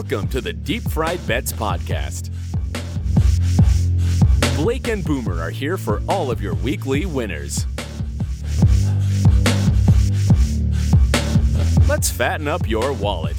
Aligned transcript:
Welcome 0.00 0.28
to 0.28 0.40
the 0.40 0.52
Deep 0.52 0.84
Fried 0.84 1.26
Bets 1.26 1.52
Podcast. 1.52 2.30
Blake 4.54 4.86
and 4.86 5.04
Boomer 5.04 5.42
are 5.42 5.50
here 5.50 5.76
for 5.76 6.00
all 6.08 6.30
of 6.30 6.40
your 6.40 6.54
weekly 6.54 7.04
winners. 7.04 7.66
Let's 11.88 12.12
fatten 12.12 12.46
up 12.46 12.68
your 12.68 12.92
wallet. 12.92 13.34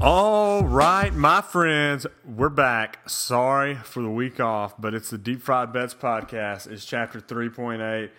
All 0.00 0.62
right, 0.64 1.12
my 1.12 1.40
friends, 1.40 2.06
we're 2.24 2.48
back. 2.48 3.10
Sorry 3.10 3.74
for 3.74 4.04
the 4.04 4.10
week 4.10 4.38
off, 4.38 4.80
but 4.80 4.94
it's 4.94 5.10
the 5.10 5.18
Deep 5.18 5.42
Fried 5.42 5.72
Bets 5.72 5.94
podcast. 5.94 6.70
It's 6.70 6.84
chapter 6.84 7.20
3.8. 7.20 8.10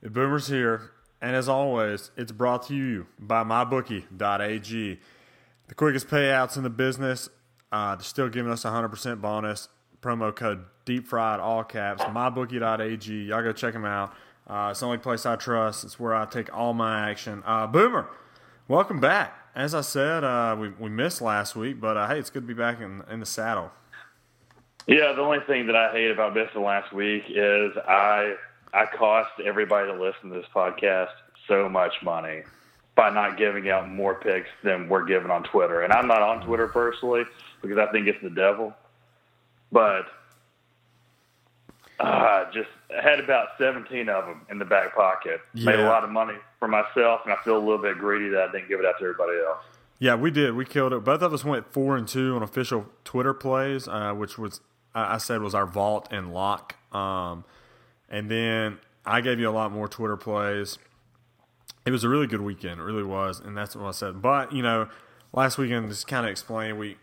The 0.00 0.08
Boomer's 0.08 0.46
here, 0.46 0.92
and 1.20 1.34
as 1.34 1.48
always, 1.48 2.10
it's 2.16 2.32
brought 2.32 2.66
to 2.68 2.74
you 2.74 3.06
by 3.18 3.42
mybookie.ag. 3.44 5.00
The 5.68 5.74
quickest 5.74 6.08
payouts 6.08 6.56
in 6.56 6.62
the 6.62 6.70
business. 6.70 7.28
Uh, 7.72 7.96
they're 7.96 8.04
still 8.04 8.28
giving 8.28 8.52
us 8.52 8.64
a 8.64 8.68
100% 8.68 9.20
bonus. 9.20 9.68
Promo 10.00 10.34
code 10.34 10.64
Deep 10.84 11.06
Fried, 11.06 11.40
all 11.40 11.64
caps, 11.64 12.02
mybookie.ag. 12.04 13.24
Y'all 13.24 13.42
go 13.42 13.52
check 13.52 13.72
them 13.72 13.84
out. 13.84 14.14
Uh, 14.46 14.68
it's 14.70 14.80
the 14.80 14.86
only 14.86 14.98
place 14.98 15.26
I 15.26 15.34
trust. 15.34 15.84
It's 15.84 15.98
where 15.98 16.14
I 16.14 16.26
take 16.26 16.54
all 16.56 16.74
my 16.74 17.10
action. 17.10 17.42
Uh, 17.44 17.66
Boomer, 17.66 18.08
welcome 18.68 19.00
back. 19.00 19.36
As 19.56 19.74
I 19.74 19.80
said, 19.80 20.22
uh, 20.22 20.54
we, 20.58 20.68
we 20.68 20.90
missed 20.90 21.20
last 21.20 21.56
week, 21.56 21.80
but 21.80 21.96
uh, 21.96 22.06
hey, 22.06 22.20
it's 22.20 22.30
good 22.30 22.42
to 22.42 22.46
be 22.46 22.54
back 22.54 22.80
in, 22.80 23.02
in 23.10 23.18
the 23.20 23.26
saddle. 23.26 23.72
Yeah, 24.86 25.12
the 25.12 25.22
only 25.22 25.40
thing 25.46 25.66
that 25.66 25.74
I 25.74 25.90
hate 25.90 26.12
about 26.12 26.34
missing 26.34 26.62
last 26.62 26.92
week 26.92 27.24
is 27.28 27.72
I 27.88 28.34
I 28.76 28.84
cost 28.84 29.30
everybody 29.42 29.90
that 29.90 29.98
listens 29.98 30.32
to 30.34 30.38
this 30.40 30.48
podcast 30.54 31.08
so 31.48 31.66
much 31.66 31.94
money 32.02 32.42
by 32.94 33.08
not 33.08 33.38
giving 33.38 33.70
out 33.70 33.88
more 33.88 34.14
picks 34.14 34.48
than 34.62 34.88
we're 34.88 35.06
giving 35.06 35.30
on 35.30 35.44
Twitter. 35.44 35.82
And 35.82 35.92
I'm 35.92 36.06
not 36.06 36.20
on 36.20 36.44
Twitter 36.46 36.68
personally 36.68 37.24
because 37.62 37.78
I 37.78 37.90
think 37.90 38.06
it's 38.06 38.22
the 38.22 38.30
devil. 38.30 38.74
But 39.72 40.04
uh, 41.98 42.44
just 42.52 42.68
had 43.02 43.18
about 43.18 43.48
17 43.58 44.10
of 44.10 44.26
them 44.26 44.42
in 44.50 44.58
the 44.58 44.64
back 44.66 44.94
pocket. 44.94 45.40
Made 45.54 45.80
a 45.80 45.88
lot 45.88 46.04
of 46.04 46.10
money 46.10 46.34
for 46.58 46.68
myself, 46.68 47.22
and 47.24 47.32
I 47.32 47.36
feel 47.44 47.56
a 47.56 47.58
little 47.58 47.78
bit 47.78 47.96
greedy 47.96 48.28
that 48.28 48.48
I 48.50 48.52
didn't 48.52 48.68
give 48.68 48.80
it 48.80 48.86
out 48.86 48.98
to 48.98 49.04
everybody 49.04 49.38
else. 49.38 49.64
Yeah, 49.98 50.14
we 50.16 50.30
did. 50.30 50.54
We 50.54 50.66
killed 50.66 50.92
it. 50.92 51.02
Both 51.04 51.22
of 51.22 51.32
us 51.32 51.42
went 51.44 51.72
four 51.72 51.96
and 51.96 52.06
two 52.06 52.36
on 52.36 52.42
official 52.42 52.86
Twitter 53.04 53.32
plays, 53.32 53.88
uh, 53.88 54.12
which 54.12 54.36
was 54.36 54.60
I 54.94 55.14
I 55.14 55.18
said 55.18 55.40
was 55.40 55.54
our 55.54 55.66
vault 55.66 56.08
and 56.10 56.34
lock. 56.34 56.76
Um, 56.94 57.44
and 58.08 58.30
then 58.30 58.78
I 59.04 59.20
gave 59.20 59.38
you 59.38 59.48
a 59.48 59.52
lot 59.52 59.72
more 59.72 59.88
Twitter 59.88 60.16
plays. 60.16 60.78
It 61.84 61.90
was 61.90 62.04
a 62.04 62.08
really 62.08 62.26
good 62.26 62.40
weekend. 62.40 62.80
It 62.80 62.84
really 62.84 63.04
was, 63.04 63.40
and 63.40 63.56
that's 63.56 63.76
what 63.76 63.86
I 63.86 63.92
said. 63.92 64.20
But 64.20 64.52
you 64.52 64.62
know, 64.62 64.88
last 65.32 65.58
weekend 65.58 65.88
just 65.88 66.06
kind 66.06 66.26
of 66.26 66.30
explained 66.30 66.78
we. 66.78 66.96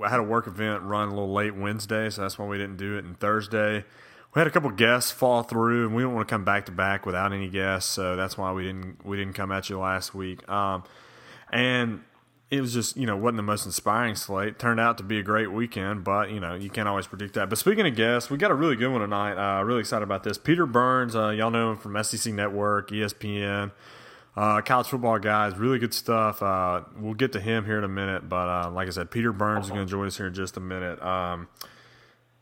I 0.00 0.08
had 0.08 0.20
a 0.20 0.24
work 0.24 0.46
event 0.46 0.84
run 0.84 1.08
a 1.08 1.10
little 1.10 1.32
late 1.32 1.56
Wednesday, 1.56 2.08
so 2.08 2.22
that's 2.22 2.38
why 2.38 2.46
we 2.46 2.56
didn't 2.56 2.76
do 2.76 2.96
it. 2.96 3.04
And 3.04 3.18
Thursday, 3.18 3.84
we 4.32 4.38
had 4.38 4.46
a 4.46 4.50
couple 4.50 4.70
guests 4.70 5.10
fall 5.10 5.42
through, 5.42 5.86
and 5.86 5.96
we 5.96 6.02
don't 6.02 6.14
want 6.14 6.28
to 6.28 6.32
come 6.32 6.44
back 6.44 6.66
to 6.66 6.72
back 6.72 7.04
without 7.04 7.32
any 7.32 7.48
guests, 7.48 7.90
so 7.90 8.14
that's 8.14 8.38
why 8.38 8.52
we 8.52 8.62
didn't 8.62 9.04
we 9.04 9.16
didn't 9.16 9.34
come 9.34 9.50
at 9.50 9.68
you 9.68 9.78
last 9.80 10.14
week. 10.14 10.48
Um, 10.48 10.84
and 11.50 12.04
it 12.50 12.60
was 12.60 12.72
just 12.72 12.96
you 12.96 13.06
know 13.06 13.16
wasn't 13.16 13.36
the 13.36 13.42
most 13.42 13.66
inspiring 13.66 14.14
slate. 14.14 14.58
Turned 14.58 14.80
out 14.80 14.96
to 14.98 15.04
be 15.04 15.18
a 15.18 15.22
great 15.22 15.52
weekend, 15.52 16.04
but 16.04 16.30
you 16.30 16.40
know 16.40 16.54
you 16.54 16.70
can't 16.70 16.88
always 16.88 17.06
predict 17.06 17.34
that. 17.34 17.50
But 17.50 17.58
speaking 17.58 17.86
of 17.86 17.94
guests, 17.94 18.30
we 18.30 18.38
got 18.38 18.50
a 18.50 18.54
really 18.54 18.76
good 18.76 18.90
one 18.90 19.00
tonight. 19.00 19.36
Uh, 19.36 19.62
really 19.62 19.80
excited 19.80 20.02
about 20.02 20.24
this. 20.24 20.38
Peter 20.38 20.64
Burns, 20.64 21.14
uh, 21.14 21.28
y'all 21.28 21.50
know 21.50 21.72
him 21.72 21.76
from 21.76 22.02
SEC 22.02 22.32
Network, 22.32 22.90
ESPN, 22.90 23.72
uh, 24.34 24.62
college 24.62 24.86
football 24.86 25.18
guys. 25.18 25.56
Really 25.56 25.78
good 25.78 25.92
stuff. 25.92 26.42
Uh, 26.42 26.82
we'll 26.96 27.14
get 27.14 27.32
to 27.32 27.40
him 27.40 27.66
here 27.66 27.78
in 27.78 27.84
a 27.84 27.88
minute, 27.88 28.28
but 28.28 28.48
uh, 28.48 28.70
like 28.70 28.88
I 28.88 28.92
said, 28.92 29.10
Peter 29.10 29.32
Burns 29.32 29.66
is 29.66 29.70
going 29.70 29.86
to 29.86 29.90
join 29.90 30.06
us 30.06 30.16
here 30.16 30.28
in 30.28 30.34
just 30.34 30.56
a 30.56 30.60
minute. 30.60 31.02
Um, 31.02 31.48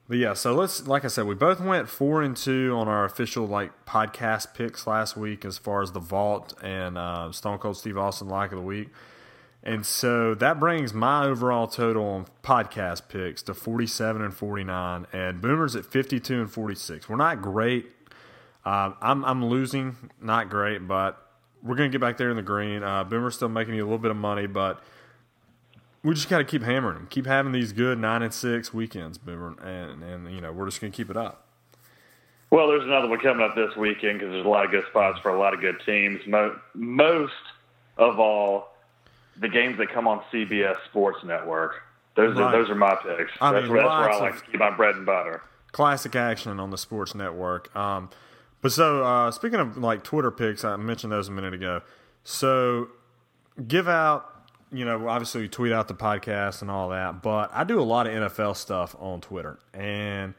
but 0.08 0.18
yeah, 0.18 0.34
so 0.34 0.54
let's 0.54 0.86
like 0.86 1.04
I 1.04 1.08
said, 1.08 1.26
we 1.26 1.34
both 1.34 1.60
went 1.60 1.88
four 1.88 2.22
and 2.22 2.36
two 2.36 2.72
on 2.76 2.86
our 2.86 3.04
official 3.04 3.44
like 3.44 3.72
podcast 3.86 4.54
picks 4.54 4.86
last 4.86 5.16
week 5.16 5.44
as 5.44 5.58
far 5.58 5.82
as 5.82 5.90
the 5.90 5.98
vault 5.98 6.54
and 6.62 6.96
uh, 6.96 7.32
Stone 7.32 7.58
Cold 7.58 7.76
Steve 7.76 7.98
Austin 7.98 8.28
like 8.28 8.52
of 8.52 8.58
the 8.58 8.64
week. 8.64 8.90
And 9.66 9.84
so 9.84 10.36
that 10.36 10.60
brings 10.60 10.94
my 10.94 11.24
overall 11.26 11.66
total 11.66 12.04
on 12.04 12.26
podcast 12.44 13.08
picks 13.08 13.42
to 13.42 13.52
47 13.52 14.22
and 14.22 14.32
49, 14.32 15.08
and 15.12 15.42
Boomer's 15.42 15.74
at 15.74 15.84
52 15.84 16.42
and 16.42 16.48
46. 16.48 17.08
We're 17.08 17.16
not 17.16 17.42
great. 17.42 17.90
Uh, 18.64 18.92
I'm, 19.02 19.24
I'm 19.24 19.44
losing, 19.44 19.96
not 20.20 20.50
great, 20.50 20.86
but 20.86 21.20
we're 21.64 21.74
going 21.74 21.90
to 21.90 21.92
get 21.92 22.00
back 22.00 22.16
there 22.16 22.30
in 22.30 22.36
the 22.36 22.42
green. 22.42 22.84
Uh, 22.84 23.02
Boomer's 23.02 23.34
still 23.34 23.48
making 23.48 23.74
you 23.74 23.82
a 23.82 23.86
little 23.86 23.98
bit 23.98 24.12
of 24.12 24.16
money, 24.16 24.46
but 24.46 24.80
we 26.04 26.14
just 26.14 26.28
got 26.28 26.38
to 26.38 26.44
keep 26.44 26.62
hammering 26.62 26.94
them. 26.94 27.08
Keep 27.10 27.26
having 27.26 27.50
these 27.50 27.72
good 27.72 27.98
9 27.98 28.22
and 28.22 28.32
6 28.32 28.72
weekends, 28.72 29.18
Boomer, 29.18 29.56
and, 29.64 30.00
and 30.04 30.32
you 30.32 30.40
know, 30.40 30.52
we're 30.52 30.66
just 30.66 30.80
going 30.80 30.92
to 30.92 30.96
keep 30.96 31.10
it 31.10 31.16
up. 31.16 31.48
Well, 32.50 32.68
there's 32.68 32.84
another 32.84 33.08
one 33.08 33.18
coming 33.18 33.44
up 33.44 33.56
this 33.56 33.74
weekend 33.74 34.20
because 34.20 34.32
there's 34.32 34.46
a 34.46 34.48
lot 34.48 34.64
of 34.64 34.70
good 34.70 34.84
spots 34.90 35.18
for 35.18 35.32
a 35.32 35.38
lot 35.40 35.54
of 35.54 35.60
good 35.60 35.80
teams. 35.84 36.20
Mo- 36.24 36.56
most 36.72 37.32
of 37.96 38.20
all, 38.20 38.75
the 39.40 39.48
games 39.48 39.78
that 39.78 39.90
come 39.92 40.06
on 40.08 40.22
CBS 40.32 40.76
Sports 40.86 41.18
Network. 41.24 41.82
Those 42.16 42.34
Right. 42.36 42.44
are 42.44 42.52
those 42.52 42.70
are 42.70 42.74
my 42.74 42.94
picks. 42.96 43.32
I 43.40 43.52
that's 43.52 43.64
mean, 43.64 43.72
where, 43.72 43.82
that's 43.82 43.90
where 43.90 44.10
I 44.12 44.18
like 44.30 44.38
to 44.44 44.50
keep 44.50 44.58
my 44.60 44.70
bread 44.70 44.94
and 44.96 45.04
butter. 45.04 45.42
classic 45.72 46.16
action 46.16 46.58
on 46.58 46.70
the 46.70 46.78
sports 46.78 47.14
network. 47.14 47.74
Um, 47.76 48.08
but 48.62 48.72
so 48.72 49.04
uh, 49.04 49.30
speaking 49.30 49.60
of 49.60 49.76
like 49.76 50.02
Twitter 50.02 50.30
picks, 50.30 50.64
I 50.64 50.76
mentioned 50.76 51.12
those 51.12 51.28
a 51.28 51.32
minute 51.32 51.52
ago. 51.52 51.82
So 52.24 52.88
give 53.68 53.86
out, 53.86 54.48
you 54.72 54.84
know, 54.86 55.08
obviously 55.08 55.42
we 55.42 55.48
tweet 55.48 55.72
out 55.72 55.88
the 55.88 55.94
podcast 55.94 56.62
and 56.62 56.70
all 56.70 56.88
that, 56.88 57.22
but 57.22 57.50
I 57.52 57.64
do 57.64 57.78
a 57.80 57.84
lot 57.84 58.06
of 58.06 58.14
NFL 58.14 58.56
stuff 58.56 58.96
on 58.98 59.20
Twitter. 59.20 59.58
And 59.74 60.32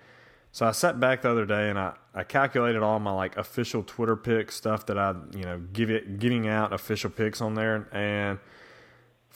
so 0.52 0.66
I 0.66 0.72
sat 0.72 1.00
back 1.00 1.22
the 1.22 1.30
other 1.30 1.46
day 1.46 1.70
and 1.70 1.78
I, 1.78 1.94
I 2.16 2.24
calculated 2.24 2.82
all 2.82 3.00
my 3.00 3.12
like 3.12 3.38
official 3.38 3.84
Twitter 3.84 4.16
pick 4.16 4.52
stuff 4.52 4.88
that 4.88 4.98
I, 4.98 5.14
you 5.36 5.44
know, 5.44 5.60
give 5.72 5.92
it 5.92 6.18
giving 6.18 6.48
out 6.48 6.74
official 6.74 7.12
picks 7.12 7.40
on 7.40 7.54
there 7.54 7.88
and 7.92 8.40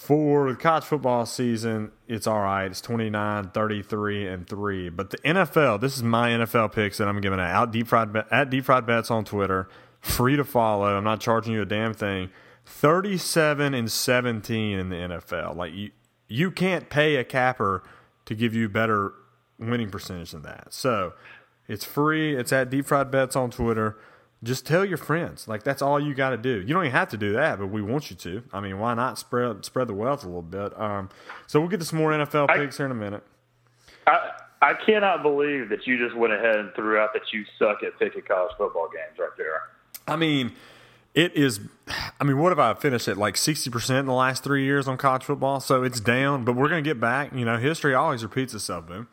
for 0.01 0.49
the 0.49 0.57
college 0.57 0.83
football 0.83 1.27
season, 1.27 1.91
it's 2.07 2.25
all 2.25 2.39
right. 2.39 2.65
It's 2.65 2.81
29, 2.81 3.51
33, 3.51 4.27
and 4.27 4.47
3. 4.47 4.89
But 4.89 5.11
the 5.11 5.17
NFL, 5.19 5.79
this 5.79 5.95
is 5.95 6.01
my 6.01 6.31
NFL 6.31 6.73
picks 6.73 6.97
that 6.97 7.07
I'm 7.07 7.21
giving 7.21 7.39
out. 7.39 7.51
Out 7.51 7.71
deep 7.71 7.85
fried, 7.85 8.09
at 8.31 8.49
Deep 8.49 8.65
Fried 8.65 8.87
Bets 8.87 9.11
on 9.11 9.25
Twitter. 9.25 9.69
Free 9.99 10.35
to 10.37 10.43
follow. 10.43 10.97
I'm 10.97 11.03
not 11.03 11.19
charging 11.19 11.53
you 11.53 11.61
a 11.61 11.65
damn 11.65 11.93
thing. 11.93 12.31
37 12.65 13.75
and 13.75 13.91
17 13.91 14.79
in 14.79 14.89
the 14.89 14.95
NFL. 14.95 15.55
Like, 15.55 15.75
you, 15.75 15.91
you 16.27 16.49
can't 16.49 16.89
pay 16.89 17.17
a 17.17 17.23
capper 17.23 17.83
to 18.25 18.33
give 18.33 18.55
you 18.55 18.69
better 18.69 19.13
winning 19.59 19.91
percentage 19.91 20.31
than 20.31 20.41
that. 20.41 20.73
So, 20.73 21.13
it's 21.67 21.85
free. 21.85 22.35
It's 22.35 22.51
at 22.51 22.71
Deep 22.71 22.87
Fried 22.87 23.11
Bets 23.11 23.35
on 23.35 23.51
Twitter. 23.51 23.99
Just 24.43 24.65
tell 24.65 24.83
your 24.83 24.97
friends. 24.97 25.47
Like 25.47 25.63
that's 25.63 25.81
all 25.81 25.99
you 25.99 26.13
got 26.15 26.31
to 26.31 26.37
do. 26.37 26.61
You 26.61 26.73
don't 26.73 26.85
even 26.85 26.91
have 26.91 27.09
to 27.09 27.17
do 27.17 27.33
that, 27.33 27.59
but 27.59 27.67
we 27.67 27.81
want 27.81 28.09
you 28.09 28.15
to. 28.17 28.43
I 28.51 28.59
mean, 28.59 28.79
why 28.79 28.95
not 28.95 29.19
spread 29.19 29.63
spread 29.65 29.87
the 29.87 29.93
wealth 29.93 30.23
a 30.23 30.27
little 30.27 30.41
bit? 30.41 30.79
Um, 30.79 31.09
so 31.45 31.59
we'll 31.59 31.69
get 31.69 31.79
to 31.79 31.85
some 31.85 31.99
more 31.99 32.11
NFL 32.11 32.49
I- 32.49 32.57
picks 32.57 32.77
here 32.77 32.87
in 32.87 32.91
a 32.91 32.95
minute. 32.95 33.23
I 34.07 34.31
I 34.63 34.73
cannot 34.73 35.21
believe 35.21 35.69
that 35.69 35.85
you 35.85 35.97
just 35.97 36.15
went 36.15 36.33
ahead 36.33 36.55
and 36.55 36.73
threw 36.73 36.97
out 36.97 37.13
that 37.13 37.21
you 37.33 37.45
suck 37.59 37.83
at 37.83 37.97
picking 37.99 38.21
college 38.23 38.51
football 38.57 38.89
games 38.91 39.17
right 39.19 39.29
there. 39.37 39.61
I 40.07 40.15
mean, 40.15 40.53
it 41.13 41.35
is. 41.35 41.59
I 42.19 42.23
mean, 42.23 42.39
what 42.39 42.49
have 42.49 42.59
I 42.59 42.73
finished 42.73 43.07
at 43.07 43.17
like 43.17 43.37
sixty 43.37 43.69
percent 43.69 43.99
in 43.99 44.05
the 44.07 44.13
last 44.13 44.43
three 44.43 44.63
years 44.63 44.87
on 44.87 44.97
college 44.97 45.23
football? 45.23 45.59
So 45.59 45.83
it's 45.83 45.99
down, 45.99 46.45
but 46.45 46.55
we're 46.55 46.69
gonna 46.69 46.81
get 46.81 46.99
back. 46.99 47.31
You 47.33 47.45
know, 47.45 47.57
history 47.57 47.93
always 47.93 48.23
repeats 48.23 48.55
itself, 48.55 48.87
boom. 48.87 49.07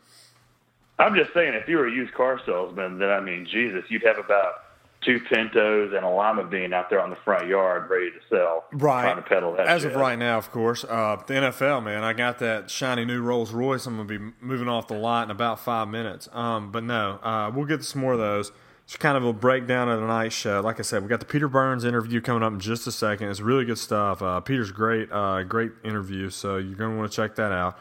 I'm 0.97 1.15
just 1.15 1.33
saying, 1.33 1.53
if 1.53 1.67
you 1.67 1.77
were 1.77 1.87
a 1.87 1.91
used 1.91 2.13
car 2.13 2.41
salesman, 2.45 2.99
then 2.99 3.09
I 3.09 3.19
mean, 3.19 3.47
Jesus, 3.49 3.83
you'd 3.89 4.03
have 4.03 4.17
about 4.17 4.53
two 5.01 5.19
Pintos 5.29 5.93
and 5.95 6.03
a 6.05 6.09
lima 6.09 6.43
bean 6.43 6.73
out 6.73 6.89
there 6.89 7.01
on 7.01 7.09
the 7.09 7.15
front 7.17 7.47
yard 7.47 7.89
ready 7.89 8.11
to 8.11 8.17
sell. 8.29 8.65
Right. 8.73 9.03
Trying 9.03 9.15
to 9.15 9.21
peddle 9.21 9.55
that 9.55 9.67
As 9.67 9.81
shit. 9.83 9.91
of 9.93 9.97
right 9.99 10.19
now, 10.19 10.37
of 10.37 10.51
course, 10.51 10.83
uh, 10.83 11.17
the 11.25 11.33
NFL, 11.35 11.83
man, 11.83 12.03
I 12.03 12.13
got 12.13 12.39
that 12.39 12.69
shiny 12.69 13.05
new 13.05 13.21
Rolls 13.21 13.51
Royce. 13.51 13.85
I'm 13.85 13.95
gonna 13.95 14.07
be 14.07 14.33
moving 14.41 14.67
off 14.67 14.87
the 14.87 14.95
lot 14.95 15.23
in 15.23 15.31
about 15.31 15.59
five 15.59 15.87
minutes. 15.87 16.27
Um, 16.33 16.71
but 16.71 16.83
no, 16.83 17.19
uh, 17.23 17.51
we'll 17.53 17.65
get 17.65 17.83
some 17.83 18.01
more 18.01 18.13
of 18.13 18.19
those. 18.19 18.51
It's 18.85 18.97
kind 18.97 19.15
of 19.15 19.23
a 19.23 19.33
breakdown 19.33 19.87
of 19.87 20.01
the 20.01 20.07
night 20.07 20.33
show. 20.33 20.61
Like 20.61 20.79
I 20.79 20.81
said, 20.81 21.03
we 21.03 21.09
got 21.09 21.19
the 21.19 21.25
Peter 21.27 21.47
Burns 21.47 21.85
interview 21.85 22.21
coming 22.21 22.41
up 22.41 22.51
in 22.51 22.59
just 22.59 22.87
a 22.87 22.91
second. 22.91 23.29
It's 23.29 23.39
really 23.39 23.63
good 23.63 23.77
stuff. 23.77 24.21
Uh, 24.21 24.39
Peter's 24.39 24.71
great, 24.71 25.11
uh, 25.11 25.43
great 25.43 25.71
interview. 25.83 26.29
So 26.31 26.57
you're 26.57 26.75
gonna 26.75 26.97
want 26.97 27.11
to 27.11 27.15
check 27.15 27.35
that 27.35 27.51
out. 27.51 27.77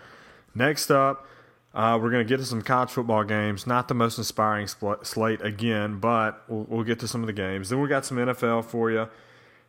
Next 0.54 0.90
up, 0.90 1.26
uh, 1.74 1.98
we're 2.00 2.10
going 2.10 2.24
to 2.24 2.28
get 2.28 2.38
to 2.38 2.44
some 2.44 2.62
college 2.62 2.90
football 2.90 3.24
games. 3.24 3.66
Not 3.66 3.88
the 3.88 3.94
most 3.94 4.18
inspiring 4.18 4.66
spl- 4.66 5.04
slate 5.04 5.42
again, 5.42 5.98
but 5.98 6.42
we'll, 6.48 6.64
we'll 6.68 6.84
get 6.84 6.98
to 7.00 7.08
some 7.08 7.22
of 7.22 7.26
the 7.26 7.32
games. 7.32 7.68
Then 7.68 7.80
we 7.80 7.88
got 7.88 8.04
some 8.04 8.16
NFL 8.16 8.64
for 8.64 8.90
you. 8.90 9.08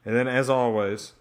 And 0.05 0.15
then, 0.15 0.27
as 0.27 0.49
always, 0.49 1.13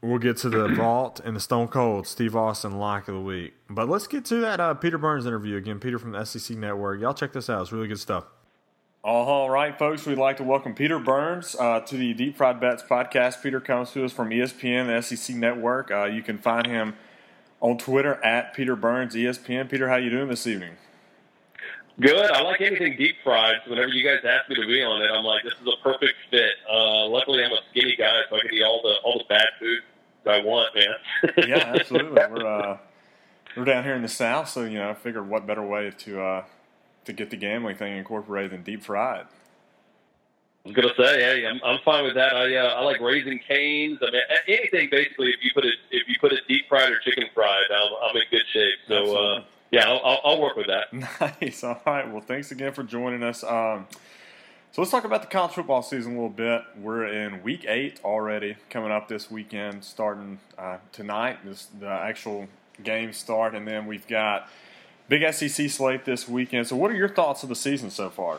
we'll 0.00 0.18
get 0.18 0.36
to 0.38 0.48
the 0.48 0.68
Vault 0.74 1.20
and 1.24 1.34
the 1.34 1.40
Stone 1.40 1.68
Cold 1.68 2.06
Steve 2.06 2.36
Austin 2.36 2.78
lock 2.78 3.08
of 3.08 3.14
the 3.14 3.20
week. 3.20 3.54
But 3.68 3.88
let's 3.88 4.06
get 4.06 4.24
to 4.26 4.36
that 4.36 4.60
uh, 4.60 4.74
Peter 4.74 4.98
Burns 4.98 5.26
interview 5.26 5.56
again. 5.56 5.80
Peter 5.80 5.98
from 5.98 6.12
the 6.12 6.24
SEC 6.24 6.56
Network. 6.56 7.00
Y'all 7.00 7.14
check 7.14 7.32
this 7.32 7.50
out. 7.50 7.62
It's 7.62 7.72
really 7.72 7.88
good 7.88 8.00
stuff. 8.00 8.24
All 9.02 9.48
right, 9.48 9.78
folks, 9.78 10.04
we'd 10.04 10.18
like 10.18 10.36
to 10.36 10.44
welcome 10.44 10.74
Peter 10.74 10.98
Burns 10.98 11.56
uh, 11.58 11.80
to 11.80 11.96
the 11.96 12.12
Deep 12.12 12.36
Fried 12.36 12.60
Bets 12.60 12.82
podcast. 12.82 13.42
Peter 13.42 13.58
comes 13.58 13.92
to 13.92 14.04
us 14.04 14.12
from 14.12 14.28
ESPN, 14.28 14.88
the 14.88 15.00
SEC 15.00 15.34
Network. 15.36 15.90
Uh, 15.90 16.04
you 16.04 16.22
can 16.22 16.36
find 16.36 16.66
him 16.66 16.94
on 17.60 17.78
Twitter 17.78 18.22
at 18.24 18.54
Peter 18.54 18.76
Burns 18.76 19.14
ESPN. 19.14 19.68
Peter, 19.68 19.88
how 19.88 19.96
you 19.96 20.10
doing 20.10 20.28
this 20.28 20.46
evening? 20.46 20.76
Good. 22.00 22.30
I 22.30 22.40
like 22.42 22.60
anything 22.62 22.96
deep 22.96 23.16
fried. 23.22 23.56
So 23.64 23.70
whenever 23.70 23.88
you 23.88 24.02
guys 24.02 24.24
ask 24.24 24.48
me 24.48 24.56
to 24.56 24.66
be 24.66 24.82
on 24.82 25.02
it, 25.02 25.10
I'm 25.10 25.24
like, 25.24 25.42
this 25.44 25.52
is 25.52 25.66
a 25.66 25.82
perfect 25.82 26.14
fit. 26.30 26.52
Uh, 26.70 27.06
luckily, 27.06 27.44
I'm 27.44 27.52
a 27.52 27.60
skinny 27.70 27.94
guy, 27.96 28.22
so 28.30 28.36
I 28.36 28.40
can 28.40 28.54
eat 28.54 28.62
all 28.62 28.80
the 28.82 28.94
all 29.04 29.18
the 29.18 29.24
bad 29.28 29.48
food 29.58 29.80
I 30.26 30.40
want, 30.40 30.74
man. 30.74 30.94
yeah, 31.48 31.74
absolutely. 31.74 32.22
We're 32.30 32.46
uh, 32.46 32.78
we're 33.56 33.64
down 33.64 33.84
here 33.84 33.94
in 33.94 34.02
the 34.02 34.08
South, 34.08 34.48
so 34.48 34.64
you 34.64 34.78
know, 34.78 34.90
I 34.90 34.94
figured 34.94 35.28
what 35.28 35.46
better 35.46 35.62
way 35.62 35.90
to 35.90 36.22
uh, 36.22 36.44
to 37.04 37.12
get 37.12 37.30
the 37.30 37.36
gambling 37.36 37.76
thing 37.76 37.96
incorporated 37.96 38.52
than 38.52 38.62
deep 38.62 38.82
fried. 38.82 39.26
I 40.64 40.68
was 40.68 40.76
gonna 40.76 40.94
say, 40.96 41.20
hey, 41.20 41.46
I'm, 41.46 41.58
I'm 41.64 41.80
fine 41.84 42.04
with 42.04 42.14
that. 42.14 42.34
I 42.34 42.54
uh, 42.54 42.74
I 42.74 42.80
like 42.82 43.00
Raising 43.00 43.40
Cane's. 43.48 43.98
I 44.02 44.10
mean, 44.10 44.20
anything 44.46 44.88
basically. 44.90 45.30
If 45.30 45.42
you 45.42 45.50
put 45.54 45.64
it 45.64 45.74
if 45.90 46.06
you 46.06 46.14
put 46.20 46.32
it 46.32 46.40
deep 46.48 46.68
fried 46.68 46.92
or 46.92 46.98
chicken 47.00 47.24
I'm, 48.10 48.16
in 48.16 48.22
good 48.30 48.46
shape. 48.52 48.78
So 48.88 49.16
uh, 49.16 49.42
yeah, 49.70 49.88
I'll, 49.88 50.20
I'll, 50.24 50.40
work 50.40 50.56
with 50.56 50.66
that. 50.66 50.92
Nice. 51.40 51.64
All 51.64 51.80
right. 51.86 52.10
Well, 52.10 52.22
thanks 52.22 52.50
again 52.50 52.72
for 52.72 52.82
joining 52.82 53.22
us. 53.22 53.44
Um, 53.44 53.86
so 54.72 54.82
let's 54.82 54.90
talk 54.90 55.04
about 55.04 55.22
the 55.22 55.28
college 55.28 55.52
football 55.52 55.82
season 55.82 56.12
a 56.12 56.14
little 56.14 56.28
bit. 56.28 56.62
We're 56.78 57.06
in 57.06 57.42
week 57.42 57.64
eight 57.66 58.00
already, 58.04 58.56
coming 58.68 58.92
up 58.92 59.08
this 59.08 59.30
weekend, 59.30 59.84
starting 59.84 60.38
uh, 60.56 60.78
tonight. 60.92 61.38
This 61.44 61.66
the 61.78 61.88
actual 61.88 62.48
games 62.82 63.16
start, 63.16 63.54
and 63.54 63.66
then 63.66 63.86
we've 63.86 64.06
got 64.06 64.48
big 65.08 65.30
SEC 65.34 65.68
slate 65.70 66.04
this 66.04 66.28
weekend. 66.28 66.68
So, 66.68 66.76
what 66.76 66.90
are 66.90 66.94
your 66.94 67.08
thoughts 67.08 67.42
of 67.42 67.48
the 67.48 67.56
season 67.56 67.90
so 67.90 68.10
far? 68.10 68.38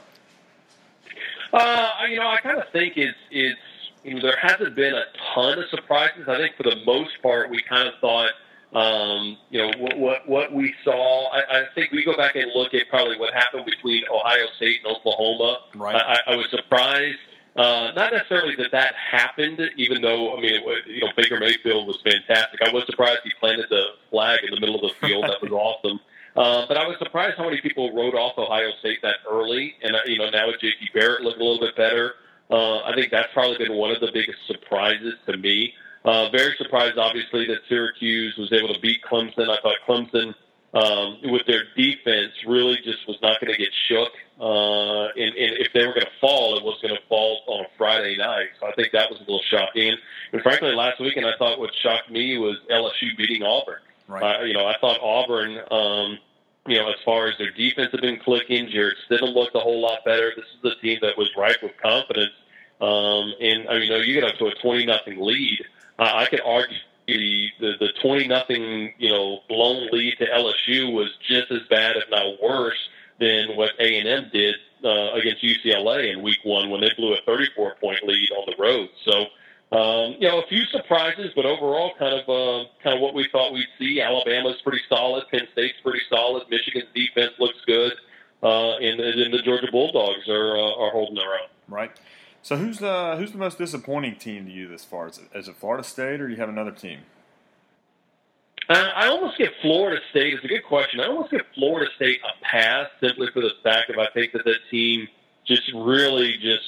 Uh, 1.51 1.89
you 2.09 2.15
know, 2.15 2.27
I 2.27 2.37
kind 2.37 2.57
of 2.57 2.69
think 2.71 2.95
it's 2.95 3.17
it's 3.29 3.59
you 4.03 4.15
know, 4.15 4.21
there 4.21 4.37
hasn't 4.41 4.75
been 4.75 4.93
a 4.93 5.03
ton 5.33 5.59
of 5.59 5.69
surprises. 5.69 6.27
I 6.27 6.37
think 6.37 6.55
for 6.55 6.63
the 6.63 6.77
most 6.85 7.21
part, 7.21 7.49
we 7.49 7.61
kind 7.61 7.87
of 7.87 7.95
thought 7.99 8.31
um, 8.73 9.37
you 9.49 9.59
know 9.59 9.71
what, 9.77 9.97
what 9.97 10.29
what 10.29 10.53
we 10.53 10.73
saw. 10.83 11.29
I, 11.31 11.59
I 11.59 11.65
think 11.75 11.91
we 11.91 12.05
go 12.05 12.15
back 12.15 12.35
and 12.35 12.49
look 12.55 12.73
at 12.73 12.87
probably 12.89 13.17
what 13.17 13.33
happened 13.33 13.65
between 13.65 14.03
Ohio 14.09 14.45
State 14.55 14.79
and 14.85 14.95
Oklahoma. 14.95 15.59
Right. 15.75 15.95
I, 15.95 16.33
I 16.33 16.35
was 16.35 16.47
surprised. 16.49 17.17
Uh, 17.53 17.91
not 17.97 18.13
necessarily 18.13 18.55
that 18.55 18.71
that 18.71 18.93
happened, 18.95 19.59
even 19.75 20.01
though 20.01 20.37
I 20.37 20.41
mean, 20.41 20.53
it, 20.55 20.87
you 20.87 21.01
know, 21.01 21.11
Baker 21.17 21.37
Mayfield 21.37 21.85
was 21.85 21.99
fantastic. 22.01 22.61
I 22.61 22.71
was 22.71 22.85
surprised 22.85 23.19
he 23.25 23.31
planted 23.41 23.65
the 23.69 23.87
flag 24.09 24.39
in 24.45 24.51
the 24.51 24.59
middle 24.59 24.75
of 24.75 24.81
the 24.81 25.07
field. 25.07 25.25
that 25.25 25.41
was 25.41 25.51
awesome. 25.51 25.99
Uh, 26.37 26.65
but 26.65 26.77
I 26.77 26.87
was 26.87 26.95
surprised 26.97 27.37
how 27.37 27.43
many 27.43 27.59
people 27.59 27.93
wrote 27.93 28.15
off 28.15 28.37
Ohio 28.37 28.71
State 28.79 29.01
that 29.01 29.15
early, 29.29 29.75
and 29.83 29.97
uh, 29.97 29.99
you 30.05 30.17
know 30.17 30.29
now 30.29 30.47
with 30.47 30.61
J.T. 30.61 30.91
Barrett 30.93 31.23
looking 31.23 31.41
a 31.41 31.43
little 31.43 31.59
bit 31.59 31.75
better. 31.75 32.13
Uh, 32.49 32.79
I 32.83 32.93
think 32.95 33.11
that's 33.11 33.31
probably 33.33 33.57
been 33.57 33.75
one 33.75 33.91
of 33.91 33.99
the 33.99 34.11
biggest 34.13 34.39
surprises 34.47 35.15
to 35.25 35.35
me. 35.35 35.73
Uh, 36.03 36.29
very 36.29 36.55
surprised, 36.57 36.97
obviously, 36.97 37.45
that 37.47 37.59
Syracuse 37.69 38.35
was 38.37 38.51
able 38.51 38.73
to 38.73 38.79
beat 38.79 39.01
Clemson. 39.03 39.49
I 39.49 39.61
thought 39.61 39.75
Clemson, 39.87 40.33
um, 40.73 41.31
with 41.31 41.45
their 41.45 41.63
defense, 41.77 42.31
really 42.47 42.77
just 42.83 43.07
was 43.07 43.17
not 43.21 43.39
going 43.39 43.53
to 43.53 43.57
get 43.57 43.69
shook. 43.87 44.11
Uh, 44.39 45.09
and, 45.09 45.35
and 45.35 45.57
if 45.59 45.71
they 45.73 45.85
were 45.85 45.93
going 45.93 46.05
to 46.05 46.11
fall, 46.19 46.57
it 46.57 46.63
was 46.63 46.79
going 46.81 46.95
to 46.95 47.01
fall 47.07 47.41
on 47.45 47.65
a 47.65 47.67
Friday 47.77 48.17
night. 48.17 48.49
So 48.59 48.67
I 48.67 48.73
think 48.73 48.91
that 48.93 49.11
was 49.11 49.19
a 49.19 49.23
little 49.23 49.43
shocking. 49.51 49.95
And 50.33 50.41
frankly, 50.41 50.73
last 50.73 50.99
weekend, 50.99 51.27
I 51.27 51.37
thought 51.37 51.59
what 51.59 51.69
shocked 51.83 52.09
me 52.09 52.39
was 52.39 52.57
LSU 52.71 53.15
beating 53.15 53.43
Auburn. 53.43 53.81
Right. 54.07 54.41
Uh, 54.41 54.43
you 54.43 54.53
know, 54.53 54.65
I 54.65 54.75
thought 54.81 54.99
Auburn. 55.01 55.59
Um, 55.69 56.19
you 56.67 56.77
know, 56.77 56.89
as 56.89 56.95
far 57.03 57.27
as 57.27 57.35
their 57.39 57.49
defense 57.49 57.89
had 57.91 58.01
been 58.01 58.19
clicking, 58.19 58.69
Jarrett 58.69 58.97
Stidham 59.09 59.33
looked 59.33 59.55
a 59.55 59.59
whole 59.59 59.81
lot 59.81 60.05
better. 60.05 60.31
This 60.35 60.45
is 60.45 60.71
a 60.71 60.79
team 60.79 60.99
that 61.01 61.17
was 61.17 61.27
ripe 61.35 61.57
with 61.63 61.71
confidence. 61.81 62.33
Um, 62.79 63.33
and 63.41 63.67
I 63.67 63.73
mean, 63.73 63.83
you 63.83 63.89
know, 63.89 63.97
you 63.97 64.13
get 64.13 64.23
up 64.23 64.37
to 64.37 64.45
a 64.45 64.55
twenty 64.55 64.85
nothing 64.85 65.19
lead 65.19 65.65
I 66.05 66.25
could 66.25 66.41
argue 66.41 66.77
the 67.07 67.49
the, 67.59 67.73
the 67.79 67.89
twenty 68.01 68.27
nothing 68.27 68.93
you 68.97 69.09
know 69.09 69.41
blown 69.49 69.89
lead 69.91 70.17
to 70.19 70.27
LSU 70.27 70.93
was 70.93 71.09
just 71.27 71.51
as 71.51 71.61
bad, 71.69 71.97
if 71.97 72.09
not 72.09 72.41
worse, 72.41 72.89
than 73.19 73.55
what 73.55 73.71
A 73.79 73.99
and 73.99 74.07
M 74.07 74.29
did 74.33 74.55
uh, 74.83 75.11
against 75.13 75.43
UCLA 75.43 76.13
in 76.13 76.21
Week 76.21 76.39
One 76.43 76.69
when 76.69 76.81
they 76.81 76.91
blew 76.97 77.13
a 77.13 77.21
thirty 77.25 77.47
four 77.55 77.75
point 77.75 78.03
lead 78.03 78.29
on 78.31 78.45
the 78.47 78.61
road. 78.61 78.89
So. 79.05 79.25
Um, 79.73 80.17
you 80.19 80.27
know, 80.27 80.41
a 80.41 80.47
few 80.47 80.65
surprises, 80.65 81.31
but 81.33 81.45
overall, 81.45 81.93
kind 81.97 82.13
of, 82.13 82.27
uh, 82.27 82.67
kind 82.83 82.93
of 82.93 83.01
what 83.01 83.13
we 83.13 83.29
thought 83.31 83.53
we'd 83.53 83.69
see. 83.79 84.01
Alabama's 84.01 84.61
pretty 84.63 84.81
solid. 84.89 85.23
Penn 85.31 85.47
State's 85.53 85.79
pretty 85.81 86.01
solid. 86.09 86.43
Michigan's 86.49 86.89
defense 86.93 87.31
looks 87.39 87.59
good, 87.65 87.93
uh, 88.43 88.75
and, 88.79 88.99
and 88.99 89.33
the 89.33 89.41
Georgia 89.41 89.69
Bulldogs 89.71 90.27
are 90.27 90.57
uh, 90.57 90.73
are 90.75 90.91
holding 90.91 91.15
their 91.15 91.31
own. 91.35 91.47
Right. 91.69 91.97
So 92.41 92.57
who's 92.57 92.79
the 92.79 93.15
who's 93.17 93.31
the 93.31 93.37
most 93.37 93.57
disappointing 93.57 94.15
team 94.15 94.45
to 94.45 94.51
you 94.51 94.67
this 94.67 94.83
far? 94.83 95.07
Is 95.07 95.19
it, 95.19 95.25
is 95.35 95.47
it 95.47 95.55
Florida 95.55 95.83
State 95.83 96.19
or 96.21 96.27
do 96.27 96.33
you 96.33 96.39
have 96.39 96.49
another 96.49 96.71
team? 96.71 96.99
Uh, 98.67 98.89
I 98.95 99.07
almost 99.07 99.37
give 99.37 99.49
Florida 99.61 100.01
State. 100.11 100.33
It's 100.33 100.43
a 100.43 100.47
good 100.47 100.63
question. 100.63 100.99
I 100.99 101.07
almost 101.07 101.31
give 101.31 101.41
Florida 101.55 101.91
State 101.95 102.19
a 102.23 102.43
pass 102.43 102.87
simply 102.99 103.27
for 103.33 103.41
the 103.41 103.51
fact 103.63 103.89
that 103.89 103.99
I 103.99 104.07
think 104.13 104.31
that 104.33 104.45
that 104.45 104.59
team 104.69 105.07
just 105.45 105.71
really 105.73 106.37
just 106.37 106.63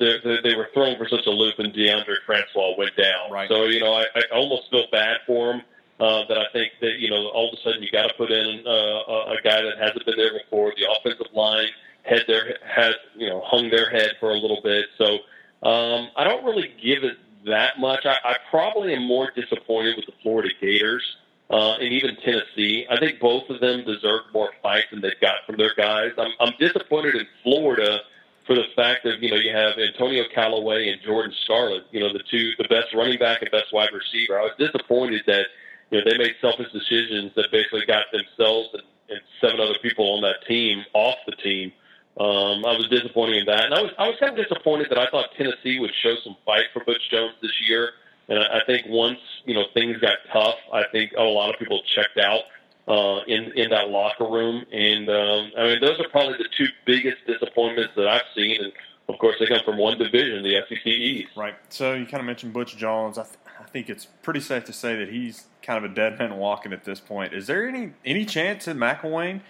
they, 0.00 0.38
they 0.42 0.56
were 0.56 0.68
thrown 0.74 0.96
for 0.96 1.08
such 1.08 1.26
a 1.26 1.30
loop, 1.30 1.58
and 1.58 1.72
Deondre 1.72 2.16
Francois 2.26 2.74
went 2.76 2.96
down. 2.96 3.30
Right. 3.30 3.48
So 3.48 3.64
you 3.64 3.80
know 3.80 3.94
I, 3.94 4.06
I 4.14 4.22
almost 4.34 4.70
feel 4.70 4.86
bad 4.90 5.18
for 5.26 5.52
him. 5.52 5.62
Uh, 5.98 6.26
that 6.28 6.36
I 6.36 6.44
think 6.52 6.72
that 6.82 6.98
you 6.98 7.08
know 7.08 7.28
all 7.28 7.48
of 7.48 7.58
a 7.58 7.62
sudden 7.62 7.82
you 7.82 7.90
got 7.90 8.08
to 8.08 8.14
put 8.14 8.30
in 8.30 8.66
uh, 8.66 8.70
a, 8.70 9.32
a 9.32 9.36
guy 9.42 9.62
that 9.62 9.78
hasn't 9.78 10.04
been 10.04 10.16
there 10.16 10.32
before. 10.32 10.74
The 10.76 10.86
offensive 10.92 11.32
line 11.32 11.68
had 12.06 12.22
their 12.26 12.58
had 12.66 12.92
you 13.16 13.28
know 13.28 13.42
hung 13.44 13.70
their 13.70 13.90
head 13.90 14.12
for 14.20 14.30
a 14.30 14.38
little 14.38 14.60
bit. 14.62 14.86
So 14.98 15.18
um, 15.66 16.08
I 16.16 16.24
don't 16.24 16.44
really 16.44 16.72
give 16.82 17.04
it 17.04 17.18
that 17.46 17.78
much. 17.78 18.04
I, 18.04 18.16
I 18.24 18.36
probably 18.50 18.94
am 18.94 19.06
more 19.06 19.30
disappointed 19.34 19.96
with 19.96 20.06
the 20.06 20.12
Florida 20.22 20.50
Gators 20.60 21.04
uh, 21.50 21.74
and 21.74 21.92
even 21.92 22.16
Tennessee. 22.16 22.86
I 22.90 22.98
think 22.98 23.20
both 23.20 23.48
of 23.50 23.60
them 23.60 23.84
deserve 23.84 24.22
more 24.32 24.50
fight 24.62 24.84
than 24.90 25.00
they've 25.00 25.20
got 25.20 25.36
from 25.46 25.56
their 25.56 25.74
guys. 25.74 26.12
I'm, 26.18 26.32
I'm 26.40 26.54
disappointed 26.58 27.14
in 27.14 27.26
Florida 27.42 28.00
for 28.46 28.54
the 28.54 28.64
fact 28.74 29.04
that 29.04 29.20
you 29.20 29.30
know 29.30 29.36
you 29.36 29.54
have 29.54 29.78
Antonio 29.78 30.24
Callaway 30.32 30.88
and 30.88 31.00
Jordan 31.02 31.34
Scarlett, 31.44 31.84
you 31.90 32.00
know 32.00 32.12
the 32.12 32.22
two 32.30 32.52
the 32.58 32.68
best 32.68 32.94
running 32.94 33.18
back 33.18 33.42
and 33.42 33.50
best 33.50 33.72
wide 33.72 33.90
receiver. 33.92 34.38
I 34.38 34.42
was 34.42 34.52
disappointed 34.58 35.22
that 35.26 35.46
you 35.90 35.98
know 35.98 36.04
they 36.08 36.16
made 36.16 36.34
selfish 36.40 36.70
decisions 36.72 37.32
that 37.34 37.50
basically 37.50 37.84
got 37.86 38.04
themselves 38.12 38.68
and, 38.72 38.82
and 39.08 39.20
seven 39.40 39.60
other 39.60 39.78
people 39.82 40.14
on 40.14 40.22
that 40.22 40.46
team 40.46 40.84
off 40.94 41.16
the 41.26 41.32
team. 41.32 41.72
Um, 42.18 42.64
I 42.64 42.74
was 42.76 42.88
disappointed 42.88 43.36
in 43.36 43.46
that, 43.46 43.66
and 43.66 43.74
I 43.74 43.82
was 43.82 43.92
I 43.98 44.08
was 44.08 44.16
kind 44.18 44.38
of 44.38 44.48
disappointed 44.48 44.88
that 44.90 44.98
I 44.98 45.06
thought 45.10 45.26
Tennessee 45.36 45.78
would 45.78 45.92
show 46.02 46.14
some 46.24 46.36
fight 46.46 46.64
for 46.72 46.82
Butch 46.84 47.10
Jones 47.10 47.34
this 47.42 47.52
year. 47.68 47.92
And 48.28 48.38
I, 48.38 48.58
I 48.58 48.60
think 48.64 48.86
once 48.88 49.18
you 49.44 49.54
know 49.54 49.64
things 49.74 49.98
got 49.98 50.16
tough, 50.32 50.56
I 50.72 50.84
think 50.92 51.12
a 51.16 51.22
lot 51.22 51.50
of 51.52 51.58
people 51.58 51.82
checked 51.94 52.18
out 52.18 52.40
uh, 52.88 53.20
in 53.26 53.52
in 53.52 53.70
that 53.70 53.90
locker 53.90 54.24
room. 54.24 54.64
And 54.72 55.08
um, 55.10 55.52
I 55.58 55.62
mean, 55.64 55.80
those 55.80 56.00
are 56.00 56.08
probably 56.08 56.38
the 56.38 56.48
two 56.56 56.68
biggest 56.86 57.18
disappointments 57.26 57.92
that 57.96 58.08
I've 58.08 58.22
seen. 58.34 58.62
And 58.62 58.72
of 59.08 59.18
course, 59.18 59.36
they 59.38 59.46
come 59.46 59.60
from 59.64 59.76
one 59.76 59.98
division, 59.98 60.42
the 60.42 60.60
SEC 60.68 60.86
East. 60.86 61.36
Right. 61.36 61.54
So 61.68 61.92
you 61.94 62.06
kind 62.06 62.20
of 62.20 62.26
mentioned 62.26 62.52
Butch 62.52 62.76
Jones. 62.76 63.18
I, 63.18 63.24
th- 63.24 63.36
I 63.60 63.64
think 63.64 63.90
it's 63.90 64.06
pretty 64.22 64.40
safe 64.40 64.64
to 64.64 64.72
say 64.72 64.96
that 64.96 65.10
he's 65.10 65.44
kind 65.62 65.84
of 65.84 65.90
a 65.90 65.94
dead 65.94 66.18
man 66.18 66.36
walking 66.36 66.72
at 66.72 66.84
this 66.84 66.98
point. 67.00 67.34
Is 67.34 67.46
there 67.46 67.68
any 67.68 67.92
any 68.04 68.24
chance 68.24 68.64
that 68.64 68.76
McElwain 68.76 69.42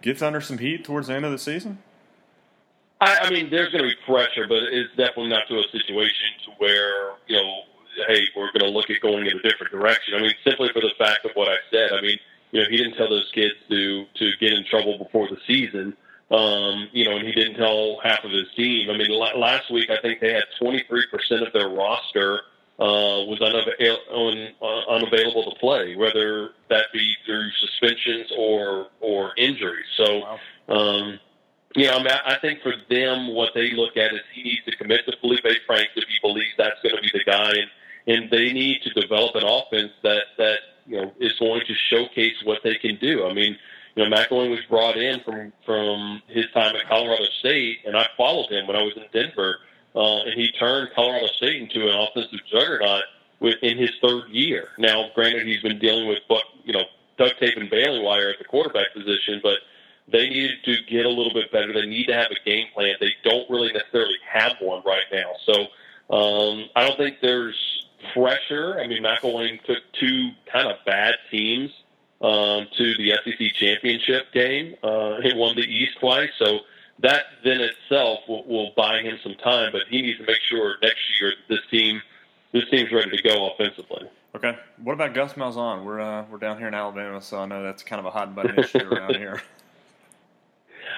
gets 0.00 0.22
under 0.22 0.40
some 0.40 0.58
heat 0.58 0.84
towards 0.84 1.08
the 1.08 1.14
end 1.14 1.24
of 1.24 1.32
the 1.32 1.38
season? 1.38 1.78
I, 3.00 3.18
I 3.22 3.30
mean, 3.30 3.50
there's 3.50 3.72
going 3.72 3.84
to 3.84 3.90
be 3.90 3.96
pressure, 4.06 4.46
but 4.48 4.62
it's 4.64 4.90
definitely 4.90 5.28
not 5.28 5.48
to 5.48 5.58
a 5.58 5.64
situation 5.70 6.28
to 6.46 6.50
where 6.58 7.12
you 7.26 7.36
know, 7.36 7.62
hey, 8.08 8.24
we're 8.36 8.52
going 8.52 8.64
to 8.64 8.70
look 8.70 8.90
at 8.90 9.00
going 9.00 9.26
in 9.26 9.38
a 9.38 9.42
different 9.42 9.72
direction. 9.72 10.14
I 10.14 10.20
mean, 10.20 10.34
simply 10.44 10.68
for 10.72 10.80
the 10.80 10.92
fact 10.98 11.24
of 11.24 11.32
what 11.34 11.48
I 11.48 11.56
said. 11.70 11.92
I 11.92 12.00
mean, 12.00 12.18
you 12.52 12.62
know, 12.62 12.68
he 12.70 12.76
didn't 12.76 12.94
tell 12.94 13.08
those 13.08 13.30
kids 13.34 13.54
to 13.68 14.06
to 14.14 14.32
get 14.40 14.52
in 14.52 14.64
trouble 14.64 14.98
before 14.98 15.28
the 15.28 15.38
season. 15.46 15.96
Um, 16.30 16.88
you 16.92 17.04
know, 17.04 17.16
and 17.16 17.26
he 17.26 17.32
didn't 17.32 17.56
tell 17.56 18.00
half 18.02 18.24
of 18.24 18.30
his 18.30 18.48
team. 18.56 18.90
I 18.90 18.96
mean, 18.96 19.10
last 19.10 19.70
week 19.70 19.90
I 19.90 20.00
think 20.00 20.20
they 20.20 20.32
had 20.32 20.44
23% 20.60 21.46
of 21.46 21.52
their 21.52 21.68
roster 21.68 22.40
uh, 22.78 23.22
was 23.28 23.38
unavail- 23.40 23.98
un- 24.12 24.54
uh, 24.60 24.90
unavailable 24.90 25.52
to 25.52 25.58
play, 25.60 25.94
whether 25.94 26.50
that 26.70 26.86
be 26.92 27.14
through 27.24 27.50
suspensions 27.60 28.32
or 28.36 28.88
or 29.00 29.32
injuries. 29.36 29.86
So, 29.96 30.18
wow. 30.18 30.38
um, 30.68 31.20
know, 31.76 31.90
I, 31.90 31.98
mean, 31.98 32.12
I 32.24 32.36
think 32.40 32.62
for 32.62 32.74
them, 32.88 33.34
what 33.34 33.50
they 33.54 33.72
look 33.72 33.96
at 33.96 34.12
is 34.12 34.20
he 34.32 34.42
needs 34.44 34.64
to 34.66 34.76
commit 34.76 35.04
to 35.06 35.16
Felipe 35.20 35.44
Franks 35.66 35.92
if 35.96 36.04
he 36.08 36.18
believes 36.22 36.50
that's 36.56 36.80
going 36.82 36.94
to 36.94 37.02
be 37.02 37.10
the 37.12 37.24
guy, 37.24 37.50
and 37.50 37.70
and 38.06 38.30
they 38.30 38.52
need 38.52 38.82
to 38.82 38.90
develop 38.90 39.34
an 39.34 39.44
offense 39.44 39.92
that 40.02 40.22
that 40.38 40.58
you 40.86 41.00
know 41.00 41.12
is 41.18 41.32
going 41.38 41.62
to 41.66 41.74
showcase 41.90 42.36
what 42.44 42.60
they 42.62 42.76
can 42.76 42.96
do. 42.96 43.26
I 43.26 43.32
mean, 43.32 43.56
you 43.96 44.08
know, 44.08 44.16
McElwain 44.16 44.50
was 44.50 44.60
brought 44.68 44.96
in 44.96 45.20
from 45.20 45.52
from 45.64 46.22
his 46.28 46.46
time 46.52 46.76
at 46.76 46.86
Colorado 46.88 47.24
State, 47.40 47.78
and 47.86 47.96
I 47.96 48.06
followed 48.16 48.50
him 48.50 48.66
when 48.66 48.76
I 48.76 48.82
was 48.82 48.94
in 48.96 49.04
Denver, 49.12 49.58
uh, 49.94 50.22
and 50.22 50.34
he 50.34 50.52
turned 50.52 50.90
Colorado 50.94 51.26
State 51.26 51.60
into 51.60 51.88
an 51.88 51.94
offensive 51.98 52.40
juggernaut 52.50 53.04
within 53.40 53.78
his 53.78 53.90
third 54.02 54.28
year. 54.30 54.68
Now, 54.78 55.10
granted, 55.14 55.46
he's 55.46 55.62
been 55.62 55.78
dealing 55.78 56.08
with 56.08 56.20
you 56.64 56.72
know 56.72 56.84
duct 57.16 57.38
tape 57.40 57.56
and 57.56 57.70
baling 57.70 58.04
wire 58.04 58.30
at 58.30 58.38
the 58.38 58.44
quarterback 58.44 58.92
position, 58.94 59.40
but 59.42 59.58
They 60.10 60.28
needed 60.28 60.64
to 60.64 60.76
get 60.88 61.06
a 61.06 61.08
little 61.08 61.32
bit 61.32 61.50
better. 61.50 61.72
They 61.72 61.86
need 61.86 62.06
to 62.06 62.14
have 62.14 62.30
a 62.30 62.44
game 62.44 62.66
plan. 62.74 62.94
They 63.00 63.14
don't 63.24 63.48
really 63.48 63.72
necessarily 63.72 64.16
have 64.30 64.52
one 64.60 64.82
right 64.84 65.04
now. 65.10 65.32
So 65.46 66.14
um, 66.14 66.68
I 66.76 66.86
don't 66.86 66.96
think 66.98 67.18
there's 67.22 67.56
pressure. 68.12 68.78
I 68.78 68.86
mean, 68.86 69.02
McElwain 69.02 69.62
took 69.64 69.78
two 69.98 70.30
kind 70.52 70.68
of 70.68 70.76
bad 70.84 71.14
teams 71.30 71.70
um, 72.20 72.66
to 72.76 72.94
the 72.96 73.12
SEC 73.24 73.52
championship 73.54 74.32
game. 74.32 74.74
Uh, 74.82 75.20
he 75.22 75.32
won 75.34 75.56
the 75.56 75.62
East 75.62 75.98
twice, 76.00 76.30
so 76.38 76.60
that 77.00 77.24
then 77.42 77.60
itself 77.60 78.20
will, 78.28 78.44
will 78.44 78.72
buy 78.76 79.00
him 79.00 79.18
some 79.22 79.34
time. 79.36 79.72
But 79.72 79.82
he 79.88 80.02
needs 80.02 80.18
to 80.18 80.26
make 80.26 80.40
sure 80.48 80.76
next 80.82 81.00
year 81.20 81.32
this 81.48 81.60
team 81.70 82.02
this 82.52 82.64
team's 82.70 82.92
ready 82.92 83.16
to 83.16 83.22
go 83.22 83.50
offensively. 83.50 84.08
Okay. 84.34 84.56
What 84.82 84.92
about 84.92 85.14
Gus 85.14 85.34
Malzahn? 85.34 85.84
We're 85.84 86.00
uh, 86.00 86.24
we're 86.30 86.38
down 86.38 86.58
here 86.58 86.68
in 86.68 86.74
Alabama, 86.74 87.20
so 87.20 87.38
I 87.38 87.46
know 87.46 87.62
that's 87.62 87.82
kind 87.82 88.00
of 88.00 88.06
a 88.06 88.10
hot 88.10 88.34
button 88.34 88.58
issue 88.58 88.78
around 88.78 89.16
here. 89.16 89.42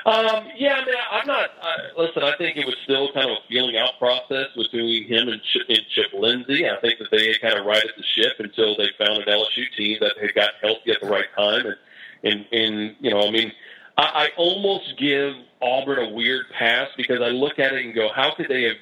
Um, 0.05 0.49
yeah, 0.57 0.75
I 0.75 0.85
mean, 0.85 0.95
I'm 1.11 1.27
not. 1.27 1.51
Uh, 1.61 2.01
listen, 2.03 2.23
I 2.23 2.37
think 2.37 2.57
it 2.57 2.67
was 2.67 2.77
still 2.85 3.13
kind 3.13 3.31
of 3.31 3.39
a 3.39 3.49
feeling 3.49 3.77
out 3.77 3.99
process 3.99 4.49
between 4.57 5.07
him 5.09 5.29
and 5.29 5.41
Chip, 5.43 5.63
and 5.69 5.81
Chip 5.95 6.13
Lindsey. 6.15 6.69
I 6.69 6.81
think 6.81 6.99
that 6.99 7.11
they 7.11 7.29
had 7.29 7.41
kind 7.41 7.59
of 7.59 7.67
righted 7.67 7.91
the 7.97 8.05
ship 8.05 8.35
until 8.39 8.77
they 8.77 8.89
found 8.99 9.23
an 9.23 9.29
LSU 9.29 9.65
team 9.77 9.99
that 10.01 10.13
had 10.21 10.35
got 10.35 10.51
healthy 10.63 10.93
at 10.93 11.01
the 11.01 11.09
right 11.09 11.27
time, 11.37 11.67
and 11.67 11.77
and 12.25 12.47
and 12.53 12.97
you 13.01 13.11
know, 13.11 13.27
I 13.27 13.31
mean, 13.31 13.53
I, 13.97 14.03
I 14.03 14.29
almost 14.37 14.97
give 14.99 15.35
Auburn 15.63 15.99
a 15.99 16.11
weird 16.11 16.47
pass 16.57 16.89
because 16.97 17.21
I 17.21 17.29
look 17.29 17.59
at 17.59 17.73
it 17.73 17.85
and 17.85 17.95
go, 17.95 18.09
how 18.15 18.35
could 18.35 18.49
they 18.49 18.63
have 18.65 18.77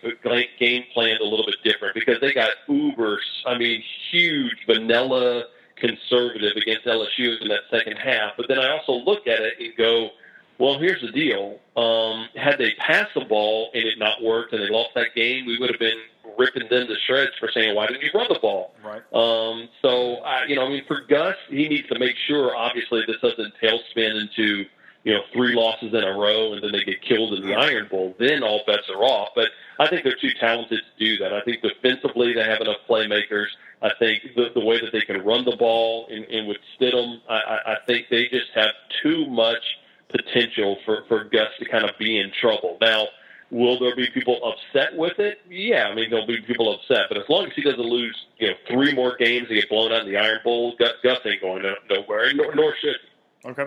game 0.59 0.85
planned 0.93 1.21
a 1.21 1.25
little 1.25 1.47
bit 1.47 1.57
different? 1.63 1.95
Because 1.95 2.21
they 2.21 2.33
got 2.33 2.51
uber, 2.69 3.21
I 3.47 3.57
mean, 3.57 3.83
huge 4.11 4.67
vanilla 4.67 5.45
conservative 5.77 6.57
against 6.57 6.87
LSU 6.87 7.41
in 7.41 7.49
that 7.49 7.63
second 7.71 7.97
half. 7.97 8.33
But 8.37 8.49
then 8.49 8.59
I 8.59 8.71
also 8.71 8.93
look 8.93 9.27
at 9.27 9.41
it 9.41 9.55
and 9.61 9.77
go 9.77 10.11
well, 10.59 10.79
here's 10.79 11.01
the 11.01 11.11
deal. 11.11 11.59
Um, 11.77 12.29
had 12.37 12.59
they 12.59 12.75
passed 12.79 13.15
the 13.15 13.25
ball 13.25 13.71
and 13.75 13.85
it 13.85 13.99
not 13.99 14.23
worked 14.23 14.53
and 14.53 14.63
they 14.63 14.69
lost 14.69 14.91
that 14.95 15.15
game, 15.15 15.47
we 15.47 15.59
would 15.59 15.71
have 15.71 15.81
been 15.81 15.99
ripping 16.39 16.69
them 16.69 16.87
to 16.87 16.95
shreds 17.07 17.33
for 17.39 17.51
saying, 17.53 17.75
why 17.75 17.87
didn't 17.87 18.03
you 18.03 18.11
run 18.15 18.27
the 18.29 18.39
ball? 18.39 18.75
Right. 18.85 19.03
Um, 19.13 19.69
so, 19.83 20.17
I, 20.17 20.45
you 20.47 20.57
know, 20.57 20.67
I 20.67 20.69
mean, 20.69 20.85
for 20.87 21.01
Gus, 21.09 21.37
he 21.49 21.69
needs 21.69 21.89
to 21.89 21.99
make 21.99 22.17
sure, 22.27 22.55
obviously, 22.55 23.03
this 23.07 23.17
doesn't 23.21 23.55
tailspin 23.63 24.21
into, 24.21 24.65
you 25.03 25.13
know, 25.13 25.23
three 25.33 25.55
losses 25.55 25.93
in 25.93 26.05
a 26.05 26.17
row 26.17 26.53
and 26.53 26.63
then 26.63 26.73
they 26.73 26.85
get 26.85 27.03
killed 27.03 27.35
in 27.35 27.47
the 27.47 27.55
Iron 27.55 27.89
Bowl. 27.89 28.15
Then 28.19 28.43
all 28.43 28.63
bets 28.67 28.89
are 28.89 29.03
off. 29.03 29.31
But 29.35 29.49
I 29.79 29.89
think 29.89 30.05
they're 30.05 30.17
too 30.21 30.33
talented 30.39 30.81
to 30.81 31.05
do 31.05 31.17
that. 31.19 31.33
I 31.33 31.41
think 31.43 31.63
defensively 31.63 32.33
they 32.33 32.45
have 32.45 32.61
enough 32.61 32.79
playmakers. 32.89 33.47
I 33.83 33.91
think 33.99 34.23
the, 34.37 34.51
the 34.55 34.65
way 34.65 34.81
that 34.81 34.93
they 34.93 35.03
can 35.03 35.23
run 35.25 35.45
the 35.45 35.57
ball 35.57 36.07
and, 36.11 36.25
and 36.27 36.49
with 36.49 36.59
Stidham, 36.79 37.21
I, 37.29 37.35
I, 37.35 37.73
I 37.73 37.77
think 37.87 38.07
they 38.09 38.29
just 38.29 38.51
have 38.55 38.71
too 39.03 39.27
much– 39.27 39.63
potential 40.15 40.79
for, 40.85 41.05
for 41.09 41.25
Gus 41.25 41.49
to 41.59 41.65
kind 41.65 41.85
of 41.85 41.99
be 41.99 42.19
in 42.19 42.31
trouble. 42.41 42.79
Now, 42.81 43.09
will 43.51 43.79
there 43.79 43.97
be 43.97 44.09
people 44.11 44.41
upset 44.45 44.97
with 44.97 45.19
it? 45.19 45.41
Yeah, 45.49 45.89
I 45.89 45.95
mean, 45.95 46.11
there'll 46.11 46.27
be 46.27 46.41
people 46.41 46.73
upset. 46.73 47.07
But 47.09 47.19
as 47.19 47.29
long 47.29 47.47
as 47.47 47.53
he 47.55 47.63
doesn't 47.63 47.81
lose, 47.81 48.17
you 48.39 48.49
know, 48.49 48.55
three 48.69 48.95
more 48.95 49.17
games 49.17 49.49
and 49.49 49.59
get 49.59 49.69
blown 49.69 49.93
out 49.93 50.07
in 50.07 50.13
the 50.13 50.17
Iron 50.17 50.41
Bowl, 50.45 50.75
Gus, 50.79 50.93
Gus 51.03 51.19
ain't 51.25 51.41
going 51.41 51.63
nowhere, 51.91 52.33
nor, 52.35 52.55
nor 52.55 52.75
should 52.81 52.97
he. 53.43 53.49
Okay. 53.51 53.67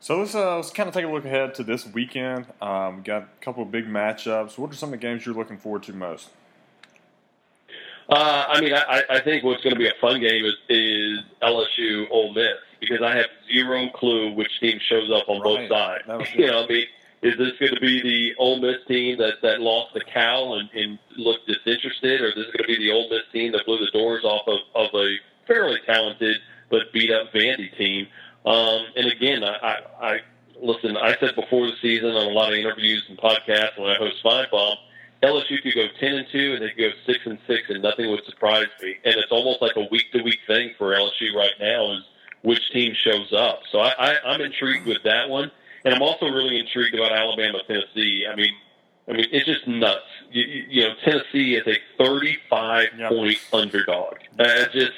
So 0.00 0.18
let's, 0.18 0.34
uh, 0.34 0.56
let's 0.56 0.70
kind 0.70 0.88
of 0.88 0.94
take 0.94 1.04
a 1.04 1.08
look 1.08 1.24
ahead 1.24 1.54
to 1.54 1.64
this 1.64 1.86
weekend. 1.86 2.46
Um, 2.60 2.98
we 2.98 3.02
got 3.02 3.22
a 3.22 3.28
couple 3.40 3.62
of 3.62 3.70
big 3.70 3.86
matchups. 3.86 4.58
What 4.58 4.70
are 4.70 4.74
some 4.76 4.92
of 4.92 5.00
the 5.00 5.04
games 5.04 5.26
you're 5.26 5.34
looking 5.34 5.58
forward 5.58 5.82
to 5.84 5.92
most? 5.92 6.30
Uh, 8.08 8.44
I 8.48 8.60
mean, 8.60 8.72
I, 8.72 9.02
I 9.10 9.20
think 9.20 9.44
what's 9.44 9.62
going 9.62 9.74
to 9.74 9.78
be 9.78 9.88
a 9.88 9.94
fun 10.00 10.20
game 10.20 10.44
is, 10.44 10.54
is 10.68 11.18
LSU 11.42 12.06
Ole 12.10 12.32
Miss 12.32 12.56
because 12.80 13.02
I 13.02 13.16
have 13.16 13.26
zero 13.52 13.88
clue 13.90 14.32
which 14.32 14.60
team 14.60 14.78
shows 14.88 15.10
up 15.10 15.28
on 15.28 15.40
right. 15.40 15.68
both 15.68 15.78
sides. 16.08 16.30
You 16.34 16.46
know, 16.46 16.64
I 16.64 16.66
mean, 16.66 16.86
is 17.22 17.36
this 17.36 17.52
going 17.58 17.74
to 17.74 17.80
be 17.80 18.00
the 18.02 18.34
Ole 18.38 18.60
Miss 18.60 18.76
team 18.86 19.18
that 19.18 19.42
that 19.42 19.60
lost 19.60 19.94
the 19.94 20.00
Cal 20.00 20.54
and, 20.54 20.70
and 20.72 20.98
looked 21.16 21.46
disinterested, 21.48 22.20
or 22.20 22.28
is 22.28 22.34
this 22.34 22.46
going 22.46 22.58
to 22.58 22.66
be 22.66 22.78
the 22.78 22.92
Ole 22.92 23.08
Miss 23.10 23.22
team 23.32 23.52
that 23.52 23.66
blew 23.66 23.78
the 23.78 23.90
doors 23.90 24.24
off 24.24 24.46
of, 24.46 24.60
of 24.74 24.94
a 24.94 25.16
fairly 25.46 25.78
talented 25.84 26.36
but 26.70 26.92
beat 26.92 27.10
up 27.10 27.32
Vandy 27.32 27.76
team? 27.76 28.06
Um, 28.46 28.86
and 28.96 29.10
again, 29.10 29.42
I, 29.42 29.56
I, 29.56 30.06
I 30.06 30.20
listen. 30.62 30.96
I 30.96 31.16
said 31.18 31.34
before 31.34 31.66
the 31.66 31.76
season 31.82 32.10
on 32.10 32.26
a 32.26 32.30
lot 32.30 32.52
of 32.52 32.58
interviews 32.58 33.04
and 33.08 33.18
podcasts 33.18 33.78
when 33.78 33.90
I 33.90 33.96
host 33.96 34.22
Finebaum, 34.24 34.76
LSU 35.22 35.60
could 35.60 35.74
go 35.74 35.88
ten 35.98 36.14
and 36.14 36.26
two, 36.30 36.54
and 36.54 36.62
they 36.62 36.70
could 36.70 36.78
go 36.78 36.90
six 37.04 37.26
and 37.26 37.38
six, 37.48 37.68
and 37.68 37.82
nothing 37.82 38.10
would 38.10 38.24
surprise 38.26 38.68
me. 38.80 38.96
And 39.04 39.16
it's 39.16 39.32
almost 39.32 39.60
like 39.60 39.74
a 39.76 39.88
week 39.90 40.12
to 40.12 40.22
week 40.22 40.38
thing 40.46 40.72
for 40.78 40.94
LSU 40.94 41.34
right 41.34 41.54
now. 41.58 41.92
Is 41.94 42.04
which 42.42 42.70
team 42.72 42.94
shows 42.94 43.32
up. 43.32 43.60
So 43.70 43.80
I, 43.80 43.92
I, 43.98 44.16
I'm 44.26 44.40
intrigued 44.40 44.86
with 44.86 45.02
that 45.04 45.28
one, 45.28 45.50
and 45.84 45.94
I'm 45.94 46.02
also 46.02 46.26
really 46.26 46.58
intrigued 46.58 46.94
about 46.94 47.12
Alabama 47.12 47.58
Tennessee. 47.66 48.26
I 48.30 48.34
mean, 48.36 48.52
I 49.08 49.12
mean 49.12 49.26
it's 49.32 49.46
just 49.46 49.66
nuts. 49.66 50.04
You, 50.30 50.44
you 50.68 50.82
know, 50.82 50.94
Tennessee 51.04 51.54
is 51.54 51.66
a 51.66 51.78
35 52.02 52.88
yep. 52.96 53.10
point 53.10 53.38
underdog. 53.52 54.14
Uh, 54.38 54.64
just. 54.72 54.92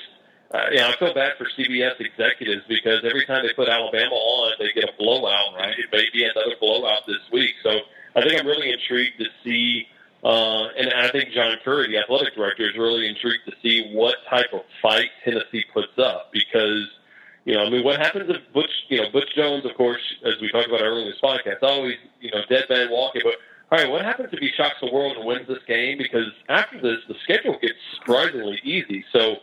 Uh, 0.52 0.66
you 0.72 0.78
know, 0.78 0.88
I 0.88 0.96
feel 0.96 1.14
bad 1.14 1.34
for 1.38 1.46
CBS 1.56 2.00
executives 2.00 2.64
because 2.68 3.04
every 3.04 3.24
time 3.24 3.46
they 3.46 3.52
put 3.52 3.68
Alabama 3.68 4.12
on, 4.12 4.54
they 4.58 4.72
get 4.72 4.82
a 4.82 4.92
blowout. 4.98 5.54
Right? 5.54 5.78
It 5.78 5.86
may 5.92 6.06
be 6.12 6.24
another 6.24 6.56
blowout 6.58 7.06
this 7.06 7.20
week. 7.30 7.54
So 7.62 7.78
I 8.16 8.22
think 8.22 8.40
I'm 8.40 8.46
really 8.46 8.72
intrigued 8.72 9.18
to 9.18 9.26
see, 9.44 9.86
uh, 10.24 10.68
and 10.76 10.92
I 10.92 11.10
think 11.10 11.30
John 11.30 11.56
Currie, 11.64 11.92
the 11.92 11.98
athletic 11.98 12.34
director, 12.34 12.68
is 12.68 12.76
really 12.76 13.08
intrigued 13.08 13.46
to 13.46 13.52
see 13.62 13.90
what 13.92 14.16
type 14.28 14.52
of 14.52 14.62
fight 14.82 15.10
Tennessee 15.24 15.64
puts 15.72 15.96
up 15.98 16.32
because 16.32 16.88
you 17.44 17.54
know, 17.54 17.64
I 17.64 17.70
mean, 17.70 17.84
what 17.84 17.98
happens 17.98 18.28
if 18.28 18.52
Butch, 18.52 18.70
you 18.88 19.00
know, 19.00 19.10
Butch 19.10 19.34
Jones, 19.34 19.64
of 19.64 19.74
course, 19.74 20.00
as 20.24 20.34
we 20.40 20.50
talked 20.50 20.68
about 20.68 20.82
earlier 20.82 21.04
in 21.04 21.10
this 21.10 21.20
podcast, 21.22 21.62
always, 21.62 21.96
you 22.20 22.30
know, 22.30 22.42
dead 22.48 22.64
man 22.68 22.90
walking. 22.90 23.22
But 23.24 23.34
all 23.72 23.78
right, 23.78 23.90
what 23.90 24.04
happens 24.04 24.30
if 24.32 24.40
he 24.40 24.50
shocks 24.56 24.76
the 24.80 24.92
world 24.92 25.16
and 25.16 25.24
wins 25.24 25.48
this 25.48 25.62
game? 25.66 25.98
Because 25.98 26.26
after 26.48 26.80
this, 26.80 26.98
the 27.08 27.14
schedule 27.22 27.56
gets 27.60 27.78
surprisingly 27.94 28.60
easy. 28.62 29.04
So, 29.12 29.36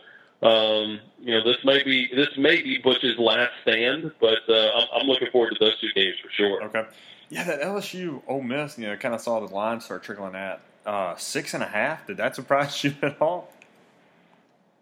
um, 0.46 1.00
you 1.20 1.34
know, 1.34 1.42
this 1.42 1.56
may 1.64 1.82
be 1.82 2.08
this 2.14 2.28
may 2.36 2.62
be 2.62 2.78
Butch's 2.78 3.18
last 3.18 3.52
stand, 3.62 4.12
but 4.20 4.38
uh, 4.48 4.70
I'm, 4.74 4.88
I'm 5.00 5.06
looking 5.06 5.30
forward 5.32 5.50
to 5.50 5.56
those 5.58 5.80
two 5.80 5.92
games 5.94 6.16
for 6.22 6.30
sure. 6.30 6.62
Okay. 6.64 6.84
Yeah, 7.30 7.44
that 7.44 7.60
LSU 7.60 8.22
Ole 8.26 8.42
Miss, 8.42 8.78
you 8.78 8.86
know, 8.86 8.96
kind 8.96 9.14
of 9.14 9.20
saw 9.20 9.44
the 9.44 9.52
line 9.52 9.80
start 9.80 10.02
trickling 10.02 10.34
at 10.34 10.60
uh, 10.86 11.16
six 11.16 11.54
and 11.54 11.62
a 11.62 11.66
half. 11.66 12.06
Did 12.06 12.18
that 12.18 12.36
surprise 12.36 12.82
you 12.84 12.94
at 13.02 13.20
all? 13.20 13.52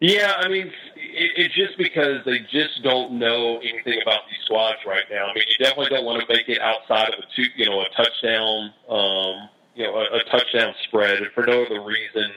Yeah, 0.00 0.34
I 0.36 0.48
mean, 0.48 0.66
it, 0.96 1.30
it's 1.36 1.54
just 1.54 1.78
because 1.78 2.22
they 2.26 2.40
just 2.50 2.82
don't 2.82 3.18
know 3.18 3.58
anything 3.58 4.00
about 4.02 4.20
these 4.28 4.44
squads 4.44 4.78
right 4.86 5.04
now. 5.10 5.26
I 5.26 5.34
mean, 5.34 5.44
you 5.48 5.64
definitely 5.64 5.96
don't 5.96 6.04
want 6.04 6.20
to 6.20 6.34
make 6.34 6.48
it 6.48 6.60
outside 6.60 7.14
of 7.14 7.20
a 7.20 7.26
two, 7.34 7.46
you 7.56 7.64
know, 7.64 7.80
a 7.80 7.88
touchdown, 7.96 8.74
um, 8.90 9.48
you 9.74 9.84
know, 9.84 9.96
a, 9.96 10.18
a 10.18 10.24
touchdown 10.24 10.74
spread, 10.84 11.18
and 11.18 11.32
for 11.32 11.46
no 11.46 11.64
other 11.64 11.80
reason. 11.80 12.32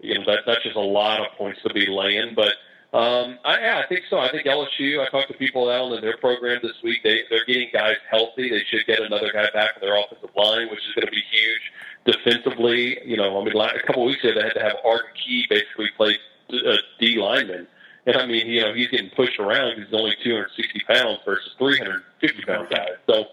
You 0.00 0.18
know, 0.18 0.24
that 0.26 0.40
that's 0.46 0.62
just 0.62 0.76
a 0.76 0.80
lot 0.80 1.20
of 1.20 1.36
points 1.36 1.60
to 1.66 1.74
be 1.74 1.86
laying. 1.86 2.34
But 2.34 2.54
um, 2.96 3.38
I, 3.44 3.60
yeah, 3.60 3.82
I 3.84 3.88
think 3.88 4.04
so. 4.08 4.18
I 4.18 4.30
think 4.30 4.46
LSU. 4.46 5.04
I 5.04 5.08
talked 5.10 5.28
to 5.28 5.36
people 5.36 5.68
out 5.68 5.92
in 5.92 6.00
their 6.00 6.16
program 6.16 6.60
this 6.62 6.80
week. 6.82 7.02
They 7.02 7.24
they're 7.28 7.44
getting 7.44 7.70
guys 7.72 7.96
healthy. 8.08 8.50
They 8.50 8.62
should 8.70 8.86
get 8.86 9.00
another 9.00 9.32
guy 9.32 9.50
back 9.52 9.72
in 9.76 9.80
their 9.80 9.98
offensive 9.98 10.30
line, 10.36 10.70
which 10.70 10.78
is 10.78 10.94
going 10.94 11.06
to 11.06 11.12
be 11.12 11.22
huge 11.30 11.72
defensively. 12.06 12.98
You 13.04 13.16
know, 13.16 13.40
I 13.40 13.44
mean, 13.44 13.56
a 13.56 13.82
couple 13.86 14.04
of 14.04 14.06
weeks 14.06 14.22
ago 14.22 14.34
they 14.34 14.46
had 14.46 14.54
to 14.54 14.62
have 14.62 14.76
Arden 14.84 15.10
Key 15.26 15.46
basically 15.50 15.90
play 15.96 16.16
a 16.52 16.78
D 16.98 17.18
lineman. 17.18 17.66
And 18.06 18.16
I 18.16 18.26
mean, 18.26 18.46
you 18.46 18.62
know, 18.62 18.74
he's 18.74 18.88
getting 18.88 19.10
pushed 19.10 19.38
around. 19.38 19.76
He's 19.76 19.92
only 19.92 20.16
260 20.22 20.80
pounds 20.88 21.20
versus 21.24 21.54
350 21.58 22.42
pound 22.42 22.68
guys. 22.70 22.96
So, 23.06 23.26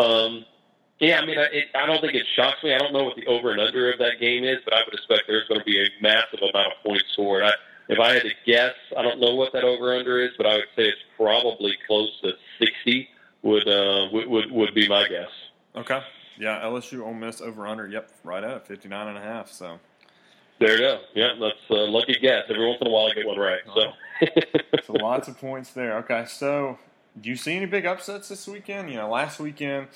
um, 0.00 0.44
yeah, 0.98 1.20
I 1.20 1.26
mean, 1.26 1.38
I, 1.38 1.44
it, 1.52 1.64
I 1.74 1.86
don't 1.86 2.00
think 2.00 2.14
it 2.14 2.24
shocks 2.34 2.62
me. 2.62 2.74
I 2.74 2.78
don't 2.78 2.92
know 2.92 3.04
what 3.04 3.16
the 3.16 3.26
over 3.26 3.50
and 3.50 3.60
under 3.60 3.92
of 3.92 3.98
that 3.98 4.20
game 4.20 4.44
is, 4.44 4.58
but 4.64 4.74
I 4.74 4.82
would 4.84 4.94
expect 4.94 5.24
there's 5.26 5.46
going 5.48 5.60
to 5.60 5.64
be 5.64 5.80
a 5.80 5.86
massive 6.00 6.40
amount 6.40 6.72
of 6.72 6.82
points 6.84 7.04
scored. 7.12 7.42
I, 7.44 7.52
if 7.88 7.98
I 7.98 8.14
had 8.14 8.22
to 8.22 8.30
guess, 8.46 8.74
I 8.96 9.02
don't 9.02 9.20
know 9.20 9.34
what 9.34 9.52
that 9.52 9.64
over 9.64 9.94
under 9.94 10.18
is, 10.24 10.30
but 10.38 10.46
I 10.46 10.54
would 10.56 10.68
say 10.74 10.84
it's 10.84 11.00
probably 11.16 11.76
close 11.86 12.10
to 12.22 12.32
60. 12.58 13.08
Would 13.42 13.68
uh, 13.68 14.08
would, 14.10 14.26
would 14.26 14.50
would 14.50 14.74
be 14.74 14.88
my 14.88 15.06
guess. 15.06 15.28
Okay. 15.76 16.00
Yeah, 16.38 16.62
LSU 16.62 17.04
Ole 17.04 17.12
Miss 17.12 17.42
over 17.42 17.66
under. 17.66 17.86
Yep, 17.86 18.10
right 18.24 18.42
at 18.42 18.66
59 18.66 19.08
and 19.08 19.18
a 19.18 19.20
half. 19.20 19.52
So 19.52 19.78
there 20.58 20.72
you 20.72 20.78
go. 20.78 21.00
Yeah, 21.14 21.34
that's 21.40 21.56
a 21.70 21.74
lucky 21.74 22.18
guess. 22.20 22.44
Every 22.48 22.66
once 22.66 22.78
in 22.80 22.86
a 22.86 22.90
while, 22.90 23.06
I 23.06 23.14
get 23.14 23.26
one 23.26 23.38
right. 23.38 23.60
So, 23.74 23.92
so 24.84 24.92
lots 24.94 25.28
of 25.28 25.38
points 25.38 25.70
there. 25.70 25.98
Okay, 25.98 26.24
so 26.26 26.78
do 27.20 27.28
you 27.28 27.36
see 27.36 27.56
any 27.56 27.66
big 27.66 27.86
upsets 27.86 28.28
this 28.28 28.46
weekend? 28.46 28.90
You 28.90 28.96
know, 28.96 29.10
last 29.10 29.40
weekend 29.40 29.88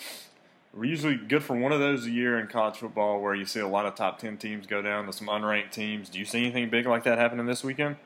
we're 0.75 0.85
usually 0.85 1.17
good 1.17 1.43
for 1.43 1.57
one 1.57 1.73
of 1.73 1.81
those 1.81 2.07
a 2.07 2.11
year 2.11 2.39
in 2.39 2.47
college 2.47 2.77
football, 2.77 3.21
where 3.21 3.35
you 3.35 3.47
see 3.47 3.61
a 3.61 3.67
lot 3.67 3.87
of 3.87 3.95
top 3.95 4.19
ten 4.19 4.37
teams 4.37 4.67
go 4.67 4.83
down 4.83 5.07
to 5.07 5.13
some 5.13 5.27
unranked 5.29 5.73
teams. 5.73 6.09
Do 6.09 6.19
you 6.19 6.25
see 6.25 6.39
anything 6.39 6.71
big 6.71 6.87
like 6.87 7.05
that 7.05 7.19
happening 7.19 7.47
this 7.47 7.65
weekend? 7.65 7.97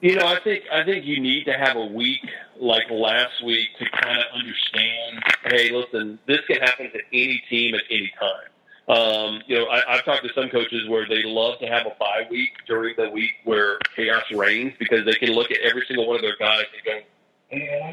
You 0.00 0.16
know, 0.16 0.26
I 0.26 0.38
think 0.40 0.64
I 0.72 0.84
think 0.84 1.04
you 1.04 1.20
need 1.20 1.44
to 1.44 1.52
have 1.52 1.76
a 1.76 1.86
week 1.86 2.28
like 2.58 2.90
last 2.90 3.42
week 3.44 3.70
to 3.78 3.88
kind 3.88 4.18
of 4.18 4.24
understand. 4.34 5.22
Hey, 5.44 5.70
listen, 5.70 6.18
this 6.26 6.40
can 6.46 6.60
happen 6.60 6.90
to 6.92 7.00
any 7.12 7.42
team 7.48 7.74
at 7.74 7.82
any 7.90 8.12
time. 8.18 8.51
Um, 8.88 9.42
you 9.46 9.56
know, 9.56 9.66
I, 9.66 9.94
I've 9.94 10.04
talked 10.04 10.24
to 10.24 10.30
some 10.34 10.48
coaches 10.50 10.88
where 10.88 11.06
they 11.08 11.22
love 11.22 11.58
to 11.60 11.66
have 11.66 11.86
a 11.86 11.92
bye 12.00 12.26
week 12.30 12.50
during 12.66 12.94
the 12.96 13.08
week 13.10 13.30
where 13.44 13.78
chaos 13.94 14.24
reigns 14.32 14.72
because 14.78 15.04
they 15.04 15.14
can 15.14 15.30
look 15.30 15.50
at 15.50 15.58
every 15.60 15.84
single 15.86 16.06
one 16.06 16.16
of 16.16 16.22
their 16.22 16.36
guys 16.36 16.64
and 16.74 16.84
go, 16.84 17.00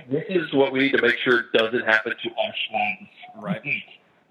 this 0.10 0.26
is 0.30 0.52
what 0.54 0.72
we 0.72 0.80
need 0.80 0.94
to 0.94 1.02
make 1.02 1.18
sure 1.20 1.46
doesn't 1.54 1.86
happen 1.86 2.14
to 2.24 2.30
us 2.30 2.56
Right. 3.36 3.62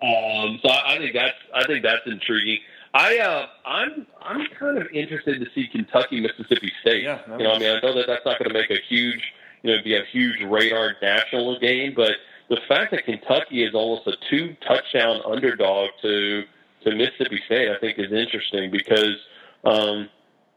Um, 0.03 0.59
so 0.63 0.71
I, 0.71 0.95
I 0.95 0.99
think 0.99 1.15
that's 1.15 1.37
I 1.55 1.67
think 1.67 1.83
that's 1.83 2.07
intriguing. 2.07 2.61
I 2.95 3.19
uh, 3.19 3.47
I'm 3.67 4.07
I'm 4.23 4.47
kind 4.59 4.79
of 4.79 4.87
interested 4.93 5.41
to 5.41 5.47
see 5.55 5.67
Kentucky 5.67 6.21
Mississippi 6.21 6.73
State. 6.81 7.03
Yeah, 7.03 7.21
you 7.37 7.45
know, 7.45 7.53
I 7.53 7.59
mean, 7.59 7.77
I 7.77 7.81
know 7.81 7.95
that 7.95 8.07
that's 8.07 8.25
not 8.25 8.39
going 8.39 8.49
to 8.49 8.55
make 8.55 8.71
a 8.71 8.81
huge, 8.89 9.23
you 9.63 9.75
know, 9.75 9.83
be 9.83 9.97
a 9.97 10.05
huge 10.05 10.43
radar 10.43 10.97
national 11.03 11.59
game, 11.59 11.95
but 11.95 12.13
the 12.49 12.59
fact 12.69 12.93
that 12.93 13.05
Kentucky 13.05 13.65
is 13.65 13.75
almost 13.75 14.07
a 14.07 14.15
two 14.31 14.57
touchdown 14.67 15.21
underdog 15.25 15.91
to 16.03 16.45
to 16.85 16.95
Mississippi 16.95 17.41
State, 17.47 17.71
I 17.71 17.79
think, 17.79 17.99
is 17.99 18.13
interesting 18.13 18.71
because. 18.71 19.17
Um, 19.65 20.09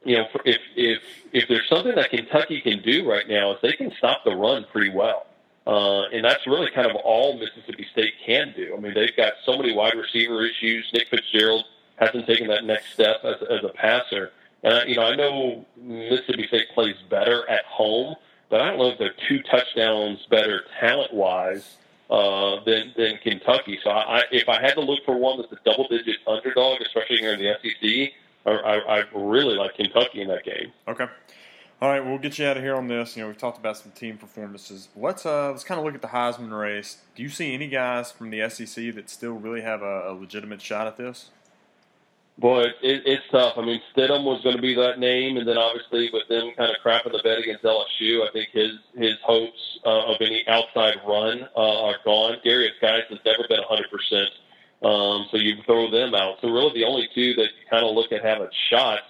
you 0.04 0.18
know, 0.18 0.26
if 0.46 0.60
if 0.76 1.00
if 1.32 1.48
there's 1.48 1.70
something 1.70 1.94
that 1.94 2.10
Kentucky 2.10 2.60
can 2.62 2.82
do 2.82 3.08
right 3.08 3.28
now, 3.28 3.52
is 3.54 3.60
they 3.62 3.74
can 3.74 3.92
stop 4.00 4.24
the 4.24 4.36
run 4.36 4.66
pretty 4.72 4.90
well. 4.90 5.28
Uh, 5.68 6.08
and 6.10 6.26
that's 6.26 6.46
really 6.48 6.72
kind 6.72 6.90
of 6.90 6.96
all 6.98 7.38
Mississippi 7.38 7.86
State 7.92 8.14
can 8.26 8.54
do. 8.56 8.74
I 8.76 8.80
mean, 8.80 8.94
they've 8.96 9.16
got 9.16 9.34
so 9.46 9.58
many 9.58 9.74
wide 9.74 9.94
receiver 9.94 10.44
issues. 10.44 10.90
Nick 10.92 11.08
Fitzgerald 11.10 11.66
hasn't 11.98 12.26
taken 12.26 12.48
that 12.48 12.64
next 12.64 12.94
step 12.94 13.18
as, 13.24 13.36
as 13.44 13.64
a 13.64 13.70
passer. 13.70 14.32
And, 14.64 14.74
I, 14.74 14.86
you 14.86 14.96
know, 14.96 15.04
I 15.04 15.16
know 15.16 15.66
Mississippi 15.80 16.48
State 16.48 16.70
plays 16.74 16.96
better 17.10 17.48
at 17.48 17.64
home, 17.66 18.16
but 18.50 18.60
I 18.62 18.70
don't 18.70 18.80
know 18.80 18.90
if 18.90 18.98
they're 18.98 19.14
two 19.28 19.42
touchdowns 19.44 20.26
better 20.30 20.64
talent 20.80 21.14
wise 21.14 21.78
uh, 22.12 22.64
than, 22.66 22.94
than 22.98 23.18
Kentucky. 23.18 23.80
So 23.84 23.90
I, 23.90 24.24
if 24.32 24.50
I 24.50 24.62
had 24.62 24.74
to 24.74 24.82
look 24.82 25.00
for 25.06 25.18
one 25.18 25.40
that's 25.40 25.52
a 25.52 25.60
double 25.64 25.88
digit 25.88 26.18
underdog, 26.28 26.82
especially 26.82 27.18
here 27.18 27.34
in 27.34 27.40
the 27.40 27.56
SEC, 27.62 28.12
I, 28.46 28.52
I, 28.52 29.00
I 29.00 29.04
really 29.16 29.56
like 29.56 29.76
Kentucky 29.76 30.22
in 30.22 30.28
that 30.28 30.44
game. 30.44 30.74
Okay. 30.88 31.08
All 31.82 31.90
right, 31.90 32.06
we'll 32.06 32.20
get 32.20 32.38
you 32.38 32.46
out 32.46 32.58
of 32.58 32.64
here 32.64 32.76
on 32.76 32.88
this. 32.88 33.16
You 33.16 33.24
know, 33.24 33.28
we've 33.28 33.38
talked 33.38 33.58
about 33.58 33.76
some 33.76 33.92
team 33.94 34.18
performances. 34.18 34.90
Let's 34.96 35.26
uh, 35.26 35.50
let's 35.50 35.64
kind 35.64 35.80
of 35.80 35.86
look 35.86 35.96
at 35.96 36.04
the 36.04 36.10
Heisman 36.10 36.52
race. 36.52 36.98
Do 37.16 37.24
you 37.24 37.30
see 37.30 37.56
any 37.56 37.68
guys 37.68 38.12
from 38.12 38.30
the 38.30 38.48
SEC 38.50 38.94
that 38.94 39.10
still 39.10 39.34
really 39.34 39.62
have 39.62 39.82
a, 39.82 40.12
a 40.12 40.14
legitimate 40.14 40.62
shot 40.62 40.86
at 40.86 40.98
this? 40.98 41.32
Boy, 42.42 42.64
it, 42.82 43.04
it's 43.06 43.24
tough. 43.32 43.54
I 43.58 43.62
mean, 43.62 43.80
Stidham 43.96 44.24
was 44.24 44.42
going 44.44 44.56
to 44.56 44.62
be 44.62 44.74
that 44.74 44.98
name, 44.98 45.38
and 45.38 45.48
then 45.48 45.58
obviously 45.58 46.10
with 46.12 46.28
them 46.28 46.52
kind 46.58 46.72
of 46.72 46.78
crapping 46.84 47.12
the 47.12 47.22
bed 47.24 47.38
against 47.38 47.64
LSU, 47.64 48.28
I 48.28 48.32
think 48.34 48.50
his 48.52 48.72
his 48.96 49.16
hopes 49.24 49.80
uh, 49.86 50.12
of 50.12 50.18
any 50.22 50.44
outside 50.48 50.96
run 51.08 51.48
uh, 51.56 51.86
are 51.86 51.98
gone. 52.04 52.38
Derrius 52.44 52.80
Guice 52.82 53.04
has 53.10 53.20
never 53.26 53.48
been 53.48 53.60
100 53.60 53.92
percent, 53.92 54.30
um, 54.82 55.28
so 55.30 55.38
you 55.38 55.58
throw 55.68 55.92
them 55.92 56.16
out. 56.16 56.38
So 56.42 56.50
really, 56.50 56.74
the 56.74 56.86
only 56.86 57.08
two 57.14 57.36
that 57.36 57.44
you 57.44 57.70
kind 57.70 57.86
of 57.86 57.94
look 57.94 58.12
at 58.12 58.26
have 58.26 58.42
a 58.42 58.50
shot 58.72 59.02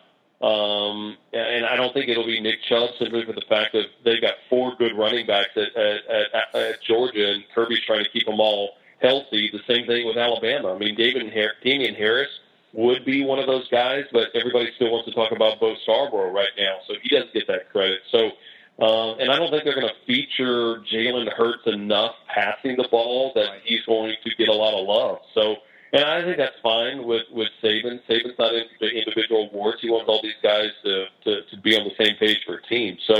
um, 0.41 1.17
and 1.33 1.65
I 1.65 1.75
don't 1.75 1.93
think 1.93 2.09
it'll 2.09 2.25
be 2.25 2.41
Nick 2.41 2.63
Chubb 2.63 2.89
simply 2.97 3.23
for 3.25 3.33
the 3.33 3.43
fact 3.47 3.73
that 3.73 3.85
they've 4.03 4.21
got 4.21 4.33
four 4.50 4.75
good 4.75 4.97
running 4.97 5.27
backs 5.27 5.51
at, 5.55 5.75
at, 5.75 6.01
at, 6.09 6.55
at 6.55 6.81
Georgia, 6.81 7.31
and 7.31 7.43
Kirby's 7.53 7.81
trying 7.85 8.03
to 8.03 8.09
keep 8.09 8.25
them 8.25 8.39
all 8.39 8.71
healthy. 9.00 9.51
The 9.51 9.61
same 9.71 9.85
thing 9.85 10.07
with 10.07 10.17
Alabama. 10.17 10.73
I 10.73 10.79
mean, 10.79 10.95
David 10.95 11.31
Har- 11.31 11.53
Damien 11.63 11.93
Harris 11.93 12.29
would 12.73 13.05
be 13.05 13.23
one 13.25 13.39
of 13.39 13.47
those 13.47 13.67
guys, 13.69 14.05
but 14.11 14.29
everybody 14.33 14.69
still 14.75 14.91
wants 14.91 15.07
to 15.09 15.13
talk 15.13 15.31
about 15.31 15.59
Bo 15.59 15.75
Scarborough 15.83 16.31
right 16.31 16.53
now, 16.57 16.77
so 16.87 16.93
he 17.01 17.09
doesn't 17.09 17.33
get 17.33 17.47
that 17.47 17.69
credit. 17.71 17.99
So, 18.11 18.31
um, 18.83 19.19
and 19.19 19.29
I 19.29 19.37
don't 19.37 19.51
think 19.51 19.63
they're 19.65 19.75
going 19.75 19.89
to 19.89 20.05
feature 20.07 20.81
Jalen 20.91 21.31
Hurts 21.33 21.63
enough 21.67 22.15
passing 22.33 22.77
the 22.77 22.87
ball 22.89 23.31
that 23.35 23.61
he's 23.63 23.81
going 23.85 24.15
to 24.23 24.35
get 24.35 24.47
a 24.47 24.53
lot 24.53 24.73
of 24.73 24.87
love. 24.87 25.19
So 25.33 25.57
and 25.93 26.05
I 26.05 26.23
think 26.23 26.37
that's 26.37 26.55
fine 26.63 27.03
with 27.03 27.23
with 27.31 27.49
Saban. 27.61 27.99
Saban's 28.09 28.39
not 28.39 28.53
into 28.53 28.87
individual 28.95 29.49
awards. 29.51 29.81
He 29.81 29.89
wants 29.89 30.07
all 30.07 30.21
these 30.21 30.39
guys 30.41 30.69
to 30.83 31.05
to, 31.25 31.41
to 31.43 31.57
be 31.61 31.75
on 31.75 31.83
the 31.83 32.03
same 32.03 32.15
page 32.17 32.39
for 32.45 32.55
a 32.55 32.63
team. 32.63 32.97
So 33.07 33.15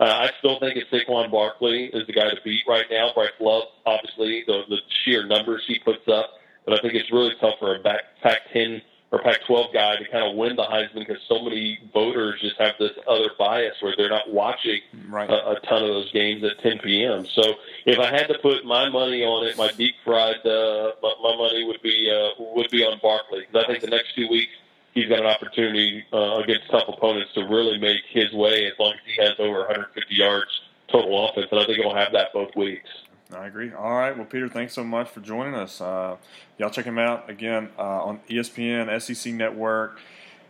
uh, 0.00 0.04
I 0.04 0.30
still 0.38 0.58
think 0.58 0.76
it's 0.76 0.90
Saquon 0.90 1.30
Barkley 1.30 1.84
is 1.84 2.06
the 2.06 2.12
guy 2.12 2.28
to 2.28 2.36
beat 2.44 2.62
right 2.66 2.86
now. 2.90 3.12
Bryce 3.14 3.30
Love, 3.38 3.64
obviously, 3.84 4.42
the 4.46 4.62
the 4.68 4.78
sheer 5.04 5.24
numbers 5.24 5.62
he 5.68 5.78
puts 5.78 6.08
up, 6.08 6.30
but 6.64 6.74
I 6.74 6.82
think 6.82 6.94
it's 6.94 7.12
really 7.12 7.34
tough 7.40 7.54
for 7.60 7.76
a 7.76 7.78
back 7.78 8.00
Pac-10 8.22 8.82
or 9.16 9.22
Pac-12 9.22 9.72
guy 9.72 9.96
to 9.96 10.04
kind 10.08 10.24
of 10.24 10.36
win 10.36 10.56
the 10.56 10.64
Heisman 10.64 11.06
because 11.06 11.22
so 11.28 11.42
many 11.42 11.78
voters 11.92 12.40
just 12.40 12.56
have 12.58 12.74
this 12.78 12.92
other 13.08 13.30
bias 13.38 13.74
where 13.80 13.94
they're 13.96 14.10
not 14.10 14.30
watching 14.30 14.80
right. 15.08 15.28
a, 15.28 15.50
a 15.52 15.60
ton 15.60 15.82
of 15.82 15.88
those 15.88 16.12
games 16.12 16.44
at 16.44 16.58
10 16.62 16.80
p.m. 16.80 17.26
So 17.26 17.54
if 17.86 17.98
I 17.98 18.10
had 18.10 18.28
to 18.28 18.38
put 18.38 18.64
my 18.64 18.88
money 18.88 19.24
on 19.24 19.46
it, 19.46 19.56
my 19.56 19.72
deep 19.72 19.94
fried, 20.04 20.44
uh, 20.44 20.92
my, 21.02 21.14
my 21.22 21.36
money 21.36 21.64
would 21.64 21.82
be 21.82 22.10
uh, 22.10 22.42
would 22.54 22.70
be 22.70 22.84
on 22.84 22.98
Barkley. 23.02 23.46
I 23.54 23.66
think 23.66 23.80
the 23.80 23.88
next 23.88 24.14
two 24.14 24.28
weeks 24.28 24.52
he's 24.92 25.08
got 25.08 25.20
an 25.20 25.26
opportunity 25.26 26.04
uh, 26.12 26.36
against 26.36 26.70
tough 26.70 26.88
opponents 26.88 27.32
to 27.34 27.44
really 27.44 27.78
make 27.78 28.02
his 28.10 28.32
way 28.32 28.66
as 28.66 28.72
long 28.78 28.92
as 28.92 29.00
he 29.04 29.22
has 29.22 29.34
over 29.38 29.60
150 29.60 30.14
yards 30.14 30.50
total 30.88 31.28
offense, 31.28 31.48
and 31.50 31.60
I 31.60 31.66
think 31.66 31.78
he'll 31.78 31.94
have 31.94 32.12
that 32.12 32.32
both 32.32 32.54
weeks. 32.54 32.88
I 33.32 33.46
agree. 33.46 33.72
All 33.72 33.94
right. 33.94 34.16
Well, 34.16 34.26
Peter, 34.26 34.48
thanks 34.48 34.72
so 34.72 34.84
much 34.84 35.08
for 35.08 35.20
joining 35.20 35.54
us. 35.54 35.80
Uh, 35.80 36.16
y'all 36.58 36.70
check 36.70 36.84
him 36.84 36.98
out 36.98 37.28
again 37.28 37.70
uh, 37.78 38.04
on 38.04 38.20
ESPN, 38.28 39.00
SEC 39.00 39.32
Network, 39.32 39.98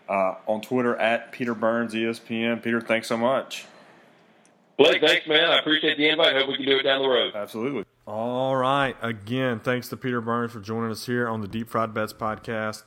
uh, 0.08 0.34
on 0.46 0.60
Twitter 0.60 0.94
at 0.96 1.32
Peter 1.32 1.54
Burns 1.54 1.94
ESPN. 1.94 2.62
Peter, 2.62 2.80
thanks 2.80 3.06
so 3.08 3.16
much. 3.16 3.66
Blake, 4.76 5.00
thanks, 5.00 5.26
man. 5.26 5.50
I 5.50 5.58
appreciate 5.58 5.96
the 5.96 6.08
invite. 6.08 6.36
Hope 6.36 6.48
we 6.48 6.56
can 6.56 6.66
do 6.66 6.78
it 6.78 6.82
down 6.82 7.00
the 7.00 7.08
road. 7.08 7.34
Absolutely. 7.34 7.84
All 8.06 8.54
right. 8.54 8.94
Again, 9.00 9.58
thanks 9.58 9.88
to 9.88 9.96
Peter 9.96 10.20
Burns 10.20 10.52
for 10.52 10.60
joining 10.60 10.90
us 10.90 11.06
here 11.06 11.28
on 11.28 11.40
the 11.40 11.48
Deep 11.48 11.70
Fried 11.70 11.94
Bets 11.94 12.12
podcast. 12.12 12.82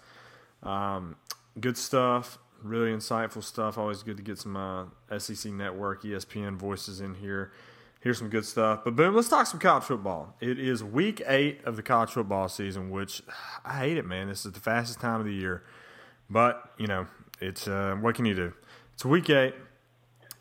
Um, 0.61 1.15
good 1.59 1.77
stuff. 1.77 2.37
Really 2.61 2.91
insightful 2.91 3.43
stuff. 3.43 3.77
Always 3.77 4.03
good 4.03 4.17
to 4.17 4.23
get 4.23 4.37
some 4.37 4.55
uh, 4.55 4.85
SEC 5.17 5.51
Network, 5.51 6.03
ESPN 6.03 6.57
voices 6.57 7.01
in 7.01 7.15
here. 7.15 7.51
Here's 8.01 8.17
some 8.17 8.29
good 8.29 8.45
stuff. 8.45 8.81
But 8.85 8.95
boom, 8.95 9.13
let's 9.13 9.27
talk 9.27 9.45
some 9.45 9.59
college 9.59 9.83
football. 9.83 10.35
It 10.39 10.57
is 10.57 10.83
week 10.83 11.21
eight 11.27 11.63
of 11.65 11.75
the 11.75 11.83
college 11.83 12.11
football 12.11 12.47
season, 12.47 12.89
which 12.89 13.21
I 13.65 13.79
hate 13.79 13.97
it, 13.97 14.05
man. 14.05 14.29
This 14.29 14.45
is 14.45 14.53
the 14.53 14.59
fastest 14.59 15.01
time 15.01 15.19
of 15.19 15.25
the 15.25 15.33
year. 15.33 15.63
But, 16.29 16.71
you 16.77 16.87
know, 16.87 17.07
it's 17.41 17.67
uh, 17.67 17.97
what 17.99 18.15
can 18.15 18.25
you 18.25 18.35
do? 18.35 18.53
It's 18.93 19.03
week 19.03 19.29
eight. 19.29 19.53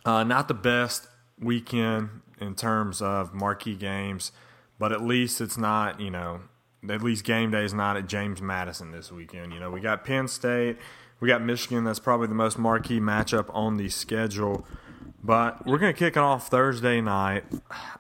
Uh, 0.05 0.23
not 0.23 0.47
the 0.47 0.55
best 0.55 1.09
weekend 1.41 2.09
in 2.41 2.55
terms 2.55 3.03
of 3.03 3.35
marquee 3.35 3.75
games, 3.75 4.31
but 4.79 4.93
at 4.93 5.03
least 5.03 5.41
it's 5.41 5.59
not, 5.59 6.01
you 6.01 6.11
know, 6.11 6.43
at 6.89 7.03
least 7.03 7.25
game 7.25 7.51
day 7.51 7.65
is 7.65 7.75
not 7.75 7.97
at 7.97 8.07
James 8.07 8.41
Madison 8.41 8.93
this 8.93 9.11
weekend. 9.11 9.53
You 9.53 9.59
know, 9.59 9.71
we 9.71 9.81
got 9.81 10.05
Penn 10.05 10.29
State, 10.29 10.77
we 11.19 11.27
got 11.27 11.43
Michigan. 11.43 11.83
That's 11.83 11.99
probably 11.99 12.29
the 12.29 12.35
most 12.35 12.57
marquee 12.57 13.01
matchup 13.01 13.47
on 13.53 13.77
the 13.77 13.89
schedule. 13.89 14.65
But 15.23 15.67
we're 15.67 15.79
going 15.79 15.93
to 15.93 15.99
kick 15.99 16.17
it 16.17 16.21
off 16.21 16.49
Thursday 16.49 17.01
night. 17.01 17.45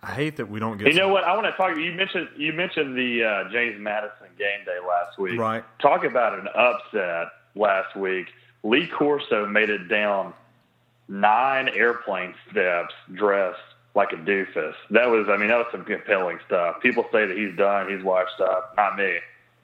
I 0.02 0.12
hate 0.12 0.37
that 0.37 0.48
we 0.48 0.61
don't 0.61 0.78
get. 0.78 0.88
You 0.88 0.94
know 0.94 1.09
what? 1.09 1.24
I 1.24 1.35
want 1.35 1.46
to 1.46 1.52
talk. 1.52 1.76
You 1.76 1.92
mentioned 1.92 2.28
you 2.37 2.52
mentioned 2.52 2.96
the 2.96 3.24
uh, 3.24 3.50
James 3.50 3.81
Madison 3.81 4.28
game 4.38 4.64
day 4.64 4.78
last 4.87 5.18
week. 5.18 5.38
Right. 5.38 5.64
Talk 5.81 6.04
about 6.04 6.38
an 6.38 6.46
upset 6.54 7.28
last 7.57 7.96
week. 7.96 8.28
Lee 8.62 8.87
Corso 8.87 9.46
made 9.46 9.68
it 9.68 9.88
down 9.88 10.33
nine 11.09 11.68
airplane 11.70 12.35
steps 12.50 12.94
dressed 13.14 13.59
like 13.94 14.12
a 14.12 14.16
doofus. 14.16 14.74
That 14.90 15.09
was, 15.11 15.26
I 15.28 15.37
mean, 15.37 15.48
that 15.48 15.59
was 15.59 15.66
some 15.72 15.85
compelling 15.85 16.38
stuff. 16.46 16.81
People 16.81 17.07
say 17.11 17.26
that 17.26 17.37
he's 17.37 17.57
done, 17.57 17.90
he's 17.90 18.04
washed 18.04 18.40
up. 18.40 18.74
Not 18.76 18.96
me. 18.96 19.16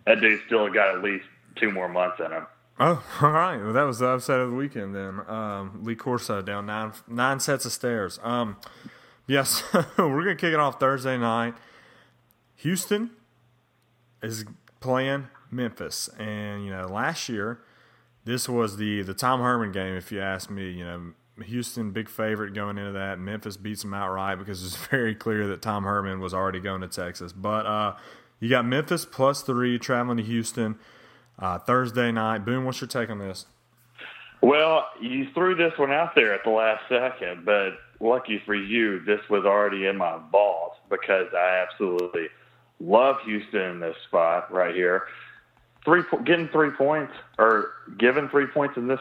That 0.07 0.21
dude's 0.21 0.43
still 0.47 0.69
got 0.71 0.95
at 0.97 1.03
least 1.03 1.25
two 1.57 1.71
more 1.71 1.89
months 1.89 2.19
in 2.19 2.33
him. 2.33 2.47
Oh, 2.79 3.05
all 3.23 3.31
right. 3.31 3.59
Well, 3.59 3.73
that 3.73 3.83
was 3.85 4.01
the 4.01 4.09
upset 4.09 4.41
of 4.41 4.51
the 4.51 4.57
weekend 4.57 4.95
then. 4.95 5.21
Um, 5.29 5.81
Lee 5.83 5.95
Corso 5.95 6.43
down 6.43 6.67
nine 6.67 6.93
nine 7.09 7.41
sets 7.41 7.65
of 7.65 7.73
stairs. 7.73 8.19
Um, 8.23 8.57
yes, 9.27 9.63
we're 9.99 10.23
gonna 10.23 10.35
kick 10.35 10.53
it 10.53 10.61
off 10.61 10.81
Thursday 10.81 11.17
night. 11.17 11.55
Houston 12.57 13.11
is 14.23 14.45
playing 14.81 15.29
Memphis, 15.51 16.09
and 16.19 16.65
you 16.65 16.71
know 16.71 16.87
last 16.87 17.29
year 17.29 17.61
this 18.25 18.49
was 18.49 18.77
the 18.77 19.03
the 19.03 19.15
Tom 19.15 19.41
Herman 19.41 19.73
game. 19.73 19.95
If 19.95 20.11
you 20.11 20.21
ask 20.21 20.51
me, 20.51 20.71
you 20.71 20.85
know 20.85 21.13
Houston 21.43 21.91
big 21.91 22.09
favorite 22.09 22.55
going 22.55 22.79
into 22.79 22.93
that. 22.93 23.19
Memphis 23.19 23.57
beats 23.57 23.83
them 23.83 23.95
outright 23.95 24.39
because 24.39 24.65
it's 24.65 24.77
very 24.91 25.15
clear 25.15 25.47
that 25.47 25.63
Tom 25.63 25.85
Herman 25.85 26.21
was 26.21 26.35
already 26.35 26.61
going 26.61 26.81
to 26.81 26.89
Texas. 26.89 27.33
But 27.33 27.67
uh, 27.67 27.95
you 28.41 28.49
got 28.49 28.65
Memphis 28.65 29.05
plus 29.05 29.43
three 29.43 29.79
traveling 29.79 30.19
to 30.19 30.23
Houston. 30.25 30.79
Uh, 31.39 31.59
Thursday 31.59 32.13
night. 32.13 32.45
Boom, 32.45 32.65
what's 32.65 32.81
your 32.81 32.89
take 32.89 33.11
on 33.11 33.19
this? 33.19 33.47
Well, 34.41 34.87
you 35.01 35.29
threw 35.33 35.55
this 35.55 35.73
one 35.79 35.91
out 35.91 36.15
there 36.15 36.35
at 36.35 36.45
the 36.45 36.51
last 36.51 36.83
second, 36.89 37.45
but 37.45 37.79
lucky 37.99 38.43
for 38.45 38.55
you, 38.55 39.01
this 39.01 39.21
was 39.31 39.45
already 39.45 39.87
in 39.87 39.97
my 39.97 40.19
vault 40.31 40.77
because 40.91 41.29
I 41.35 41.65
absolutely 41.67 42.29
love 42.79 43.17
Houston 43.25 43.61
in 43.63 43.81
this 43.81 43.97
spot 44.07 44.53
right 44.53 44.75
here. 44.75 45.05
Three 45.85 46.03
getting 46.25 46.49
three 46.49 46.71
points 46.71 47.13
or 47.39 47.73
given 47.99 48.29
three 48.29 48.47
points 48.47 48.77
in 48.77 48.87
this 48.87 49.01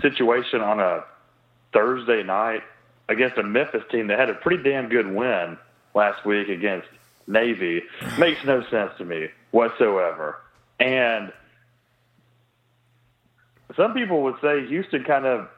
situation 0.00 0.60
on 0.60 0.80
a 0.80 1.04
Thursday 1.72 2.22
night 2.22 2.62
against 3.08 3.38
a 3.38 3.42
Memphis 3.42 3.82
team 3.90 4.06
that 4.08 4.18
had 4.18 4.30
a 4.30 4.34
pretty 4.34 4.62
damn 4.62 4.88
good 4.88 5.12
win 5.12 5.58
last 5.94 6.24
week 6.24 6.48
against 6.48 6.88
Navy 7.26 7.82
makes 8.18 8.44
no 8.44 8.62
sense 8.70 8.92
to 8.98 9.04
me 9.04 9.28
whatsoever. 9.50 10.38
And 10.78 11.32
some 13.80 13.94
people 13.94 14.22
would 14.22 14.36
say 14.42 14.66
Houston 14.66 15.04
kind 15.04 15.24
of 15.24 15.48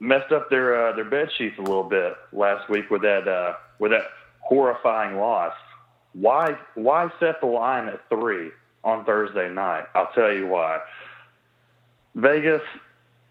messed 0.00 0.32
up 0.32 0.50
their 0.50 0.88
uh, 0.88 0.96
their 0.96 1.08
bed 1.08 1.30
sheets 1.36 1.56
a 1.58 1.62
little 1.62 1.88
bit 1.88 2.12
last 2.32 2.68
week 2.68 2.90
with 2.90 3.02
that 3.02 3.26
uh, 3.26 3.54
with 3.78 3.92
that 3.92 4.04
horrifying 4.40 5.16
loss. 5.16 5.54
Why 6.12 6.58
why 6.74 7.08
set 7.18 7.40
the 7.40 7.46
line 7.46 7.88
at 7.88 8.06
three 8.10 8.50
on 8.84 9.04
Thursday 9.04 9.48
night. 9.52 9.84
I'll 9.94 10.10
tell 10.14 10.32
you 10.32 10.46
why. 10.46 10.80
Vegas, 12.14 12.62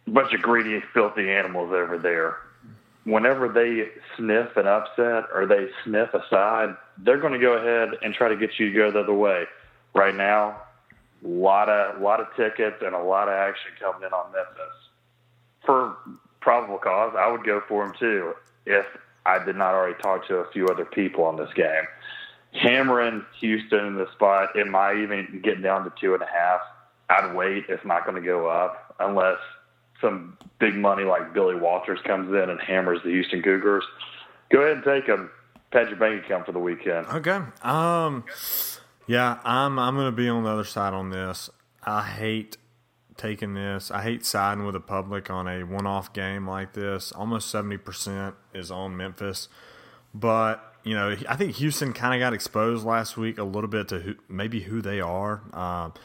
bunch 0.08 0.34
of 0.34 0.42
greedy, 0.42 0.82
filthy 0.94 1.30
animals 1.30 1.72
over 1.74 1.98
there. 1.98 2.38
Whenever 3.06 3.50
they 3.50 3.90
sniff 4.16 4.56
an 4.58 4.68
upset 4.68 5.26
or 5.34 5.46
they 5.48 5.70
sniff 5.84 6.14
a 6.14 6.24
side, 6.30 6.76
they're 6.98 7.20
going 7.20 7.34
to 7.34 7.40
go 7.40 7.54
ahead 7.54 7.98
and 8.04 8.14
try 8.14 8.30
to 8.30 8.36
get 8.36 8.60
you 8.60 8.72
to 8.72 8.76
go 8.76 8.92
the 8.92 9.00
other 9.00 9.14
way. 9.14 9.46
Right 9.96 10.16
now, 10.16 10.62
lot 11.24 11.70
of 11.70 12.02
lot 12.02 12.20
of 12.20 12.28
tickets 12.36 12.78
and 12.82 12.96
a 12.96 13.02
lot 13.02 13.28
of 13.28 13.34
action 13.34 13.72
coming 13.80 14.08
in 14.08 14.14
on 14.14 14.32
Memphis. 14.32 14.76
For 15.66 15.96
probable 16.42 16.78
cause, 16.78 17.14
I 17.18 17.32
would 17.32 17.44
go 17.44 17.62
for 17.68 17.86
them 17.86 17.96
too 18.00 18.34
if 18.66 18.86
I 19.26 19.44
did 19.44 19.56
not 19.56 19.74
already 19.74 20.02
talk 20.02 20.28
to 20.28 20.38
a 20.38 20.52
few 20.52 20.68
other 20.68 20.86
people 20.86 21.24
on 21.26 21.36
this 21.36 21.50
game. 21.54 21.84
Hammering 22.54 23.26
Houston 23.42 23.86
in 23.86 23.96
the 23.96 24.12
spot, 24.14 24.56
it 24.56 24.68
might 24.68 24.98
even 24.98 25.42
get 25.44 25.62
down 25.62 25.84
to 25.84 25.94
two 26.00 26.14
and 26.14 26.24
a 26.24 26.28
half. 26.28 26.62
I'd 27.10 27.36
wait. 27.36 27.66
It's 27.70 27.86
not 27.86 28.06
going 28.06 28.16
to 28.16 28.26
go 28.26 28.48
up 28.48 28.96
unless 29.00 29.38
some 30.02 30.38
big 30.60 30.76
money 30.76 31.04
like 31.04 31.34
Billy 31.34 31.56
Walters 31.56 32.00
comes 32.06 32.30
in 32.30 32.50
and 32.50 32.60
hammers 32.60 33.00
the 33.04 33.10
Houston 33.12 33.42
Cougars. 33.44 33.84
Go 34.52 34.62
ahead 34.62 34.78
and 34.78 34.84
take 34.84 35.06
them. 35.06 35.30
Pad 35.72 35.90
your 35.90 35.98
bank 35.98 36.26
account 36.26 36.46
for 36.48 36.52
the 36.52 36.60
weekend. 36.60 37.06
Okay. 37.08 37.40
Um. 37.62 38.24
Yeah, 39.10 39.39
I'm. 39.43 39.80
I'm 39.80 39.98
to 39.98 40.12
be 40.12 40.30
on 40.30 40.43
the 40.43 40.52
other 40.52 40.63
side 40.63 40.93
on 40.93 41.10
this. 41.10 41.50
I 41.84 42.04
hate 42.04 42.58
taking 43.17 43.56
this. 43.56 43.89
I 43.89 44.04
hate 44.04 44.24
siding 44.24 44.65
with 44.65 44.74
the 44.74 44.80
public 44.80 45.32
on 45.32 45.48
a 45.48 45.63
one-off 45.63 46.13
game 46.13 46.48
like 46.48 46.74
this. 46.74 47.12
Almost 47.12 47.50
seventy 47.50 47.78
percent 47.78 48.36
is 48.54 48.69
on 48.69 48.95
Memphis, 48.95 49.50
but 50.13 50.76
you 50.84 50.93
know, 50.93 51.17
I 51.28 51.36
think 51.36 51.56
Houston 51.56 51.91
kind 51.91 52.13
of 52.13 52.24
got 52.24 52.36
exposed 52.36 52.86
last 52.86 53.17
week 53.17 53.39
a 53.39 53.43
little 53.43 53.67
bit 53.67 53.88
to 53.88 53.98
who, 54.00 54.15
maybe 54.28 54.60
who 54.60 54.80
they 54.80 55.02
are. 55.02 55.41
Um, 55.54 55.95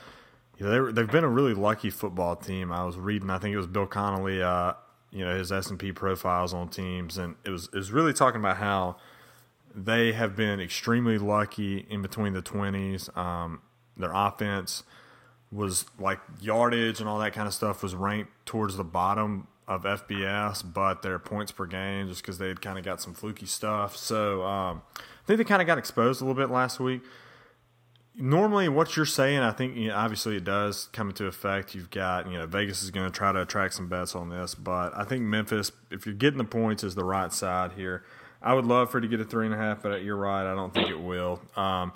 you 0.56 0.64
know, 0.64 0.90
they 0.90 1.02
have 1.02 1.10
been 1.10 1.24
a 1.24 1.28
really 1.28 1.52
lucky 1.52 1.90
football 1.90 2.36
team. 2.36 2.72
I 2.72 2.86
was 2.86 2.96
reading, 2.96 3.28
I 3.28 3.36
think 3.36 3.52
it 3.52 3.58
was 3.58 3.66
Bill 3.66 3.86
Connelly, 3.86 4.42
uh, 4.42 4.72
you 5.10 5.26
know, 5.26 5.36
his 5.36 5.52
S 5.52 5.68
and 5.68 5.78
P 5.78 5.92
profiles 5.92 6.54
on 6.54 6.70
teams, 6.70 7.18
and 7.18 7.34
it 7.44 7.50
was 7.50 7.66
it 7.66 7.76
was 7.76 7.92
really 7.92 8.14
talking 8.14 8.40
about 8.40 8.56
how 8.56 8.96
they 9.74 10.12
have 10.12 10.36
been 10.36 10.60
extremely 10.60 11.18
lucky 11.18 11.86
in 11.88 12.02
between 12.02 12.32
the 12.32 12.42
twenties. 12.42 13.10
Um, 13.16 13.60
their 13.96 14.12
offense 14.12 14.82
was 15.50 15.84
like 15.98 16.18
yardage 16.40 17.00
and 17.00 17.08
all 17.08 17.18
that 17.18 17.32
kind 17.32 17.46
of 17.46 17.54
stuff 17.54 17.82
was 17.82 17.94
ranked 17.94 18.30
towards 18.44 18.76
the 18.76 18.84
bottom 18.84 19.46
of 19.66 19.84
FBS, 19.84 20.62
but 20.74 21.02
their 21.02 21.18
points 21.18 21.52
per 21.52 21.66
game 21.66 22.08
just 22.08 22.22
because 22.22 22.38
they 22.38 22.48
had 22.48 22.60
kind 22.60 22.78
of 22.78 22.84
got 22.84 23.00
some 23.00 23.14
fluky 23.14 23.46
stuff. 23.46 23.96
So 23.96 24.42
um, 24.42 24.82
I 24.96 25.26
think 25.26 25.38
they 25.38 25.44
kind 25.44 25.62
of 25.62 25.66
got 25.66 25.78
exposed 25.78 26.20
a 26.20 26.24
little 26.24 26.40
bit 26.40 26.52
last 26.52 26.80
week. 26.80 27.02
Normally, 28.16 28.68
what 28.68 28.96
you're 28.96 29.06
saying, 29.06 29.40
I 29.40 29.50
think 29.50 29.76
you 29.76 29.88
know, 29.88 29.96
obviously 29.96 30.36
it 30.36 30.44
does 30.44 30.88
come 30.92 31.08
into 31.08 31.26
effect. 31.26 31.74
You've 31.74 31.90
got 31.90 32.30
you 32.30 32.38
know 32.38 32.46
Vegas 32.46 32.82
is 32.82 32.90
going 32.90 33.10
to 33.10 33.12
try 33.12 33.32
to 33.32 33.42
attract 33.42 33.74
some 33.74 33.88
bets 33.88 34.14
on 34.14 34.28
this, 34.28 34.54
but 34.54 34.96
I 34.96 35.04
think 35.04 35.22
Memphis, 35.22 35.72
if 35.90 36.06
you're 36.06 36.14
getting 36.14 36.38
the 36.38 36.44
points, 36.44 36.84
is 36.84 36.94
the 36.94 37.04
right 37.04 37.32
side 37.32 37.72
here. 37.72 38.04
I 38.44 38.52
would 38.52 38.66
love 38.66 38.90
for 38.90 38.98
it 38.98 39.00
to 39.00 39.08
get 39.08 39.20
a 39.20 39.24
three 39.24 39.46
and 39.46 39.54
a 39.54 39.58
half, 39.58 39.82
but 39.82 40.02
you're 40.02 40.16
right. 40.16 40.44
I 40.50 40.54
don't 40.54 40.72
think 40.72 40.90
it 40.90 41.00
will. 41.00 41.40
Um, 41.56 41.92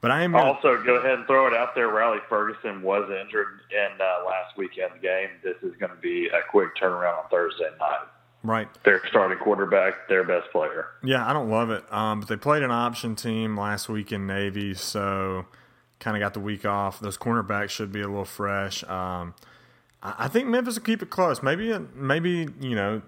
but 0.00 0.10
I 0.10 0.22
am 0.22 0.32
gonna, 0.32 0.52
also 0.52 0.82
go 0.82 0.96
ahead 0.96 1.18
and 1.18 1.26
throw 1.26 1.46
it 1.46 1.54
out 1.54 1.74
there. 1.74 1.88
Riley 1.88 2.18
Ferguson 2.28 2.82
was 2.82 3.08
injured 3.08 3.60
in 3.70 4.00
uh, 4.00 4.26
last 4.26 4.56
weekend's 4.58 5.00
game. 5.00 5.28
This 5.42 5.56
is 5.62 5.74
going 5.76 5.92
to 5.92 6.00
be 6.02 6.26
a 6.26 6.40
quick 6.50 6.76
turnaround 6.76 7.24
on 7.24 7.30
Thursday 7.30 7.70
night. 7.80 8.08
Right. 8.42 8.68
Their 8.84 9.00
starting 9.08 9.38
quarterback, 9.38 10.08
their 10.08 10.24
best 10.24 10.50
player. 10.52 10.88
Yeah, 11.02 11.26
I 11.26 11.32
don't 11.32 11.48
love 11.48 11.70
it. 11.70 11.90
Um, 11.90 12.20
but 12.20 12.28
they 12.28 12.36
played 12.36 12.62
an 12.62 12.70
option 12.70 13.16
team 13.16 13.58
last 13.58 13.88
week 13.88 14.12
in 14.12 14.26
Navy, 14.26 14.74
so 14.74 15.46
kind 16.00 16.16
of 16.16 16.20
got 16.20 16.34
the 16.34 16.40
week 16.40 16.66
off. 16.66 17.00
Those 17.00 17.16
cornerbacks 17.16 17.70
should 17.70 17.90
be 17.90 18.02
a 18.02 18.08
little 18.08 18.26
fresh. 18.26 18.84
Um, 18.84 19.34
I, 20.02 20.14
I 20.18 20.28
think 20.28 20.48
Memphis 20.48 20.74
will 20.74 20.84
keep 20.84 21.02
it 21.02 21.08
close. 21.08 21.42
Maybe, 21.42 21.74
maybe 21.94 22.48
you 22.60 22.74
know, 22.74 23.00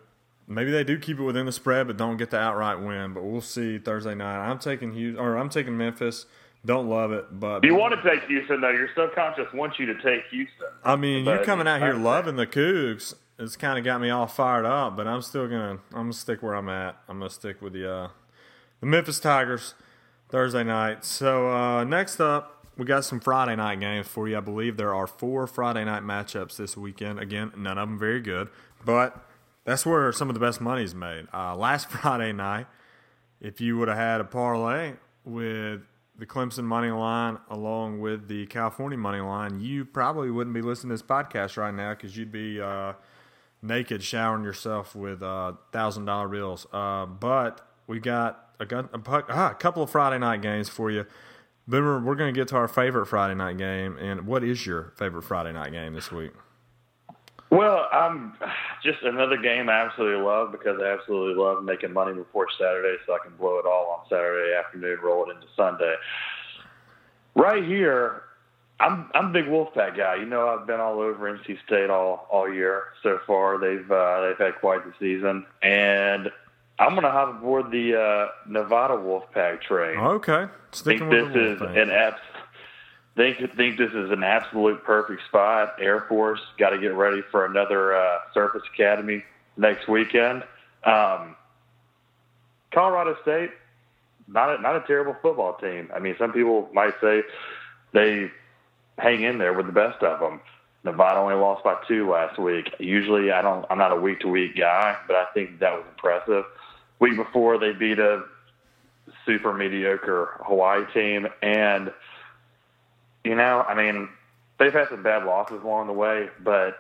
maybe 0.47 0.71
they 0.71 0.85
do 0.85 0.99
keep 0.99 1.19
it 1.19 1.23
within 1.23 1.47
the 1.47 1.53
spread, 1.53 1.87
but 1.87 1.97
don't 1.97 2.17
get 2.17 2.31
the 2.31 2.39
outright 2.39 2.81
win. 2.81 3.13
But 3.13 3.25
we'll 3.25 3.41
see 3.41 3.79
Thursday 3.79 4.15
night. 4.15 4.39
I'm 4.39 4.59
taking 4.59 4.93
Houston, 4.93 5.23
or 5.23 5.37
I'm 5.37 5.49
taking 5.49 5.77
Memphis. 5.77 6.27
Don't 6.65 6.89
love 6.89 7.13
it, 7.13 7.39
but 7.39 7.63
you 7.63 7.77
want 7.77 7.95
to 7.95 8.11
take 8.11 8.27
Houston 8.29 8.61
though. 8.61 8.71
Your 8.71 8.89
subconscious 8.97 9.47
wants 9.55 9.79
you 9.79 9.87
to 9.87 9.95
take 10.03 10.25
Houston. 10.31 10.67
I 10.85 10.97
mean, 10.97 11.25
you're 11.25 11.45
coming 11.45 11.69
out 11.69 11.81
here 11.81 11.95
loving 11.95 12.35
the 12.35 12.47
Cougs. 12.47 13.15
It's 13.39 13.57
kind 13.57 13.79
of 13.79 13.85
got 13.85 14.01
me 14.01 14.11
all 14.11 14.27
fired 14.27 14.65
up, 14.65 14.97
but 14.97 15.07
I'm 15.07 15.23
still 15.23 15.47
gonna 15.47 15.79
I'm 15.93 16.05
gonna 16.05 16.13
stick 16.13 16.43
where 16.43 16.55
I'm 16.55 16.69
at. 16.69 16.97
I'm 17.09 17.19
gonna 17.19 17.31
stick 17.31 17.63
with 17.63 17.73
the 17.73 17.89
uh, 17.89 18.09
the 18.81 18.87
Memphis 18.87 19.21
Tigers 19.21 19.75
Thursday 20.29 20.65
night. 20.65 21.05
So 21.05 21.53
uh, 21.53 21.85
next 21.85 22.19
up, 22.19 22.67
we 22.77 22.85
got 22.85 23.05
some 23.05 23.21
Friday 23.21 23.55
night 23.55 23.79
games 23.79 24.09
for 24.09 24.27
you. 24.27 24.37
I 24.37 24.41
believe 24.41 24.77
there 24.77 24.95
are 24.95 25.07
four 25.07 25.47
Friday 25.47 25.85
night 25.85 26.03
matchups 26.03 26.57
this 26.57 26.77
weekend. 26.77 27.21
Again, 27.21 27.53
none 27.57 27.79
of 27.79 27.89
them 27.89 27.99
very 27.99 28.21
good, 28.21 28.49
but 28.85 29.26
that's 29.67 29.85
where 29.85 30.11
some 30.13 30.31
of 30.31 30.35
the 30.35 30.41
best 30.41 30.61
money 30.61 30.85
is 30.85 30.95
made. 30.95 31.27
Uh, 31.35 31.55
last 31.55 31.91
Friday 31.91 32.33
night, 32.33 32.67
if 33.41 33.61
you 33.61 33.77
would 33.77 33.89
have 33.89 33.99
had 33.99 34.21
a 34.23 34.25
parlay 34.25 34.95
with 35.25 35.83
the 36.17 36.25
Clemson 36.25 36.65
money 36.65 36.91
line 36.91 37.37
along 37.51 38.01
with 38.01 38.29
the 38.29 38.47
California 38.47 38.97
money 38.97 39.21
line, 39.21 39.61
you 39.61 39.85
probably 39.85 40.31
wouldn't 40.31 40.55
be 40.55 40.63
listening 40.63 40.91
to 40.91 40.95
this 40.95 41.03
podcast 41.03 41.57
right 41.59 41.75
now 41.75 41.91
because 41.91 42.17
you'd 42.17 42.33
be 42.33 42.61
uh, 42.61 42.95
naked 43.61 44.03
showering 44.03 44.45
yourself 44.45 44.95
with 44.95 45.23
uh, 45.23 45.55
thousand 45.73 46.05
dollar 46.05 46.29
bills. 46.29 46.67
Uh, 46.73 47.05
but 47.05 47.61
we 47.89 47.99
got 47.99 48.51
a, 48.61 48.65
a, 48.75 48.89
ah, 49.05 49.51
a, 49.51 49.55
couple 49.55 49.83
of 49.83 49.91
Friday 49.91 50.19
night 50.19 50.43
games 50.43 50.69
for 50.69 50.93
you. 50.93 51.07
We're, 51.69 52.01
we're 52.01 52.15
going 52.15 52.33
to 52.33 52.41
get 52.41 52.49
to 52.49 52.57
our 52.57 52.69
favorite 52.69 53.07
Friday 53.07 53.35
night 53.35 53.59
game. 53.59 53.99
And 53.99 54.29
what 54.29 54.45
is 54.45 54.65
your 54.65 54.93
favorite 54.97 55.23
Friday 55.23 55.53
night 55.53 55.73
game 55.73 55.93
this 55.93 56.13
week? 56.13 56.31
Well, 57.51 57.89
I'm 57.93 58.35
just 58.83 59.03
another 59.03 59.37
game 59.37 59.69
I 59.69 59.85
absolutely 59.87 60.23
love 60.25 60.53
because 60.53 60.81
I 60.83 60.87
absolutely 60.93 61.41
love 61.43 61.63
making 61.63 61.93
money 61.93 62.13
before 62.15 62.47
Saturday, 62.59 62.97
so 63.07 63.15
I 63.15 63.19
can 63.23 63.37
blow 63.37 63.59
it 63.59 63.67
all 63.67 63.99
on 64.01 64.09
Saturday 64.09 64.55
afternoon, 64.55 64.99
roll 65.03 65.31
it 65.31 65.35
into 65.35 65.47
Sunday. 65.57 65.95
Right 67.35 67.63
here, 67.65 68.23
I'm 68.81 69.11
I'm 69.15 69.27
a 69.27 69.33
big 69.33 69.45
Wolfpack 69.47 69.97
guy. 69.97 70.17
You 70.17 70.27
know, 70.27 70.49
I've 70.49 70.67
been 70.67 70.81
all 70.81 71.01
over 71.01 71.39
NC 71.39 71.59
State 71.67 71.89
all 71.89 72.27
all 72.31 72.53
year 72.53 72.85
so 73.03 73.21
far. 73.27 73.59
They've 73.59 73.91
uh, 73.91 74.27
they've 74.27 74.39
had 74.39 74.57
quite 74.61 74.85
the 74.85 74.93
season, 74.99 75.47
and 75.63 76.31
I'm 76.79 76.91
going 76.91 77.05
to 77.05 77.11
hop 77.11 77.31
aboard 77.31 77.71
the 77.71 77.99
uh, 77.99 78.27
Nevada 78.51 78.95
Wolfpack 78.95 79.63
train. 79.63 79.99
Okay, 79.99 80.47
Sticking 80.73 81.07
I 81.07 81.11
think 81.11 81.33
this 81.33 81.43
is 81.43 81.61
an 81.63 81.91
abs- 81.91 82.21
think 83.17 83.39
think 83.57 83.79
this 83.79 83.93
is 83.93 84.11
an 84.11 84.23
absolute 84.23 84.85
perfect 84.85 85.23
spot. 85.29 85.77
Air 85.81 86.05
Force 86.09 86.41
got 86.59 86.71
to 86.71 86.79
get 86.79 86.95
ready 86.95 87.23
for 87.31 87.47
another 87.47 87.97
uh, 87.97 88.19
Service 88.35 88.63
Academy 88.73 89.25
next 89.57 89.89
weekend. 89.89 90.43
Um, 90.85 91.35
Colorado 92.73 93.17
State, 93.23 93.51
not 94.29 94.59
a, 94.59 94.63
not 94.63 94.77
a 94.77 94.87
terrible 94.87 95.17
football 95.23 95.55
team. 95.55 95.91
I 95.95 95.99
mean, 95.99 96.15
some 96.19 96.33
people 96.33 96.69
might 96.73 96.95
say 97.01 97.23
they 97.93 98.31
hang 98.99 99.23
in 99.23 99.39
there 99.39 99.55
with 99.55 99.67
the 99.67 99.73
best 99.73 100.03
of 100.03 100.21
them. 100.21 100.41
Nevada 100.85 101.19
only 101.19 101.35
lost 101.35 101.65
by 101.65 101.77
two 101.89 102.09
last 102.09 102.39
week. 102.39 102.73
Usually, 102.79 103.33
I 103.33 103.43
don't. 103.43 103.65
I'm 103.71 103.79
not 103.79 103.93
a 103.93 103.97
week 103.97 104.21
to 104.21 104.29
week 104.29 104.57
guy, 104.57 104.97
but 105.07 105.17
I 105.17 105.25
think 105.35 105.59
that 105.61 105.73
was 105.73 105.85
impressive. 105.91 106.45
Week 107.01 107.17
before, 107.17 107.59
they 107.59 107.73
beat 107.73 107.99
a 107.99 108.23
super 109.25 109.53
mediocre 109.53 110.41
Hawaii 110.45 110.85
team, 110.95 111.27
and 111.43 111.93
you 113.27 113.35
know, 113.35 113.65
I 113.67 113.75
mean, 113.75 114.09
they've 114.59 114.73
had 114.73 114.89
some 114.89 115.03
bad 115.03 115.25
losses 115.25 115.61
along 115.63 115.89
the 115.89 115.93
way, 115.93 116.29
but 116.41 116.79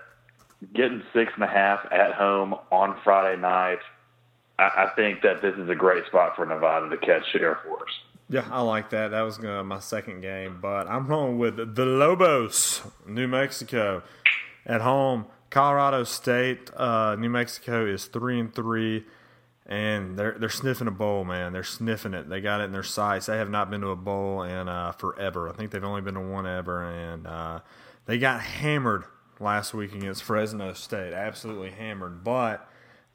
getting 0.72 1.02
six 1.12 1.32
and 1.34 1.42
a 1.42 1.48
half 1.48 1.80
at 1.90 2.14
home 2.14 2.54
on 2.70 2.96
Friday 3.02 3.40
night, 3.40 3.80
I, 4.58 4.62
I 4.62 4.92
think 4.94 5.22
that 5.22 5.42
this 5.42 5.56
is 5.56 5.68
a 5.68 5.74
great 5.74 6.06
spot 6.06 6.36
for 6.36 6.46
Nevada 6.46 6.88
to 6.88 6.96
catch 6.98 7.24
Air 7.34 7.58
Force. 7.66 7.90
Yeah, 8.28 8.46
I 8.50 8.60
like 8.62 8.90
that. 8.90 9.08
That 9.08 9.22
was 9.22 9.38
uh, 9.38 9.62
my 9.64 9.80
second 9.80 10.20
game, 10.20 10.58
but 10.60 10.88
I'm 10.88 11.08
going 11.08 11.38
with 11.38 11.74
the 11.74 11.84
Lobos, 11.84 12.82
New 13.06 13.28
Mexico, 13.28 14.02
at 14.64 14.80
home. 14.80 15.26
Colorado 15.50 16.04
State, 16.04 16.70
uh, 16.76 17.14
New 17.16 17.30
Mexico 17.30 17.86
is 17.86 18.06
three 18.06 18.38
and 18.38 18.52
three 18.52 19.04
and 19.66 20.16
they're 20.16 20.36
they're 20.38 20.48
sniffing 20.48 20.86
a 20.86 20.92
bowl, 20.92 21.24
man. 21.24 21.52
They're 21.52 21.64
sniffing 21.64 22.14
it. 22.14 22.28
They 22.28 22.40
got 22.40 22.60
it 22.60 22.64
in 22.64 22.72
their 22.72 22.82
sights. 22.82 23.26
They 23.26 23.36
have 23.36 23.50
not 23.50 23.70
been 23.70 23.80
to 23.80 23.88
a 23.88 23.96
bowl 23.96 24.42
in 24.42 24.68
uh, 24.68 24.92
forever. 24.92 25.48
I 25.48 25.52
think 25.52 25.70
they've 25.70 25.82
only 25.82 26.02
been 26.02 26.14
to 26.14 26.20
one 26.20 26.46
ever, 26.46 26.84
and 26.84 27.26
uh, 27.26 27.60
they 28.06 28.18
got 28.18 28.40
hammered 28.40 29.04
last 29.40 29.74
week 29.74 29.94
against 29.94 30.22
Fresno 30.22 30.72
State. 30.72 31.12
Absolutely 31.12 31.70
hammered, 31.70 32.24
but. 32.24 32.68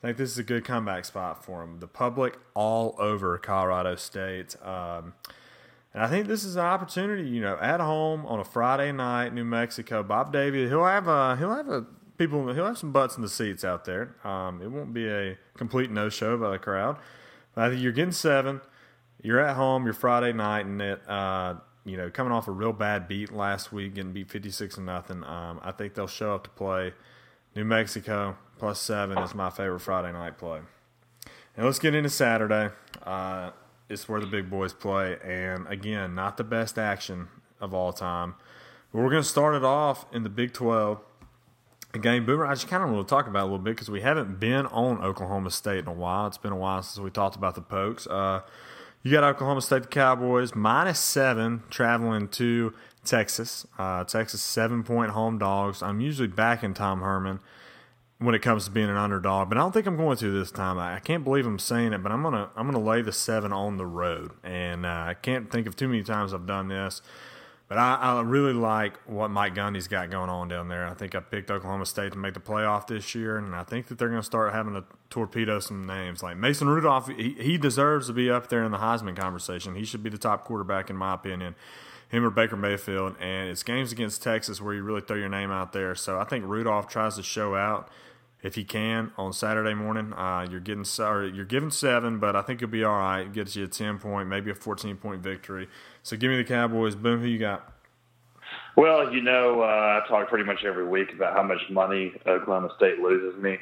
I 0.03 0.07
think 0.07 0.17
this 0.17 0.31
is 0.31 0.39
a 0.39 0.43
good 0.43 0.65
comeback 0.65 1.05
spot 1.05 1.45
for 1.45 1.59
them. 1.59 1.79
The 1.79 1.85
public 1.85 2.39
all 2.55 2.95
over 2.97 3.37
Colorado 3.37 3.93
State. 3.93 4.55
Um, 4.65 5.13
and 5.93 6.01
I 6.01 6.07
think 6.07 6.27
this 6.27 6.43
is 6.43 6.55
an 6.55 6.65
opportunity, 6.65 7.27
you 7.27 7.41
know, 7.41 7.57
at 7.61 7.81
home 7.81 8.25
on 8.25 8.39
a 8.39 8.43
Friday 8.43 8.91
night, 8.91 9.33
New 9.33 9.43
Mexico. 9.43 10.01
Bob 10.03 10.31
Davie, 10.31 10.67
he'll 10.67 10.85
have 10.85 11.07
a 11.07 11.35
he'll 11.35 11.53
have 11.53 11.67
a 11.67 11.85
people 12.17 12.54
he'll 12.54 12.65
have 12.65 12.78
some 12.78 12.91
butts 12.91 13.15
in 13.15 13.21
the 13.21 13.30
seats 13.30 13.63
out 13.63 13.86
there. 13.86 14.15
Um, 14.24 14.62
it 14.62 14.71
won't 14.71 14.93
be 14.93 15.08
a 15.08 15.38
complete 15.56 15.91
no 15.91 16.10
show 16.10 16.38
by 16.38 16.52
the 16.52 16.60
crowd. 16.60 16.97
I 17.56 17.69
think 17.69 17.82
you're 17.82 17.91
getting 17.91 18.12
seven. 18.12 18.62
You're 19.21 19.39
at 19.39 19.56
home. 19.56 19.86
You're 19.86 19.93
Friday 19.93 20.34
night, 20.34 20.65
and 20.65 20.82
it. 20.82 21.02
Uh, 21.08 21.56
you 21.84 21.97
know, 21.97 22.10
coming 22.10 22.32
off 22.32 22.47
a 22.47 22.52
real 22.52 22.74
bad 22.74 23.08
beat 23.08 23.32
last 23.32 23.71
week, 23.71 23.95
getting 23.95 24.13
beat 24.13 24.30
56 24.30 24.76
to 24.76 24.82
nothing. 24.82 25.24
Um, 25.24 25.60
I 25.63 25.71
think 25.71 25.95
they'll 25.95 26.08
show 26.08 26.36
up 26.36 26.43
to 26.43 26.50
play. 26.52 26.93
New 27.56 27.65
Mexico 27.65 28.38
plus 28.60 28.80
seven 28.80 29.17
is 29.17 29.34
my 29.34 29.50
favorite 29.50 29.80
Friday 29.80 30.12
night 30.12 30.38
play. 30.38 30.60
And 31.58 31.65
let's 31.65 31.80
get 31.80 31.95
into 31.95 32.10
Saturday. 32.10 32.69
Uh, 33.04 33.52
it's 33.89 34.08
where 34.08 34.21
the 34.21 34.28
big 34.28 34.50
boys 34.50 34.74
play. 34.74 35.17
And 35.24 35.67
again, 35.67 36.15
not 36.15 36.38
the 36.38 36.43
best 36.43 36.78
action 36.78 37.28
of 37.60 37.74
all 37.74 37.91
time. 37.91 38.36
But 38.91 39.00
we're 39.00 39.10
going 39.10 39.24
to 39.24 39.28
start 39.28 39.56
it 39.56 39.63
off 39.63 40.06
in 40.13 40.24
the 40.24 40.30
Big 40.30 40.54
12. 40.54 41.02
A 41.93 41.99
game, 41.99 42.25
Boomer, 42.25 42.45
I 42.45 42.54
just 42.54 42.69
kind 42.69 42.84
of 42.84 42.89
want 42.89 43.06
to 43.06 43.10
talk 43.10 43.27
about 43.27 43.41
a 43.41 43.45
little 43.45 43.60
bit 43.60 43.71
because 43.71 43.89
we 43.89 43.99
haven't 43.99 44.39
been 44.39 44.65
on 44.67 45.04
Oklahoma 45.04 45.51
State 45.51 45.80
in 45.80 45.88
a 45.88 45.93
while. 45.93 46.27
It's 46.27 46.38
been 46.38 46.54
a 46.54 46.58
while 46.58 46.82
since 46.82 47.04
we 47.04 47.10
talked 47.10 47.36
about 47.36 47.56
the 47.56 47.62
Pokes. 47.62 48.08
Uh, 48.08 48.41
you 49.04 49.12
got 49.12 49.25
Oklahoma 49.25 49.62
State, 49.62 49.84
the 49.84 49.88
Cowboys, 49.89 50.56
minus 50.56 50.99
seven, 50.99 51.63
traveling 51.69 52.30
to 52.30 52.73
Texas. 53.04 53.67
Uh, 53.77 54.06
Texas, 54.06 54.41
seven 54.41 54.84
point 54.84 55.12
home 55.12 55.38
dogs. 55.38 55.84
I'm 55.84 55.99
usually 55.99 56.30
backing 56.30 56.73
Tom 56.73 57.01
Herman 57.01 57.41
when 58.19 58.36
it 58.36 58.41
comes 58.41 58.65
to 58.65 58.71
being 58.71 58.89
an 58.89 58.97
underdog, 58.97 59.49
but 59.49 59.58
I 59.58 59.62
don't 59.62 59.71
think 59.71 59.88
I'm 59.88 59.97
going 59.97 60.15
to 60.17 60.32
this 60.32 60.51
time. 60.51 60.77
I, 60.77 60.95
I 60.95 60.99
can't 60.99 61.23
believe 61.23 61.45
I'm 61.45 61.60
saying 61.60 61.91
it, 61.91 62.04
but 62.04 62.12
I'm 62.12 62.21
gonna 62.23 62.51
I'm 62.56 62.67
gonna 62.71 62.84
lay 62.84 63.01
the 63.01 63.12
seven 63.12 63.51
on 63.51 63.77
the 63.77 63.86
road, 63.86 64.32
and 64.43 64.86
uh, 64.86 65.06
I 65.08 65.15
can't 65.15 65.51
think 65.51 65.67
of 65.67 65.75
too 65.75 65.88
many 65.88 66.04
times 66.04 66.34
I've 66.34 66.45
done 66.45 66.69
this. 66.69 67.01
But 67.71 67.77
I, 67.77 67.95
I, 67.95 68.21
really 68.23 68.51
like 68.51 68.97
what 69.05 69.31
Mike 69.31 69.55
Gundy's 69.55 69.88
got 69.88 70.10
going 70.10 70.29
on 70.29 70.49
down 70.49 70.67
there. 70.67 70.86
I 70.86 70.93
think 70.93 71.15
I 71.15 71.21
picked 71.21 71.49
Oklahoma 71.49 71.86
State 71.86 72.12
to 72.12 72.17
make 72.17 72.34
the 72.34 72.41
playoff 72.41 72.88
this 72.88 73.15
year, 73.15 73.38
and 73.38 73.55
I 73.55 73.63
think 73.63 73.88
that 73.88 73.97
they're 73.97 74.10
going 74.10 74.19
to 74.19 74.25
start 74.25 74.51
having 74.51 74.73
to 74.73 74.84
torpedo 75.10 75.57
some 75.62 75.88
names. 75.88 76.21
Like 76.21 76.36
Mason 76.36 76.67
Rudolph, 76.67 77.07
he, 77.07 77.31
he 77.39 77.57
deserves 77.57 78.07
to 78.07 78.13
be 78.13 78.29
up 78.29 78.49
there 78.49 78.65
in 78.65 78.73
the 78.73 78.79
Heisman 78.79 79.15
conversation. 79.15 79.75
He 79.75 79.86
should 79.86 80.03
be 80.03 80.10
the 80.10 80.17
top 80.17 80.43
quarterback, 80.43 80.89
in 80.89 80.97
my 80.97 81.13
opinion. 81.13 81.55
Him 82.10 82.25
or 82.25 82.29
Baker 82.29 82.57
Mayfield. 82.57 83.15
And 83.21 83.49
it's 83.49 83.63
games 83.63 83.93
against 83.93 84.21
Texas 84.21 84.60
where 84.60 84.73
you 84.73 84.84
really 84.84 84.99
throw 84.99 85.15
your 85.15 85.29
name 85.29 85.49
out 85.49 85.71
there. 85.71 85.95
So 85.95 86.19
I 86.19 86.25
think 86.25 86.43
Rudolph 86.45 86.89
tries 86.89 87.15
to 87.15 87.23
show 87.23 87.55
out 87.55 87.88
if 88.43 88.56
he 88.56 88.63
can 88.63 89.12
on 89.17 89.34
Saturday 89.34 89.73
morning. 89.73 90.13
Uh, 90.13 90.47
you're 90.49 90.60
getting 90.60 90.86
or 90.99 91.25
you're 91.25 91.45
giving 91.45 91.71
seven, 91.71 92.19
but 92.19 92.36
I 92.36 92.41
think 92.41 92.62
you'll 92.62 92.69
be 92.69 92.84
all 92.84 92.97
right. 92.97 93.32
Gets 93.32 93.56
you 93.56 93.65
a 93.65 93.67
ten 93.67 93.99
point, 93.99 94.30
maybe 94.30 94.51
a 94.51 94.56
fourteen 94.56 94.97
point 94.97 95.21
victory. 95.21 95.67
So 96.04 96.17
give 96.17 96.32
me 96.32 96.38
the 96.38 96.43
Cowboys. 96.43 96.95
Boom. 96.95 97.21
Who 97.21 97.27
you 97.27 97.39
got? 97.39 97.71
Well, 98.75 99.13
you 99.13 99.21
know, 99.21 99.62
uh, 99.62 100.01
I 100.04 100.08
talk 100.08 100.30
pretty 100.30 100.45
much 100.45 100.63
every 100.63 100.88
week 100.88 101.12
about 101.13 101.34
how 101.34 101.43
much 101.43 101.62
money 101.69 102.13
Oklahoma 102.25 102.69
State 102.77 102.99
loses 102.99 103.41
me 103.41 103.58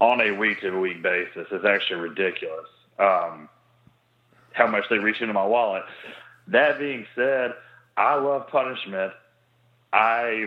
on 0.00 0.20
a 0.20 0.32
week 0.32 0.60
to 0.62 0.70
week 0.78 1.02
basis. 1.02 1.46
It's 1.50 1.64
actually 1.64 2.00
ridiculous 2.00 2.66
um, 2.98 3.48
how 4.52 4.66
much 4.66 4.84
they 4.88 4.98
reach 4.98 5.20
into 5.20 5.34
my 5.34 5.44
wallet. 5.44 5.82
That 6.48 6.78
being 6.78 7.06
said, 7.14 7.52
I 7.96 8.14
love 8.14 8.48
punishment. 8.48 9.12
I 9.92 10.46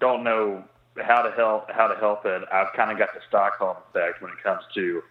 don't 0.00 0.24
know 0.24 0.64
how 1.02 1.22
to 1.22 1.30
help 1.32 1.70
how 1.70 1.88
to 1.88 1.96
help 1.96 2.24
it. 2.26 2.42
I've 2.52 2.72
kind 2.74 2.90
of 2.90 2.98
got 2.98 3.14
the 3.14 3.20
Stockholm 3.28 3.76
effect 3.88 4.22
when 4.22 4.30
it 4.32 4.42
comes 4.42 4.62
to 4.74 5.02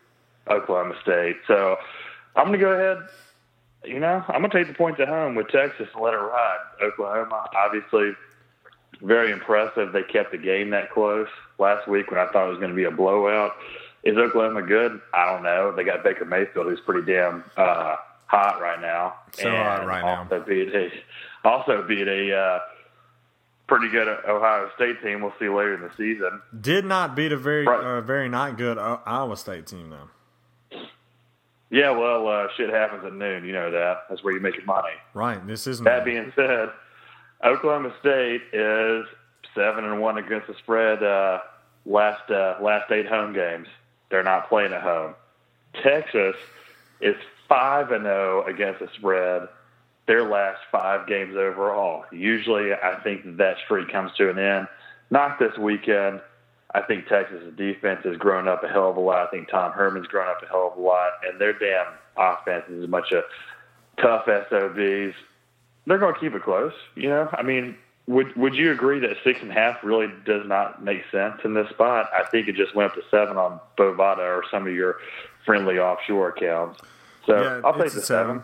Oklahoma 0.50 0.96
State. 1.02 1.38
So 1.48 1.78
I'm 2.36 2.48
going 2.48 2.60
to 2.60 2.66
go 2.66 2.72
ahead 2.72 3.10
you 3.86 4.00
know, 4.00 4.24
I'm 4.28 4.40
going 4.40 4.52
to 4.52 4.58
take 4.58 4.68
the 4.68 4.74
points 4.74 5.00
at 5.00 5.08
home 5.08 5.36
with 5.36 5.50
Texas 5.50 5.88
and 5.94 6.04
let 6.04 6.14
it 6.14 6.18
ride. 6.18 6.58
Oklahoma, 6.82 7.50
obviously, 7.56 8.14
very 9.02 9.32
impressive. 9.32 9.92
They 9.92 10.04
kept 10.04 10.32
the 10.32 10.38
game 10.38 10.70
that 10.70 10.92
close 10.92 11.28
last 11.60 11.88
week 11.88 12.10
when 12.10 12.20
I 12.20 12.28
thought 12.32 12.48
it 12.48 12.50
was 12.50 12.60
going 12.60 12.72
to 12.72 12.76
be 12.76 12.86
a 12.86 12.92
blowout. 12.92 13.52
Is 14.04 14.18
Oklahoma 14.18 14.62
good? 14.64 15.00
I 15.14 15.32
don't 15.32 15.44
know. 15.44 15.74
They 15.76 15.84
got 15.84 16.04
Baker 16.04 16.26
Mayfield, 16.26 16.68
who's 16.68 16.80
pretty 16.82 17.12
damn 17.12 17.44
uh, 17.58 17.96
hot 18.28 18.62
right 18.62 18.82
now. 18.82 19.16
So 19.34 19.50
and 19.50 19.58
hot 19.58 19.86
right 19.86 20.04
also 20.04 20.40
now. 20.40 20.46
Beat 20.46 20.74
a, 20.74 20.90
also 21.44 21.86
beat 21.88 22.08
a 22.08 22.36
uh, 22.36 22.60
pretty 23.68 23.90
good 23.90 24.08
Ohio 24.08 24.70
State 24.76 25.02
team. 25.02 25.22
We'll 25.22 25.34
see 25.40 25.50
later 25.50 25.76
in 25.76 25.82
the 25.82 25.92
season. 25.98 26.42
Did 26.60 26.86
not 26.86 27.16
beat 27.16 27.32
a 27.32 27.38
very, 27.38 27.66
right. 27.66 27.84
uh, 27.84 28.02
very 28.02 28.30
not 28.30 28.58
good 28.58 28.78
Iowa 28.78 29.38
State 29.38 29.68
team, 29.68 29.90
though. 29.90 30.10
Yeah, 31.70 31.90
well, 31.90 32.28
uh, 32.28 32.48
shit 32.56 32.70
happens 32.70 33.04
at 33.04 33.14
noon. 33.14 33.46
You 33.46 33.54
know 33.54 33.72
that. 33.72 34.04
That's 34.08 34.24
where 34.24 34.34
you 34.34 34.40
make 34.40 34.56
your 34.56 34.66
money. 34.66 34.94
Right. 35.16 35.46
This 35.48 35.66
is 35.66 35.80
that 35.80 36.06
being 36.06 36.32
said, 36.36 36.70
Oklahoma 37.44 37.94
State 38.00 38.44
is 38.54 39.06
seven 39.56 39.84
and 39.84 40.00
one 40.00 40.20
against 40.20 40.48
the 40.48 40.54
spread. 40.60 41.02
Uh, 41.02 41.40
last 41.86 42.30
uh, 42.30 42.58
last 42.62 42.92
eight 42.92 43.08
home 43.08 43.34
games, 43.34 43.68
they're 44.10 44.22
not 44.22 44.50
playing 44.50 44.72
at 44.72 44.84
home. 44.84 45.16
Texas 45.82 46.36
is 47.02 47.16
five 47.50 47.92
and 47.92 48.04
zero 48.04 48.44
oh 48.46 48.50
against 48.50 48.80
the 48.80 48.90
spread. 48.96 49.48
Their 50.06 50.30
last 50.30 50.60
five 50.72 51.08
games 51.08 51.36
overall. 51.36 52.06
Usually, 52.12 52.74
I 52.74 53.00
think 53.04 53.38
that, 53.38 53.56
streak 53.64 53.90
comes 53.90 54.12
to 54.18 54.30
an 54.30 54.38
end. 54.38 54.68
Not 55.10 55.40
this 55.40 55.58
weekend. 55.58 56.22
I 56.76 56.82
think 56.82 57.08
Texas' 57.08 57.54
defense 57.56 58.02
has 58.04 58.18
grown 58.18 58.48
up 58.48 58.64
a 58.64 58.68
hell 58.68 58.90
of 58.90 58.98
a 58.98 59.00
lot. 59.00 59.28
I 59.28 59.32
think 59.32 59.50
Tom 59.50 59.72
Herman's 59.72 60.08
grown 60.08 60.28
up 60.28 60.42
a 60.44 60.48
hell 60.48 60.72
of 60.72 60.78
a 60.78 60.82
lot, 60.82 61.12
and 61.28 61.40
their 61.40 61.54
damn 61.54 61.86
offense 62.18 62.66
is 62.70 62.84
a 62.84 62.88
bunch 62.88 63.12
of 63.12 63.24
tough 64.02 64.26
SOBs. 64.26 65.16
They're 65.86 65.98
going 65.98 66.14
to 66.14 66.20
keep 66.20 66.34
it 66.34 66.44
close. 66.44 66.74
You 66.96 67.10
know, 67.10 67.30
I 67.32 67.44
mean, 67.44 67.78
would 68.08 68.36
would 68.36 68.56
you 68.56 68.72
agree 68.72 69.00
that 69.00 69.18
six 69.24 69.40
and 69.42 69.52
a 69.52 69.54
half 69.54 69.84
really 69.84 70.08
does 70.26 70.46
not 70.46 70.84
make 70.84 71.04
sense 71.12 71.40
in 71.46 71.54
this 71.54 71.70
spot? 71.70 72.10
I 72.14 72.24
think 72.24 72.48
it 72.48 72.56
just 72.56 72.76
went 72.76 72.92
up 72.92 72.96
to 72.96 73.04
seven 73.10 73.38
on 73.38 73.60
Bovada 73.78 74.20
or 74.20 74.44
some 74.52 74.68
of 74.68 74.74
your 74.74 74.98
friendly 75.46 75.80
offshore 75.80 76.30
accounts. 76.30 76.82
So 77.26 77.42
yeah, 77.42 77.62
I'll 77.64 77.74
take 77.74 77.94
the 77.94 78.02
seven. 78.02 78.40
seven. 78.40 78.44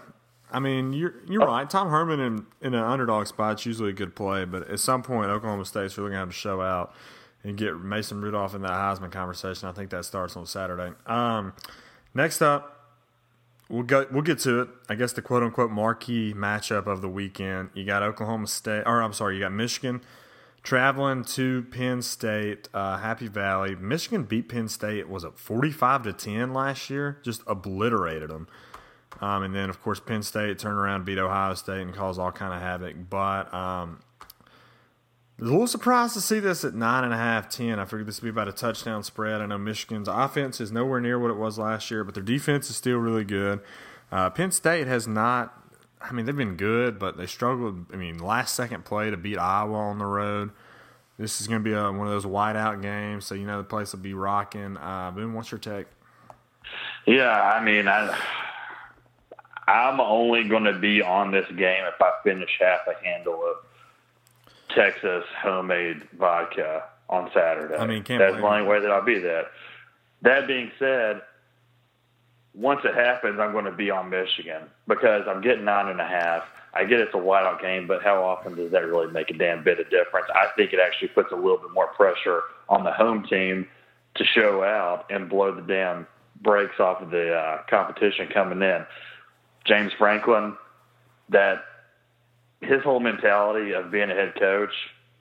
I 0.51 0.59
mean, 0.59 0.93
you're 0.93 1.15
you're 1.27 1.45
right. 1.45 1.69
Tom 1.69 1.89
Herman 1.89 2.19
in 2.19 2.45
in 2.61 2.73
an 2.73 2.83
underdog 2.83 3.27
spot 3.27 3.59
is 3.59 3.65
usually 3.65 3.89
a 3.89 3.93
good 3.93 4.15
play, 4.15 4.45
but 4.45 4.69
at 4.69 4.79
some 4.79 5.03
point, 5.03 5.29
Oklahoma 5.29 5.65
State's 5.65 5.97
really 5.97 6.09
going 6.09 6.17
to 6.17 6.19
have 6.19 6.29
to 6.29 6.35
show 6.35 6.61
out 6.61 6.93
and 7.43 7.57
get 7.57 7.79
Mason 7.79 8.21
Rudolph 8.21 8.55
in 8.55 8.61
that 8.63 8.71
Heisman 8.71 9.11
conversation. 9.11 9.69
I 9.69 9.71
think 9.71 9.89
that 9.91 10.05
starts 10.05 10.35
on 10.35 10.45
Saturday. 10.45 10.93
Um, 11.05 11.53
next 12.13 12.41
up, 12.41 12.95
we'll 13.69 13.83
go. 13.83 14.07
We'll 14.11 14.23
get 14.23 14.39
to 14.39 14.61
it. 14.61 14.69
I 14.89 14.95
guess 14.95 15.13
the 15.13 15.21
quote 15.21 15.43
unquote 15.43 15.71
marquee 15.71 16.33
matchup 16.33 16.87
of 16.87 17.01
the 17.01 17.09
weekend. 17.09 17.69
You 17.73 17.85
got 17.85 18.01
Oklahoma 18.01 18.47
State, 18.47 18.83
or 18.85 19.01
I'm 19.01 19.13
sorry, 19.13 19.35
you 19.35 19.41
got 19.41 19.53
Michigan 19.53 20.01
traveling 20.63 21.23
to 21.23 21.63
Penn 21.71 22.01
State, 22.01 22.69
uh, 22.73 22.97
Happy 22.97 23.27
Valley. 23.27 23.75
Michigan 23.75 24.23
beat 24.23 24.49
Penn 24.49 24.67
State. 24.67 25.07
Was 25.07 25.23
it 25.23 25.37
45 25.37 26.03
to 26.03 26.13
10 26.13 26.53
last 26.53 26.89
year? 26.89 27.19
Just 27.23 27.41
obliterated 27.47 28.29
them. 28.29 28.47
Um, 29.21 29.43
and 29.43 29.53
then, 29.53 29.69
of 29.69 29.81
course, 29.81 29.99
Penn 29.99 30.23
State 30.23 30.57
turned 30.59 30.77
around, 30.77 31.05
beat 31.05 31.17
Ohio 31.17 31.53
State, 31.53 31.81
and 31.81 31.93
caused 31.93 32.19
all 32.19 32.31
kind 32.31 32.53
of 32.53 32.61
havoc. 32.61 32.95
But 33.09 33.53
um, 33.53 33.99
a 35.39 35.43
little 35.43 35.67
surprised 35.67 36.13
to 36.13 36.21
see 36.21 36.39
this 36.39 36.63
at 36.63 36.73
nine 36.73 37.03
and 37.03 37.13
a 37.13 37.17
half, 37.17 37.49
ten. 37.49 37.79
I 37.79 37.85
figured 37.85 38.05
this 38.05 38.21
would 38.21 38.25
be 38.25 38.29
about 38.29 38.47
a 38.47 38.53
touchdown 38.53 39.03
spread. 39.03 39.41
I 39.41 39.45
know 39.45 39.57
Michigan's 39.57 40.07
offense 40.07 40.61
is 40.61 40.71
nowhere 40.71 41.01
near 41.01 41.19
what 41.19 41.31
it 41.31 41.37
was 41.37 41.57
last 41.57 41.91
year, 41.91 42.03
but 42.03 42.13
their 42.13 42.23
defense 42.23 42.69
is 42.69 42.75
still 42.75 42.97
really 42.97 43.25
good. 43.25 43.59
Uh, 44.11 44.29
Penn 44.29 44.51
State 44.51 44.87
has 44.87 45.07
not. 45.07 45.53
I 46.01 46.13
mean, 46.13 46.25
they've 46.25 46.35
been 46.35 46.55
good, 46.55 46.97
but 46.97 47.17
they 47.17 47.25
struggled. 47.25 47.85
I 47.93 47.97
mean, 47.97 48.19
last 48.19 48.55
second 48.55 48.85
play 48.85 49.11
to 49.11 49.17
beat 49.17 49.37
Iowa 49.37 49.75
on 49.75 49.97
the 49.97 50.05
road. 50.05 50.51
This 51.17 51.41
is 51.41 51.47
going 51.47 51.61
to 51.61 51.63
be 51.63 51.73
a, 51.73 51.91
one 51.91 52.07
of 52.07 52.13
those 52.13 52.25
whiteout 52.25 52.81
games, 52.81 53.25
so 53.25 53.35
you 53.35 53.45
know 53.45 53.57
the 53.57 53.65
place 53.65 53.91
will 53.91 53.99
be 53.99 54.13
rocking. 54.13 54.77
Uh, 54.77 55.11
Boone, 55.13 55.33
what's 55.33 55.51
your 55.51 55.59
take? 55.59 55.87
Yeah, 57.05 57.29
I 57.29 57.61
mean, 57.61 57.89
I, 57.89 58.17
I'm 59.69 59.99
only 59.99 60.45
going 60.45 60.63
to 60.63 60.77
be 60.79 61.01
on 61.01 61.31
this 61.31 61.45
game 61.49 61.83
if 61.85 62.01
I 62.01 62.13
finish 62.23 62.49
half 62.59 62.79
a 62.87 63.05
handle 63.05 63.35
of 63.35 63.57
Texas 64.75 65.23
homemade 65.43 66.07
vodka 66.17 66.85
on 67.07 67.29
Saturday. 67.35 67.75
I 67.75 67.85
mean, 67.85 68.03
that's 68.03 68.35
the 68.35 68.41
only 68.41 68.67
way 68.67 68.79
that 68.79 68.89
I'll 68.89 69.05
be 69.05 69.19
that. 69.19 69.45
That 70.23 70.47
being 70.47 70.71
said, 70.79 71.21
once 72.55 72.81
it 72.83 72.95
happens, 72.95 73.39
I'm 73.39 73.51
going 73.51 73.65
to 73.65 73.71
be 73.71 73.91
on 73.91 74.09
Michigan 74.09 74.63
because 74.87 75.25
I'm 75.27 75.41
getting 75.41 75.65
nine 75.65 75.87
and 75.87 76.01
a 76.01 76.07
half. 76.07 76.43
I 76.73 76.85
get 76.85 76.99
it's 76.99 77.13
a 77.13 77.17
whiteout 77.17 77.61
game, 77.61 77.85
but 77.85 78.01
how 78.01 78.23
often 78.23 78.55
does 78.55 78.71
that 78.71 78.85
really 78.85 79.11
make 79.11 79.29
a 79.29 79.33
damn 79.33 79.63
bit 79.63 79.79
of 79.79 79.89
difference? 79.91 80.27
I 80.33 80.47
think 80.55 80.73
it 80.73 80.79
actually 80.79 81.09
puts 81.09 81.31
a 81.31 81.35
little 81.35 81.57
bit 81.57 81.71
more 81.73 81.87
pressure 81.87 82.41
on 82.69 82.83
the 82.83 82.91
home 82.91 83.23
team 83.23 83.67
to 84.15 84.25
show 84.25 84.63
out 84.63 85.05
and 85.11 85.29
blow 85.29 85.53
the 85.53 85.61
damn 85.61 86.07
brakes 86.41 86.79
off 86.79 87.01
of 87.01 87.11
the 87.11 87.33
uh, 87.33 87.61
competition 87.69 88.27
coming 88.33 88.61
in. 88.61 88.85
James 89.69 89.93
Franklin, 89.97 90.57
that 91.29 91.63
his 92.61 92.81
whole 92.83 92.99
mentality 92.99 93.73
of 93.73 93.91
being 93.91 94.09
a 94.09 94.15
head 94.15 94.33
coach 94.37 94.73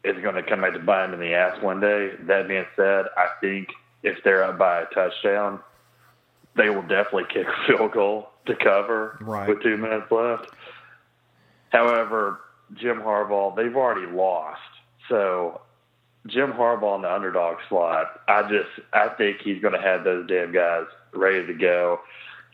is 0.03 0.21
going 0.23 0.35
to 0.35 0.43
come 0.43 0.63
back 0.63 0.73
to 0.73 0.79
bite 0.79 1.05
him 1.05 1.15
in 1.15 1.21
the 1.21 1.35
ass 1.35 1.63
one 1.63 1.81
day. 1.81 2.13
That 2.23 2.49
being 2.49 2.65
said, 2.75 3.07
I 3.17 3.29
think 3.41 3.69
if 4.03 4.19
they're 4.25 4.43
up 4.43 4.59
by 4.59 4.83
a 4.83 4.87
touchdown, 4.87 5.61
they 6.57 6.71
will 6.71 6.83
definitely 6.83 7.25
kick 7.33 7.47
a 7.47 7.67
field 7.67 7.93
goal 7.93 8.31
to 8.47 8.57
cover 8.57 9.19
right. 9.21 9.49
with 9.49 9.63
two 9.63 9.77
minutes 9.77 10.11
left. 10.11 10.51
However, 11.71 12.41
Jim 12.75 13.01
Harbaugh, 13.01 13.55
they've 13.55 13.77
already 13.77 14.11
lost. 14.11 14.61
So 15.09 15.61
Jim 16.27 16.53
Harbaugh 16.53 16.97
in 16.97 17.03
the 17.03 17.13
underdog 17.13 17.59
slot, 17.69 18.21
I 18.27 18.43
just 18.43 18.69
I 18.93 19.09
think 19.09 19.41
he's 19.43 19.61
going 19.61 19.75
to 19.75 19.81
have 19.81 20.05
those 20.05 20.27
damn 20.27 20.53
guys 20.53 20.87
ready 21.13 21.47
to 21.47 21.55
go. 21.55 22.01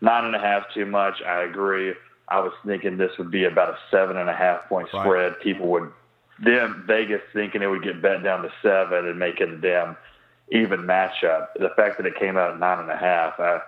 Nine 0.01 0.25
and 0.25 0.35
a 0.37 0.39
half 0.39 0.65
too 0.75 0.87
much. 0.87 1.23
I 1.23 1.43
agree. 1.45 1.95
I 2.29 2.41
was 2.41 2.53
thinking 2.67 2.97
this 2.97 3.17
would 3.19 3.31
be 3.31 3.45
about 3.45 3.71
a 3.71 3.79
seven 3.91 4.17
and 4.17 4.29
a 4.29 4.35
half 4.35 4.69
point 4.69 4.89
Right. 4.93 5.03
spread. 5.05 5.41
People 5.41 5.67
would, 5.69 5.93
them 6.43 6.85
Vegas 6.87 7.21
thinking 7.33 7.63
it 7.63 7.67
would 7.67 7.83
get 7.83 8.01
bet 8.03 8.23
down 8.23 8.43
to 8.43 8.53
seven 8.63 9.07
and 9.07 9.19
make 9.19 9.41
it 9.41 9.49
a 9.49 9.57
damn 9.59 9.97
even 10.51 10.81
matchup. 10.81 11.49
The 11.59 11.71
fact 11.77 11.97
that 11.99 12.07
it 12.07 12.17
came 12.19 12.37
out 12.37 12.53
at 12.53 12.59
nine 12.59 12.81
and 12.81 12.91
a 12.91 12.97
half, 12.97 13.39
I, 13.39 13.61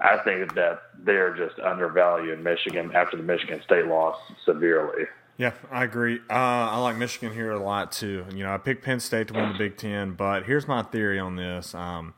I 0.00 0.18
think 0.18 0.54
that 0.54 0.82
they're 0.98 1.34
just 1.34 1.58
undervaluing 1.60 2.42
Michigan 2.42 2.90
after 2.94 3.16
the 3.16 3.22
Michigan 3.22 3.60
State 3.64 3.86
loss 3.86 4.16
severely. 4.44 5.04
Yeah, 5.36 5.52
I 5.70 5.84
agree. 5.84 6.16
Uh, 6.28 6.32
I 6.34 6.78
like 6.78 6.96
Michigan 6.96 7.32
here 7.32 7.52
a 7.52 7.58
lot 7.58 7.92
too. 7.92 8.24
You 8.34 8.42
know, 8.44 8.52
I 8.52 8.58
picked 8.58 8.84
Penn 8.84 8.98
State 9.00 9.28
to 9.28 9.34
win 9.34 9.52
the 9.52 9.58
Big 9.58 9.76
Ten, 9.76 10.12
but 10.12 10.42
here's 10.44 10.66
my 10.66 10.82
theory 10.82 11.18
on 11.20 11.36
this. 11.36 11.74
Um, 11.74 12.14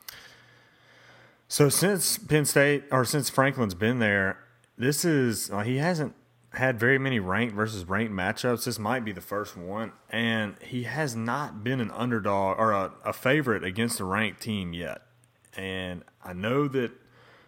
so 1.51 1.69
since 1.69 2.17
Penn 2.17 2.45
State 2.45 2.85
or 2.93 3.05
since 3.05 3.29
Franklin's 3.29 3.75
been 3.75 3.99
there, 3.99 4.39
this 4.79 5.05
is 5.05 5.51
uh, 5.51 5.63
he 5.63 5.79
hasn't 5.79 6.15
had 6.53 6.79
very 6.79 6.97
many 6.97 7.19
ranked 7.19 7.57
versus 7.57 7.85
ranked 7.87 8.13
matchups. 8.13 8.65
This 8.65 8.79
might 8.79 9.05
be 9.05 9.11
the 9.11 9.21
first 9.21 9.57
one, 9.57 9.91
and 10.11 10.55
he 10.63 10.85
has 10.85 11.17
not 11.17 11.65
been 11.65 11.81
an 11.81 11.91
underdog 11.91 12.57
or 12.57 12.71
a, 12.71 12.93
a 13.05 13.13
favorite 13.13 13.65
against 13.65 13.99
a 13.99 14.05
ranked 14.05 14.41
team 14.41 14.73
yet. 14.73 15.03
And 15.57 16.05
I 16.25 16.35
know 16.35 16.69
that 16.69 16.93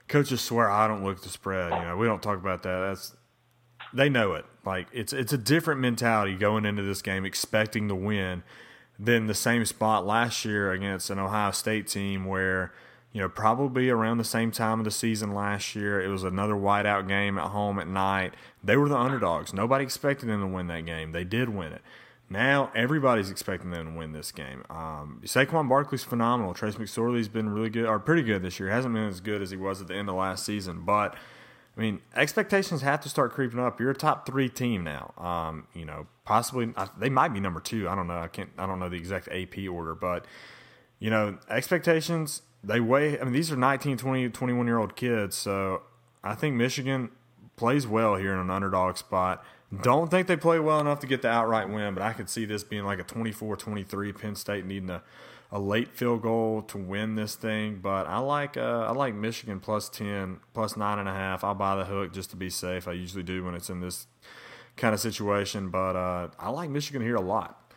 coaches 0.08 0.40
swear 0.40 0.68
I 0.68 0.88
don't 0.88 1.04
look 1.04 1.18
at 1.18 1.22
the 1.22 1.28
spread. 1.28 1.72
You 1.72 1.86
know, 1.86 1.96
we 1.96 2.08
don't 2.08 2.22
talk 2.22 2.38
about 2.38 2.64
that. 2.64 2.80
That's 2.80 3.14
they 3.94 4.08
know 4.08 4.34
it. 4.34 4.44
Like 4.66 4.88
it's 4.92 5.12
it's 5.12 5.32
a 5.32 5.38
different 5.38 5.80
mentality 5.80 6.34
going 6.34 6.66
into 6.66 6.82
this 6.82 7.02
game 7.02 7.24
expecting 7.24 7.86
to 7.86 7.94
win 7.94 8.42
than 8.98 9.28
the 9.28 9.34
same 9.34 9.64
spot 9.64 10.04
last 10.04 10.44
year 10.44 10.72
against 10.72 11.08
an 11.08 11.20
Ohio 11.20 11.52
State 11.52 11.86
team 11.86 12.24
where 12.24 12.72
you 13.12 13.20
know 13.20 13.28
probably 13.28 13.90
around 13.90 14.18
the 14.18 14.24
same 14.24 14.50
time 14.50 14.78
of 14.78 14.84
the 14.84 14.90
season 14.90 15.34
last 15.34 15.74
year 15.74 16.00
it 16.00 16.08
was 16.08 16.24
another 16.24 16.54
whiteout 16.54 17.06
game 17.08 17.38
at 17.38 17.48
home 17.48 17.78
at 17.78 17.86
night. 17.86 18.34
They 18.62 18.76
were 18.76 18.88
the 18.88 18.96
underdogs. 18.96 19.52
Nobody 19.52 19.84
expected 19.84 20.28
them 20.28 20.40
to 20.40 20.46
win 20.46 20.66
that 20.68 20.86
game. 20.86 21.12
They 21.12 21.24
did 21.24 21.48
win 21.48 21.72
it. 21.72 21.82
Now 22.30 22.72
everybody's 22.74 23.30
expecting 23.30 23.70
them 23.70 23.92
to 23.92 23.98
win 23.98 24.12
this 24.12 24.32
game. 24.32 24.64
Um, 24.70 25.20
Saquon 25.24 25.68
Barkley's 25.68 26.04
phenomenal. 26.04 26.54
Trace 26.54 26.76
McSorley's 26.76 27.28
been 27.28 27.50
really 27.50 27.68
good 27.68 27.84
or 27.84 27.98
pretty 27.98 28.22
good 28.22 28.42
this 28.42 28.58
year. 28.58 28.70
Hasn't 28.70 28.94
been 28.94 29.04
as 29.08 29.20
good 29.20 29.42
as 29.42 29.50
he 29.50 29.56
was 29.56 29.82
at 29.82 29.88
the 29.88 29.94
end 29.94 30.08
of 30.08 30.14
last 30.14 30.46
season, 30.46 30.82
but 30.86 31.14
I 31.76 31.80
mean, 31.80 32.00
expectations 32.14 32.82
have 32.82 33.00
to 33.02 33.08
start 33.08 33.32
creeping 33.32 33.58
up. 33.58 33.80
You're 33.80 33.90
a 33.90 33.94
top 33.94 34.26
three 34.26 34.48
team 34.48 34.84
now. 34.84 35.14
Um, 35.16 35.66
you 35.74 35.84
know, 35.84 36.06
possibly 36.24 36.72
they 36.98 37.08
might 37.08 37.32
be 37.32 37.40
number 37.40 37.60
two. 37.60 37.88
I 37.88 37.94
don't 37.94 38.06
know. 38.06 38.18
I 38.18 38.28
can't. 38.28 38.50
I 38.58 38.66
don't 38.66 38.78
know 38.78 38.88
the 38.88 38.96
exact 38.96 39.28
AP 39.28 39.68
order, 39.70 39.94
but 39.94 40.26
you 40.98 41.10
know, 41.10 41.38
expectations 41.48 42.42
they 42.64 42.80
weigh. 42.80 43.18
I 43.20 43.24
mean, 43.24 43.32
these 43.32 43.50
are 43.50 43.56
19, 43.56 43.96
20, 43.96 44.28
21 44.30 44.66
year 44.66 44.78
old 44.78 44.96
kids. 44.96 45.36
So 45.36 45.82
I 46.22 46.34
think 46.34 46.56
Michigan 46.56 47.10
plays 47.56 47.86
well 47.86 48.16
here 48.16 48.32
in 48.32 48.38
an 48.38 48.50
underdog 48.50 48.96
spot. 48.96 49.44
Don't 49.82 50.10
think 50.10 50.26
they 50.26 50.36
play 50.36 50.58
well 50.58 50.80
enough 50.80 51.00
to 51.00 51.06
get 51.06 51.22
the 51.22 51.28
outright 51.28 51.68
win, 51.68 51.94
but 51.94 52.02
I 52.02 52.12
could 52.12 52.28
see 52.28 52.44
this 52.44 52.62
being 52.62 52.84
like 52.84 52.98
a 52.98 53.04
24-23 53.04 54.20
Penn 54.20 54.34
State 54.34 54.66
needing 54.66 54.90
a, 54.90 55.02
a 55.50 55.58
late 55.58 55.94
field 55.94 56.20
goal 56.20 56.60
to 56.62 56.76
win 56.76 57.14
this 57.14 57.36
thing. 57.36 57.78
But 57.82 58.06
I 58.06 58.18
like 58.18 58.58
uh, 58.58 58.86
I 58.88 58.92
like 58.92 59.14
Michigan 59.14 59.60
plus 59.60 59.88
ten, 59.88 60.40
plus 60.52 60.76
nine 60.76 60.98
and 60.98 61.08
a 61.08 61.12
half. 61.12 61.42
I'll 61.42 61.54
buy 61.54 61.76
the 61.76 61.84
hook 61.84 62.12
just 62.12 62.30
to 62.30 62.36
be 62.36 62.50
safe. 62.50 62.86
I 62.86 62.92
usually 62.92 63.22
do 63.22 63.44
when 63.44 63.54
it's 63.54 63.70
in 63.70 63.80
this 63.80 64.06
kind 64.76 64.92
of 64.92 65.00
situation, 65.00 65.70
but 65.70 65.96
uh, 65.96 66.28
I 66.38 66.50
like 66.50 66.68
Michigan 66.68 67.00
here 67.00 67.16
a 67.16 67.22
lot, 67.22 67.72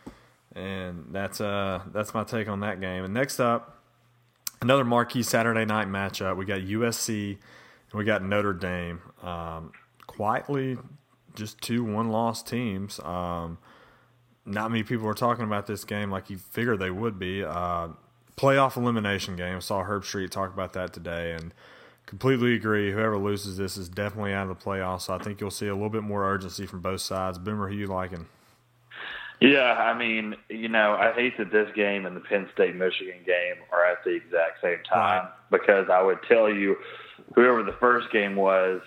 and 0.54 1.08
that's 1.12 1.40
uh 1.40 1.82
that's 1.94 2.14
my 2.14 2.26
take 2.26 2.50
on 2.50 2.60
that 2.60 2.82
game. 2.82 3.06
And 3.06 3.14
next 3.14 3.40
up, 3.40 3.75
another 4.66 4.84
marquee 4.84 5.22
Saturday 5.22 5.64
night 5.64 5.88
matchup. 5.88 6.38
We 6.38 6.46
got 6.46 6.62
USC 6.62 7.30
and 7.92 7.94
we 7.94 8.04
got 8.04 8.24
Notre 8.24 8.52
Dame. 8.52 9.00
Um, 9.22 9.72
quietly, 10.08 10.78
just 11.36 11.62
two 11.62 11.84
one-loss 11.84 12.42
teams. 12.42 13.00
Um, 13.02 13.60
not 14.44 14.72
many 14.72 14.84
people 14.84 15.08
are 15.08 15.14
talking 15.14 15.46
about 15.46 15.68
this 15.68 15.84
game 15.84 16.10
like 16.10 16.32
you 16.32 16.38
figured 16.38 16.80
they 16.80 16.90
would 16.90 17.20
be. 17.20 17.44
Uh, 17.44 17.90
playoff 18.38 18.76
elimination 18.76 19.36
game. 19.36 19.62
Saw 19.62 19.84
Herbstreit 19.84 20.32
talk 20.32 20.52
about 20.52 20.74
that 20.74 20.94
today, 20.94 21.34
and 21.34 21.54
completely 22.08 22.56
agree. 22.56 22.92
Whoever 22.92 23.20
loses 23.20 23.58
this 23.58 23.78
is 23.78 23.88
definitely 23.88 24.34
out 24.34 24.50
of 24.50 24.58
the 24.58 24.66
playoffs. 24.66 25.02
So 25.02 25.14
I 25.14 25.20
think 25.20 25.40
you'll 25.40 25.52
see 25.52 25.68
a 25.68 25.76
little 25.76 25.90
bit 25.90 26.04
more 26.04 26.26
urgency 26.28 26.66
from 26.66 26.82
both 26.82 27.02
sides. 27.02 27.38
Boomer, 27.38 27.68
who 27.70 27.76
you 27.76 27.86
liking? 27.88 28.26
Yeah, 29.42 29.74
I 29.74 29.98
mean, 29.98 30.36
you 30.50 30.70
know, 30.70 30.96
I 30.98 31.12
hate 31.14 31.38
that 31.38 31.52
this 31.52 31.70
game 31.76 32.06
and 32.06 32.16
the 32.16 32.22
Penn 32.22 32.48
State 32.54 32.76
Michigan 32.76 33.20
game 33.26 33.64
are 33.72 33.86
at 33.86 34.04
the 34.06 34.12
exact 34.12 34.62
same 34.62 34.80
time 34.90 35.28
because 35.52 35.88
I 35.92 36.02
would 36.02 36.20
tell 36.28 36.50
you, 36.50 36.78
whoever 37.34 37.64
the 37.64 37.76
first 37.80 38.12
game 38.12 38.36
was, 38.36 38.82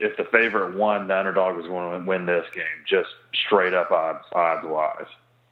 if 0.00 0.16
the 0.16 0.24
favorite 0.32 0.76
won, 0.76 1.08
the 1.08 1.16
underdog 1.18 1.56
was 1.56 1.66
going 1.66 2.00
to 2.00 2.06
win 2.06 2.26
this 2.26 2.44
game, 2.54 2.64
just 2.88 3.08
straight 3.46 3.74
up 3.74 3.90
odds, 3.90 4.24
odds 4.32 4.66
wise. 4.66 5.06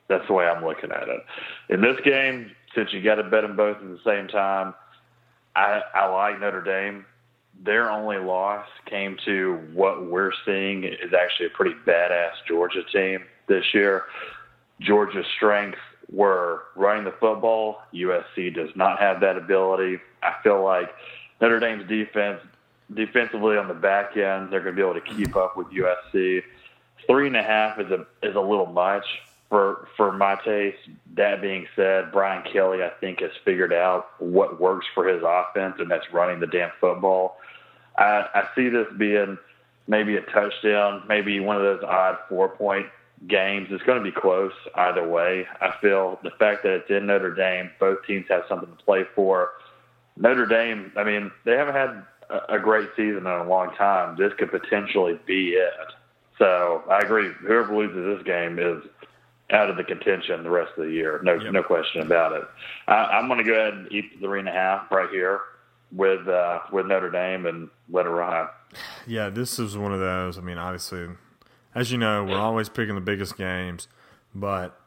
That's 0.09 0.27
the 0.27 0.33
way 0.35 0.47
I'm 0.47 0.65
looking 0.65 0.91
at 0.91 1.09
it. 1.09 1.21
In 1.69 1.81
this 1.81 1.97
game, 2.05 2.51
since 2.75 2.93
you 2.93 3.03
got 3.03 3.17
to 3.17 3.25
bet 3.25 3.43
them 3.43 3.57
both 3.57 3.77
at 3.77 3.83
the 3.83 4.01
same 4.05 4.29
time, 4.29 4.75
I, 5.55 5.81
I 5.95 6.07
like 6.07 6.41
Notre 6.41 6.63
Dame. 6.63 7.07
Their 7.65 7.91
only 7.91 8.19
loss 8.19 8.67
came 8.85 9.17
to 9.25 9.59
what 9.73 10.07
we're 10.07 10.33
seeing 10.45 10.85
is 10.85 11.13
actually 11.19 11.47
a 11.47 11.51
pretty 11.51 11.75
badass 11.87 12.33
Georgia 12.47 12.83
team 12.93 13.25
this 13.47 13.65
year. 13.75 14.05
Georgia's 14.81 15.27
strengths 15.37 15.79
were 16.11 16.65
running 16.75 17.05
the 17.05 17.13
football. 17.13 17.83
USC 17.95 18.55
does 18.55 18.71
not 18.77 18.99
have 18.99 19.21
that 19.21 19.37
ability. 19.37 19.99
I 20.23 20.35
feel 20.43 20.63
like 20.63 20.95
Notre 21.41 21.61
Dame's 21.61 21.89
defense, 21.89 22.41
defensively 22.93 23.57
on 23.57 23.69
the 23.69 23.75
back 23.75 24.17
end, 24.17 24.51
they're 24.51 24.61
going 24.61 24.77
to 24.77 24.83
be 24.83 24.83
able 24.83 24.95
to 24.95 25.01
keep 25.01 25.37
up 25.37 25.57
with 25.57 25.69
USC. 25.69 26.43
Three 27.07 27.27
and 27.27 27.37
a 27.37 27.43
half 27.43 27.79
is 27.79 27.91
a 27.91 28.07
is 28.23 28.35
a 28.35 28.41
little 28.41 28.67
much 28.67 29.05
for 29.49 29.89
for 29.97 30.13
my 30.13 30.37
taste. 30.45 30.79
That 31.15 31.41
being 31.41 31.67
said, 31.77 32.11
Brian 32.13 32.43
Kelly, 32.51 32.83
I 32.83 32.91
think, 33.01 33.21
has 33.21 33.31
figured 33.45 33.73
out 33.73 34.21
what 34.21 34.61
works 34.61 34.87
for 34.95 35.07
his 35.07 35.23
offense, 35.25 35.77
and 35.79 35.91
that's 35.91 36.13
running 36.13 36.41
the 36.41 36.47
damn 36.47 36.71
football. 36.81 37.39
I, 37.99 38.27
I 38.35 38.49
see 38.55 38.69
this 38.69 38.87
being 38.97 39.39
maybe 39.87 40.17
a 40.17 40.23
touchdown, 40.23 41.05
maybe 41.09 41.39
one 41.41 41.57
of 41.57 41.63
those 41.63 41.83
odd 41.85 42.19
four 42.29 42.49
point 42.49 42.87
games. 43.29 43.69
It's 43.71 43.83
going 43.85 43.99
to 43.99 44.05
be 44.05 44.13
close 44.13 44.53
either 44.75 45.07
way. 45.07 45.47
I 45.61 45.75
feel 45.81 46.19
the 46.23 46.31
fact 46.39 46.63
that 46.63 46.73
it's 46.73 46.91
in 46.91 47.07
Notre 47.07 47.35
Dame, 47.35 47.71
both 47.81 47.99
teams 48.07 48.27
have 48.29 48.43
something 48.49 48.69
to 48.69 48.85
play 48.85 49.05
for. 49.15 49.51
Notre 50.17 50.47
Dame, 50.47 50.93
I 50.97 51.05
mean, 51.05 51.31
they 51.45 51.53
haven't 51.53 51.75
had 51.75 52.03
a, 52.49 52.59
great 52.59 52.89
season 52.97 53.19
in 53.19 53.27
a 53.27 53.45
long 53.45 53.75
time. 53.77 54.17
This 54.17 54.33
could 54.39 54.51
potentially 54.51 55.19
be 55.27 55.51
it. 55.51 55.73
So 56.39 56.83
I 56.91 57.01
agree. 57.01 57.31
Whoever 57.41 57.77
loses 57.77 58.17
this 58.19 58.27
game 58.27 58.59
is 58.59 58.83
out 59.51 59.71
of 59.71 59.77
the 59.77 59.85
contention 59.85 60.43
the 60.43 60.51
rest 60.51 60.73
of 60.77 60.87
the 60.87 60.91
year. 60.93 61.21
No, 61.23 61.35
Yep. 61.35 61.53
no 61.53 61.63
question 61.63 62.03
about 62.03 62.33
it. 62.33 62.45
I, 62.89 62.95
I'm 62.95 63.29
going 63.29 63.39
to 63.39 63.45
go 63.45 63.55
ahead 63.55 63.75
and 63.75 63.93
eat 63.93 64.21
the 64.21 64.27
three 64.27 64.41
and 64.41 64.49
a 64.49 64.53
half 64.53 64.91
right 64.91 65.09
here 65.11 65.41
with 65.93 66.27
uh, 66.27 66.61
with 66.73 66.87
Notre 66.87 67.11
Dame 67.11 67.47
and 67.47 67.69
let 67.91 68.07
it 68.07 68.11
ride. 68.11 68.49
Yeah, 69.07 69.31
this 69.31 69.59
is 69.59 69.79
one 69.79 69.93
of 69.93 70.01
those. 70.01 70.37
I 70.37 70.41
mean, 70.41 70.59
obviously, 70.59 71.07
as 71.77 71.93
you 71.93 71.99
know, 71.99 72.25
we're 72.25 72.39
always 72.39 72.71
picking 72.71 72.95
the 72.95 73.03
biggest 73.03 73.37
games, 73.37 73.87
but 74.35 74.81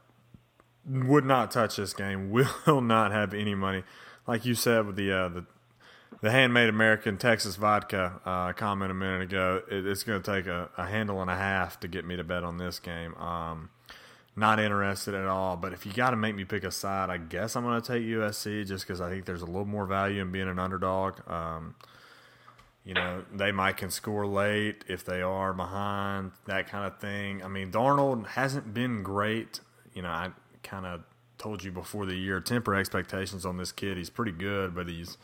would 0.86 1.24
not 1.24 1.52
touch 1.52 1.76
this 1.76 1.94
game. 1.94 2.32
Will 2.66 2.82
not 2.82 3.12
have 3.12 3.34
any 3.34 3.54
money, 3.54 3.84
like 4.26 4.44
you 4.44 4.56
said 4.56 4.88
with 4.88 4.96
the 4.96 5.12
uh, 5.12 5.30
the 5.30 5.46
the 6.22 6.32
handmade 6.32 6.68
American 6.68 7.18
Texas 7.18 7.56
vodka 7.56 8.20
uh, 8.26 8.54
comment 8.54 8.92
a 8.92 8.96
minute 8.96 9.22
ago. 9.22 9.62
It, 9.70 9.86
it's 9.86 10.04
going 10.04 10.22
to 10.22 10.32
take 10.32 10.48
a, 10.48 10.70
a 10.78 10.88
handle 10.88 11.22
and 11.22 11.30
a 11.30 11.36
half 11.36 11.80
to 11.82 11.88
get 11.88 12.06
me 12.06 12.18
to 12.18 12.24
bet 12.24 12.44
on 12.44 12.58
this 12.58 12.80
game. 12.80 13.16
Um, 13.16 13.70
not 14.36 14.60
interested 14.60 15.14
at 15.14 15.28
all. 15.28 15.56
But 15.58 15.74
if 15.74 15.86
you 15.86 15.94
got 15.94 16.10
to 16.10 16.18
make 16.18 16.36
me 16.36 16.44
pick 16.44 16.64
a 16.64 16.72
side, 16.72 17.10
I 17.10 17.18
guess 17.18 17.56
I'm 17.56 17.64
going 17.64 17.80
to 17.80 17.88
take 17.88 18.04
USC 18.04 18.68
just 18.68 18.86
because 18.86 19.00
I 19.00 19.10
think 19.10 19.26
there's 19.26 19.44
a 19.44 19.46
little 19.46 19.66
more 19.66 19.86
value 19.86 20.22
in 20.22 20.32
being 20.32 20.50
an 20.50 20.60
underdog. 20.60 21.20
Um, 21.30 21.76
you 22.84 22.94
know, 22.94 23.24
they 23.34 23.52
might 23.52 23.78
can 23.78 23.92
score 23.92 24.26
late 24.26 24.84
if 24.88 25.06
they 25.06 25.22
are 25.22 25.54
behind, 25.54 26.32
that 26.46 26.70
kind 26.70 26.86
of 26.86 27.00
thing. 27.00 27.44
I 27.44 27.48
mean, 27.48 27.72
Darnold 27.72 28.28
hasn't 28.28 28.74
been 28.74 29.04
great. 29.04 29.60
You 29.94 30.02
know, 30.02 30.10
I 30.10 30.30
kind 30.64 30.86
of 30.86 31.04
told 31.38 31.64
you 31.64 31.72
before 31.72 32.06
the 32.06 32.16
year, 32.16 32.40
temper 32.40 32.76
expectations 32.76 33.46
on 33.46 33.58
this 33.58 33.72
kid. 33.72 33.98
He's 33.98 34.10
pretty 34.10 34.32
good, 34.32 34.74
but 34.74 34.88
he's 34.88 35.18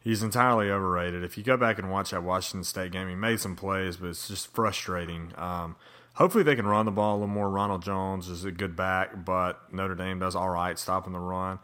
he's 0.00 0.22
entirely 0.22 0.70
overrated. 0.70 1.22
If 1.24 1.36
you 1.36 1.44
go 1.44 1.56
back 1.56 1.78
and 1.78 1.90
watch 1.90 2.10
that 2.10 2.22
Washington 2.22 2.64
State 2.64 2.92
game, 2.92 3.08
he 3.08 3.14
made 3.14 3.40
some 3.40 3.56
plays, 3.56 3.96
but 3.96 4.08
it's 4.08 4.28
just 4.28 4.52
frustrating. 4.52 5.32
Um, 5.36 5.76
hopefully, 6.14 6.44
they 6.44 6.56
can 6.56 6.66
run 6.66 6.86
the 6.86 6.92
ball 6.92 7.14
a 7.14 7.18
little 7.18 7.28
more. 7.28 7.50
Ronald 7.50 7.82
Jones 7.82 8.28
is 8.28 8.44
a 8.44 8.52
good 8.52 8.76
back, 8.76 9.24
but 9.24 9.72
Notre 9.72 9.94
Dame 9.94 10.18
does 10.18 10.34
all 10.34 10.50
right 10.50 10.78
stopping 10.78 11.12
the 11.12 11.20
run. 11.20 11.58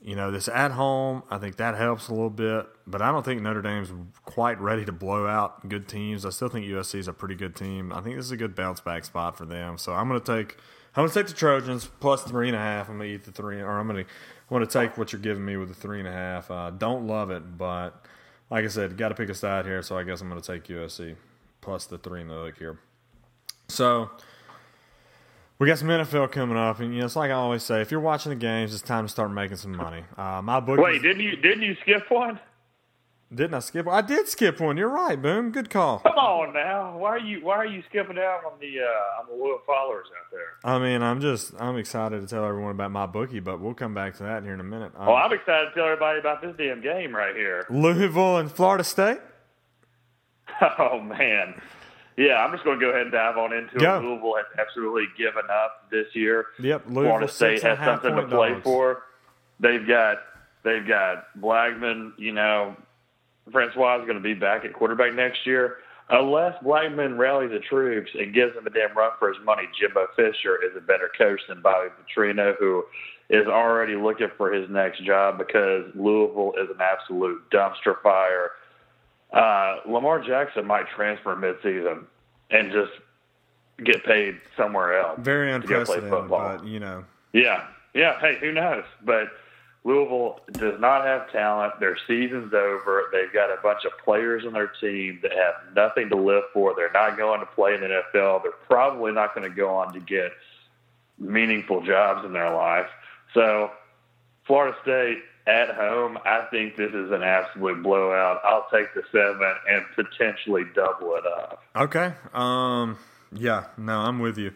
You 0.00 0.14
know, 0.14 0.30
this 0.30 0.46
at 0.48 0.70
home, 0.70 1.24
I 1.28 1.38
think 1.38 1.56
that 1.56 1.74
helps 1.74 2.08
a 2.08 2.12
little 2.12 2.30
bit, 2.30 2.66
but 2.86 3.02
I 3.02 3.10
don't 3.10 3.24
think 3.24 3.42
Notre 3.42 3.62
Dame's 3.62 3.90
quite 4.24 4.60
ready 4.60 4.84
to 4.84 4.92
blow 4.92 5.26
out 5.26 5.68
good 5.68 5.88
teams. 5.88 6.24
I 6.24 6.30
still 6.30 6.48
think 6.48 6.66
USC 6.66 7.00
is 7.00 7.08
a 7.08 7.12
pretty 7.12 7.34
good 7.34 7.56
team. 7.56 7.92
I 7.92 8.00
think 8.00 8.14
this 8.14 8.26
is 8.26 8.30
a 8.30 8.36
good 8.36 8.54
bounce 8.54 8.80
back 8.80 9.04
spot 9.04 9.36
for 9.36 9.44
them. 9.44 9.76
So 9.76 9.92
I'm 9.92 10.08
going 10.08 10.20
to 10.20 10.36
take 10.36 10.56
I'm 10.94 11.02
going 11.02 11.10
to 11.10 11.14
take 11.14 11.26
the 11.28 11.34
Trojans 11.34 11.88
plus 12.00 12.22
three 12.24 12.48
and 12.48 12.56
a 12.56 12.60
half. 12.60 12.88
I'm 12.88 12.96
going 12.96 13.08
to 13.08 13.14
eat 13.14 13.24
the 13.24 13.32
three, 13.32 13.60
or 13.60 13.78
I'm 13.78 13.86
going 13.86 14.04
to 14.04 14.10
I'm 14.50 14.56
going 14.56 14.66
to 14.66 14.72
take 14.72 14.96
what 14.96 15.12
you're 15.12 15.20
giving 15.20 15.44
me 15.44 15.56
with 15.56 15.68
the 15.68 15.74
three 15.74 15.98
and 15.98 16.08
a 16.08 16.12
half. 16.12 16.50
Uh, 16.50 16.70
don't 16.70 17.06
love 17.06 17.30
it, 17.30 17.58
but 17.58 18.04
like 18.50 18.64
I 18.64 18.68
said, 18.68 18.96
got 18.96 19.10
to 19.10 19.14
pick 19.14 19.28
a 19.28 19.34
side 19.34 19.64
here. 19.66 19.82
So 19.82 19.98
I 19.98 20.04
guess 20.04 20.20
I'm 20.20 20.28
going 20.28 20.40
to 20.40 20.52
take 20.52 20.64
USC 20.64 21.16
plus 21.60 21.86
the 21.86 21.98
three 21.98 22.20
in 22.20 22.28
the 22.28 22.34
hook 22.34 22.58
here. 22.58 22.78
So 23.68 24.10
we 25.58 25.66
got 25.66 25.78
some 25.78 25.88
NFL 25.88 26.30
coming 26.32 26.56
up, 26.56 26.80
and 26.80 26.92
you 26.94 27.00
know 27.00 27.06
it's 27.06 27.16
like 27.16 27.30
I 27.30 27.34
always 27.34 27.62
say: 27.62 27.80
if 27.80 27.90
you're 27.90 28.00
watching 28.00 28.30
the 28.30 28.36
games, 28.36 28.72
it's 28.72 28.82
time 28.82 29.04
to 29.04 29.08
start 29.10 29.30
making 29.32 29.56
some 29.56 29.76
money. 29.76 30.04
Uh, 30.16 30.40
my 30.42 30.60
book. 30.60 30.78
Wait, 30.78 31.02
didn't 31.02 31.20
you 31.20 31.36
didn't 31.36 31.62
you 31.62 31.76
skip 31.82 32.10
one? 32.10 32.38
Didn't 33.34 33.52
I 33.52 33.58
skip? 33.58 33.84
One? 33.84 33.94
I 33.94 34.00
did 34.06 34.26
skip 34.26 34.58
one. 34.58 34.78
You're 34.78 34.88
right. 34.88 35.20
Boom. 35.20 35.50
Good 35.50 35.68
call. 35.68 35.98
Come 35.98 36.14
on 36.16 36.54
now. 36.54 36.96
Why 36.96 37.10
are 37.10 37.18
you 37.18 37.40
Why 37.44 37.56
are 37.56 37.66
you 37.66 37.82
skipping 37.90 38.16
out 38.16 38.40
on 38.46 38.52
the 38.58 38.80
uh, 38.80 39.20
on 39.20 39.26
the 39.28 39.34
loyal 39.34 39.58
followers 39.66 40.06
out 40.18 40.30
there? 40.32 40.54
I 40.64 40.78
mean, 40.78 41.02
I'm 41.02 41.20
just 41.20 41.52
I'm 41.58 41.76
excited 41.76 42.20
to 42.22 42.26
tell 42.26 42.44
everyone 42.46 42.70
about 42.70 42.90
my 42.90 43.04
bookie, 43.04 43.40
but 43.40 43.60
we'll 43.60 43.74
come 43.74 43.92
back 43.92 44.16
to 44.18 44.22
that 44.22 44.44
here 44.44 44.54
in 44.54 44.60
a 44.60 44.64
minute. 44.64 44.92
Um, 44.96 45.06
Well, 45.08 45.16
I'm 45.16 45.32
excited 45.32 45.66
to 45.70 45.74
tell 45.74 45.84
everybody 45.84 46.20
about 46.20 46.40
this 46.40 46.54
damn 46.56 46.80
game 46.80 47.14
right 47.14 47.36
here. 47.36 47.66
Louisville 47.68 48.38
and 48.38 48.50
Florida 48.50 48.84
State. 48.84 49.18
Oh 50.78 50.98
man, 51.00 51.60
yeah. 52.18 52.44
I'm 52.44 52.52
just 52.52 52.64
going 52.64 52.78
to 52.78 52.84
go 52.84 52.90
ahead 52.90 53.02
and 53.02 53.12
dive 53.12 53.38
on 53.38 53.52
into 53.52 53.76
it. 53.76 54.02
Louisville 54.02 54.34
has 54.36 54.46
absolutely 54.58 55.04
given 55.16 55.44
up 55.50 55.88
this 55.90 56.06
year. 56.14 56.46
Yep, 56.60 56.84
Louisville 56.86 57.02
Florida 57.04 57.28
State 57.28 57.60
six 57.60 57.64
and 57.64 57.72
a 57.72 57.76
has 57.76 57.86
something 57.86 58.16
to 58.16 58.26
play 58.26 58.50
dogs. 58.50 58.64
for. 58.64 59.02
They've 59.60 59.86
got 59.86 60.18
they've 60.64 60.86
got 60.86 61.24
Blackman. 61.36 62.14
You 62.18 62.32
know, 62.32 62.76
Francois 63.52 64.00
is 64.00 64.04
going 64.04 64.18
to 64.18 64.22
be 64.22 64.34
back 64.34 64.64
at 64.64 64.72
quarterback 64.72 65.14
next 65.14 65.46
year. 65.46 65.78
Unless 66.10 66.62
Blackman 66.62 67.18
rallies 67.18 67.50
the 67.50 67.58
troops 67.58 68.10
and 68.14 68.32
gives 68.32 68.54
them 68.54 68.66
a 68.66 68.70
damn 68.70 68.96
run 68.96 69.10
for 69.18 69.28
his 69.28 69.36
money, 69.44 69.64
Jimbo 69.78 70.06
Fisher 70.16 70.56
is 70.64 70.74
a 70.74 70.80
better 70.80 71.10
coach 71.18 71.40
than 71.48 71.60
Bobby 71.60 71.90
Petrino, 71.90 72.54
who 72.58 72.84
is 73.28 73.46
already 73.46 73.94
looking 73.94 74.30
for 74.38 74.50
his 74.50 74.70
next 74.70 75.04
job 75.04 75.36
because 75.36 75.84
Louisville 75.94 76.54
is 76.62 76.70
an 76.70 76.80
absolute 76.80 77.42
dumpster 77.50 78.00
fire. 78.02 78.52
Uh, 79.32 79.76
Lamar 79.86 80.20
Jackson 80.20 80.66
might 80.66 80.88
transfer 80.88 81.36
midseason 81.36 82.04
and 82.50 82.72
just 82.72 82.92
get 83.84 84.04
paid 84.04 84.40
somewhere 84.56 84.98
else. 84.98 85.18
Very 85.20 85.50
to 85.52 85.60
play 85.60 85.76
unprecedented, 85.76 86.10
football. 86.10 86.58
but 86.58 86.66
you 86.66 86.80
know, 86.80 87.04
Yeah, 87.32 87.66
yeah. 87.94 88.18
Hey, 88.20 88.38
who 88.40 88.52
knows? 88.52 88.84
But 89.04 89.28
Louisville 89.84 90.40
does 90.52 90.80
not 90.80 91.04
have 91.04 91.30
talent. 91.30 91.78
Their 91.80 91.96
season's 92.06 92.52
over. 92.52 93.04
They've 93.12 93.32
got 93.32 93.50
a 93.50 93.60
bunch 93.62 93.84
of 93.84 93.92
players 94.04 94.44
on 94.44 94.52
their 94.52 94.66
team 94.80 95.20
that 95.22 95.32
have 95.32 95.74
nothing 95.74 96.08
to 96.10 96.16
live 96.16 96.44
for. 96.52 96.74
They're 96.74 96.92
not 96.92 97.16
going 97.16 97.40
to 97.40 97.46
play 97.46 97.74
in 97.74 97.80
the 97.80 98.02
NFL. 98.14 98.42
They're 98.42 98.52
probably 98.66 99.12
not 99.12 99.34
going 99.34 99.48
to 99.48 99.54
go 99.54 99.74
on 99.74 99.92
to 99.94 100.00
get 100.00 100.32
meaningful 101.18 101.82
jobs 101.82 102.24
in 102.24 102.32
their 102.32 102.54
life. 102.54 102.88
So, 103.34 103.70
Florida 104.46 104.76
State 104.82 105.18
at 105.48 105.74
home, 105.74 106.18
I 106.24 106.46
think 106.50 106.76
this 106.76 106.92
is 106.92 107.10
an 107.10 107.22
absolute 107.22 107.82
blowout. 107.82 108.40
I'll 108.44 108.66
take 108.70 108.92
the 108.94 109.02
seven 109.10 109.54
and 109.68 109.84
potentially 109.96 110.64
double 110.74 111.16
it 111.16 111.24
up. 111.26 111.62
Okay. 111.74 112.12
Um. 112.34 112.98
Yeah. 113.32 113.64
No, 113.76 114.00
I'm 114.00 114.18
with 114.18 114.38
you. 114.38 114.52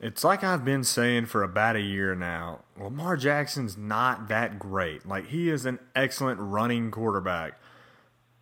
It's 0.00 0.24
like 0.24 0.42
I've 0.42 0.64
been 0.64 0.82
saying 0.82 1.26
for 1.26 1.44
about 1.44 1.76
a 1.76 1.80
year 1.80 2.16
now. 2.16 2.60
Lamar 2.76 3.16
Jackson's 3.16 3.76
not 3.76 4.26
that 4.28 4.58
great. 4.58 5.06
Like 5.06 5.28
he 5.28 5.48
is 5.48 5.64
an 5.66 5.78
excellent 5.94 6.40
running 6.40 6.90
quarterback. 6.90 7.60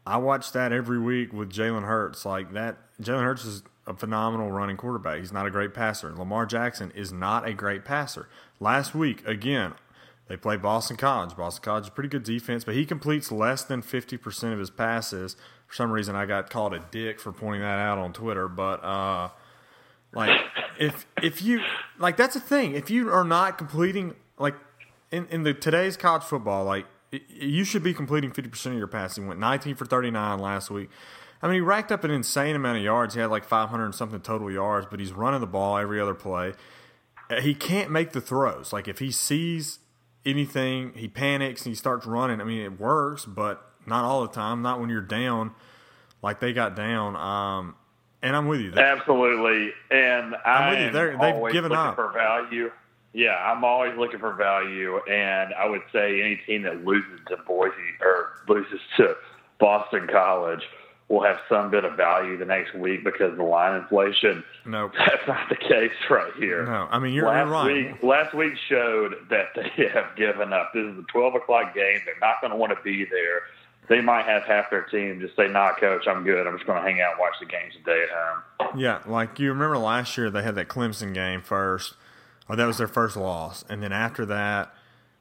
I 0.07 0.17
watch 0.17 0.53
that 0.53 0.73
every 0.73 0.99
week 0.99 1.33
with 1.33 1.53
Jalen 1.53 1.87
Hurts. 1.87 2.25
Like 2.25 2.53
that, 2.55 2.79
Jalen 3.03 3.25
Hurts 3.25 3.45
is 3.45 3.63
a 3.87 3.95
phenomenal 3.95 4.51
running 4.51 4.77
quarterback. 4.77 5.19
He's 5.19 5.33
not 5.33 5.47
a 5.47 5.51
great 5.51 5.75
passer. 5.75 6.15
Lamar 6.15 6.47
Jackson 6.47 6.93
is 6.93 7.13
not 7.13 7.47
a 7.47 7.53
great 7.53 7.85
passer. 7.85 8.29
Last 8.59 8.95
week, 8.95 9.27
again, 9.27 9.75
they 10.31 10.37
play 10.37 10.57
Boston 10.57 10.97
College. 10.97 11.37
Boston 11.37 11.65
College 11.65 11.85
is 11.87 11.91
pretty 11.91 12.09
good 12.09 12.23
defense, 12.23 12.63
but 12.63 12.77
he 12.77 12.87
completes 12.87 13.33
less 13.33 13.65
than 13.65 13.83
50% 13.83 14.53
of 14.53 14.61
his 14.61 14.71
passes. 14.71 15.35
For 15.67 15.75
some 15.75 15.91
reason, 15.91 16.15
I 16.15 16.25
got 16.25 16.49
called 16.49 16.73
a 16.73 16.79
dick 16.79 17.19
for 17.19 17.33
pointing 17.33 17.63
that 17.63 17.81
out 17.81 17.99
on 17.99 18.13
Twitter, 18.13 18.47
but 18.47 18.77
uh, 18.85 19.31
like 20.15 20.41
if 20.79 21.05
if 21.21 21.43
you 21.43 21.63
like 21.99 22.17
that's 22.17 22.37
a 22.37 22.41
thing. 22.41 22.77
If 22.77 22.91
you 22.91 23.11
are 23.11 23.25
not 23.25 23.59
completing 23.59 24.15
like 24.39 24.55
in 25.11 25.27
in 25.33 25.43
the 25.43 25.53
today's 25.53 25.97
college 25.97 26.23
football, 26.23 26.65
like 26.65 26.87
you 27.29 27.65
should 27.65 27.83
be 27.83 27.93
completing 27.93 28.31
50% 28.31 28.67
of 28.67 28.79
your 28.79 28.87
passing. 28.87 29.27
Went 29.27 29.41
19 29.41 29.75
for 29.75 29.85
39 29.85 30.39
last 30.39 30.71
week. 30.71 30.91
I 31.43 31.49
mean, 31.49 31.55
he 31.55 31.61
racked 31.61 31.91
up 31.91 32.05
an 32.05 32.13
insane 32.13 32.55
amount 32.55 32.79
of 32.79 32.85
yards. 32.85 33.15
He 33.15 33.21
had 33.21 33.31
like 33.31 33.45
500 33.45 33.85
and 33.85 33.95
something 33.97 34.21
total 34.21 34.49
yards, 34.49 34.87
but 34.89 35.01
he's 35.01 35.11
running 35.11 35.41
the 35.41 35.49
ball 35.49 35.77
every 35.77 36.01
other 36.01 36.15
play. 36.15 36.53
He 37.41 37.53
can't 37.53 37.91
make 37.91 38.13
the 38.13 38.21
throws. 38.21 38.73
Like 38.73 38.87
if 38.87 39.01
he 39.01 39.11
sees 39.11 39.81
anything, 40.25 40.93
he 40.95 41.09
panics 41.09 41.65
and 41.65 41.71
he 41.73 41.75
starts 41.77 42.07
running. 42.07 42.41
I 42.41 42.45
mean, 42.45 42.61
it 42.61 42.79
works, 42.81 43.25
but 43.25 43.65
not 43.87 44.05
all 44.05 44.23
the 44.23 44.33
time. 44.33 44.63
Not 44.63 44.81
when 44.81 44.89
you're 44.91 45.01
down 45.01 45.53
like 46.23 46.41
they 46.41 46.53
got 46.53 46.77
down. 46.77 47.17
Um, 47.17 47.75
and 48.23 48.37
I'm 48.37 48.47
with 48.49 48.61
you. 48.61 48.73
Absolutely, 48.75 49.73
and 49.91 50.35
I'm 50.45 50.71
with 50.71 50.81
you. 50.87 50.91
They're- 50.91 51.17
they've 51.19 51.53
given 51.53 51.73
up. 51.73 51.95
for 51.97 52.13
value. 52.13 52.71
Yeah, 53.13 53.35
I'm 53.35 53.65
always 53.65 53.97
looking 53.97 54.21
for 54.21 54.33
value, 54.35 54.99
and 55.11 55.53
I 55.55 55.67
would 55.69 55.83
say 55.93 56.23
any 56.23 56.37
team 56.47 56.63
that 56.63 56.85
loses 56.85 57.19
to 57.29 57.39
Boise 57.39 57.73
or 58.01 58.35
loses 58.47 58.79
to 58.99 59.17
Boston 59.59 60.07
College 60.07 60.63
will 61.11 61.23
have 61.25 61.39
some 61.49 61.71
bit 61.71 61.85
of 61.85 61.97
value 61.97 62.39
the 62.39 62.45
next 62.45 62.73
week 62.73 63.03
because 63.03 63.33
of 63.33 63.37
the 63.37 63.43
line 63.43 63.75
inflation. 63.75 64.45
Nope. 64.65 64.93
That's 64.99 65.27
not 65.27 65.49
the 65.49 65.57
case 65.57 65.91
right 66.09 66.33
here. 66.39 66.65
No, 66.65 66.89
I 66.91 66.99
mean 67.01 67.13
you're, 67.13 67.27
last 67.27 67.51
right. 67.51 67.67
week, 67.67 68.03
last 68.03 68.33
week 68.33 68.55
showed 68.69 69.17
that 69.29 69.49
they 69.57 69.89
have 69.93 70.17
given 70.17 70.53
up. 70.53 70.71
This 70.73 70.85
is 70.85 70.99
a 70.99 71.05
12 71.13 71.35
o'clock 71.35 71.75
game. 71.75 71.99
They're 72.07 72.15
not 72.21 72.41
going 72.41 72.53
to 72.53 72.57
want 72.57 72.73
to 72.75 72.83
be 72.83 73.05
there. 73.05 73.43
They 73.89 74.01
might 74.01 74.25
have 74.25 74.45
half 74.45 74.71
their 74.71 74.85
team 74.85 75.19
just 75.21 75.35
say, 75.35 75.49
"Nah, 75.49 75.75
coach, 75.75 76.07
I'm 76.07 76.23
good. 76.23 76.47
I'm 76.47 76.57
just 76.57 76.65
going 76.65 76.81
to 76.81 76.89
hang 76.89 77.01
out 77.01 77.13
and 77.13 77.21
watch 77.21 77.35
the 77.41 77.47
games 77.47 77.75
today 77.75 78.05
at 78.05 78.11
home." 78.17 78.79
Yeah, 78.79 79.01
like 79.05 79.41
you 79.41 79.49
remember 79.49 79.79
last 79.79 80.17
year 80.17 80.31
they 80.31 80.45
had 80.45 80.55
that 80.55 80.69
Clemson 80.69 81.13
game 81.13 81.43
first, 81.43 81.95
or 82.49 82.55
that 82.55 82.67
was 82.67 82.79
their 82.79 82.87
first 82.87 83.17
loss, 83.17 83.65
and 83.69 83.83
then 83.83 83.91
after 83.91 84.25
that, 84.27 84.73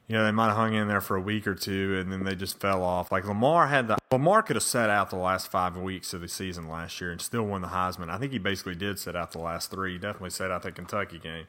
you 0.09 0.15
know 0.15 0.25
they 0.25 0.31
might 0.31 0.47
have 0.47 0.55
hung 0.55 0.73
in 0.73 0.87
there 0.87 1.01
for 1.01 1.15
a 1.15 1.21
week 1.21 1.45
or 1.45 1.53
two, 1.53 1.97
and 1.99 2.11
then 2.11 2.23
they 2.23 2.33
just 2.33 2.59
fell 2.59 2.81
off. 2.83 3.11
Like 3.11 3.25
Lamar 3.25 3.67
had 3.67 3.87
the 3.87 3.97
Lamar 4.11 4.41
could 4.41 4.55
have 4.55 4.63
sat 4.63 4.89
out 4.89 5.11
the 5.11 5.15
last 5.15 5.51
five 5.51 5.77
weeks 5.77 6.15
of 6.15 6.21
the 6.21 6.27
season 6.27 6.67
last 6.67 6.99
year 6.99 7.11
and 7.11 7.21
still 7.21 7.43
won 7.43 7.61
the 7.61 7.67
Heisman. 7.67 8.09
I 8.09 8.17
think 8.17 8.31
he 8.31 8.39
basically 8.39 8.73
did 8.73 8.97
sit 8.97 9.15
out 9.15 9.31
the 9.31 9.39
last 9.39 9.69
three. 9.69 9.93
He 9.93 9.97
definitely 9.99 10.31
sat 10.31 10.49
out 10.49 10.63
the 10.63 10.71
Kentucky 10.71 11.19
game. 11.19 11.45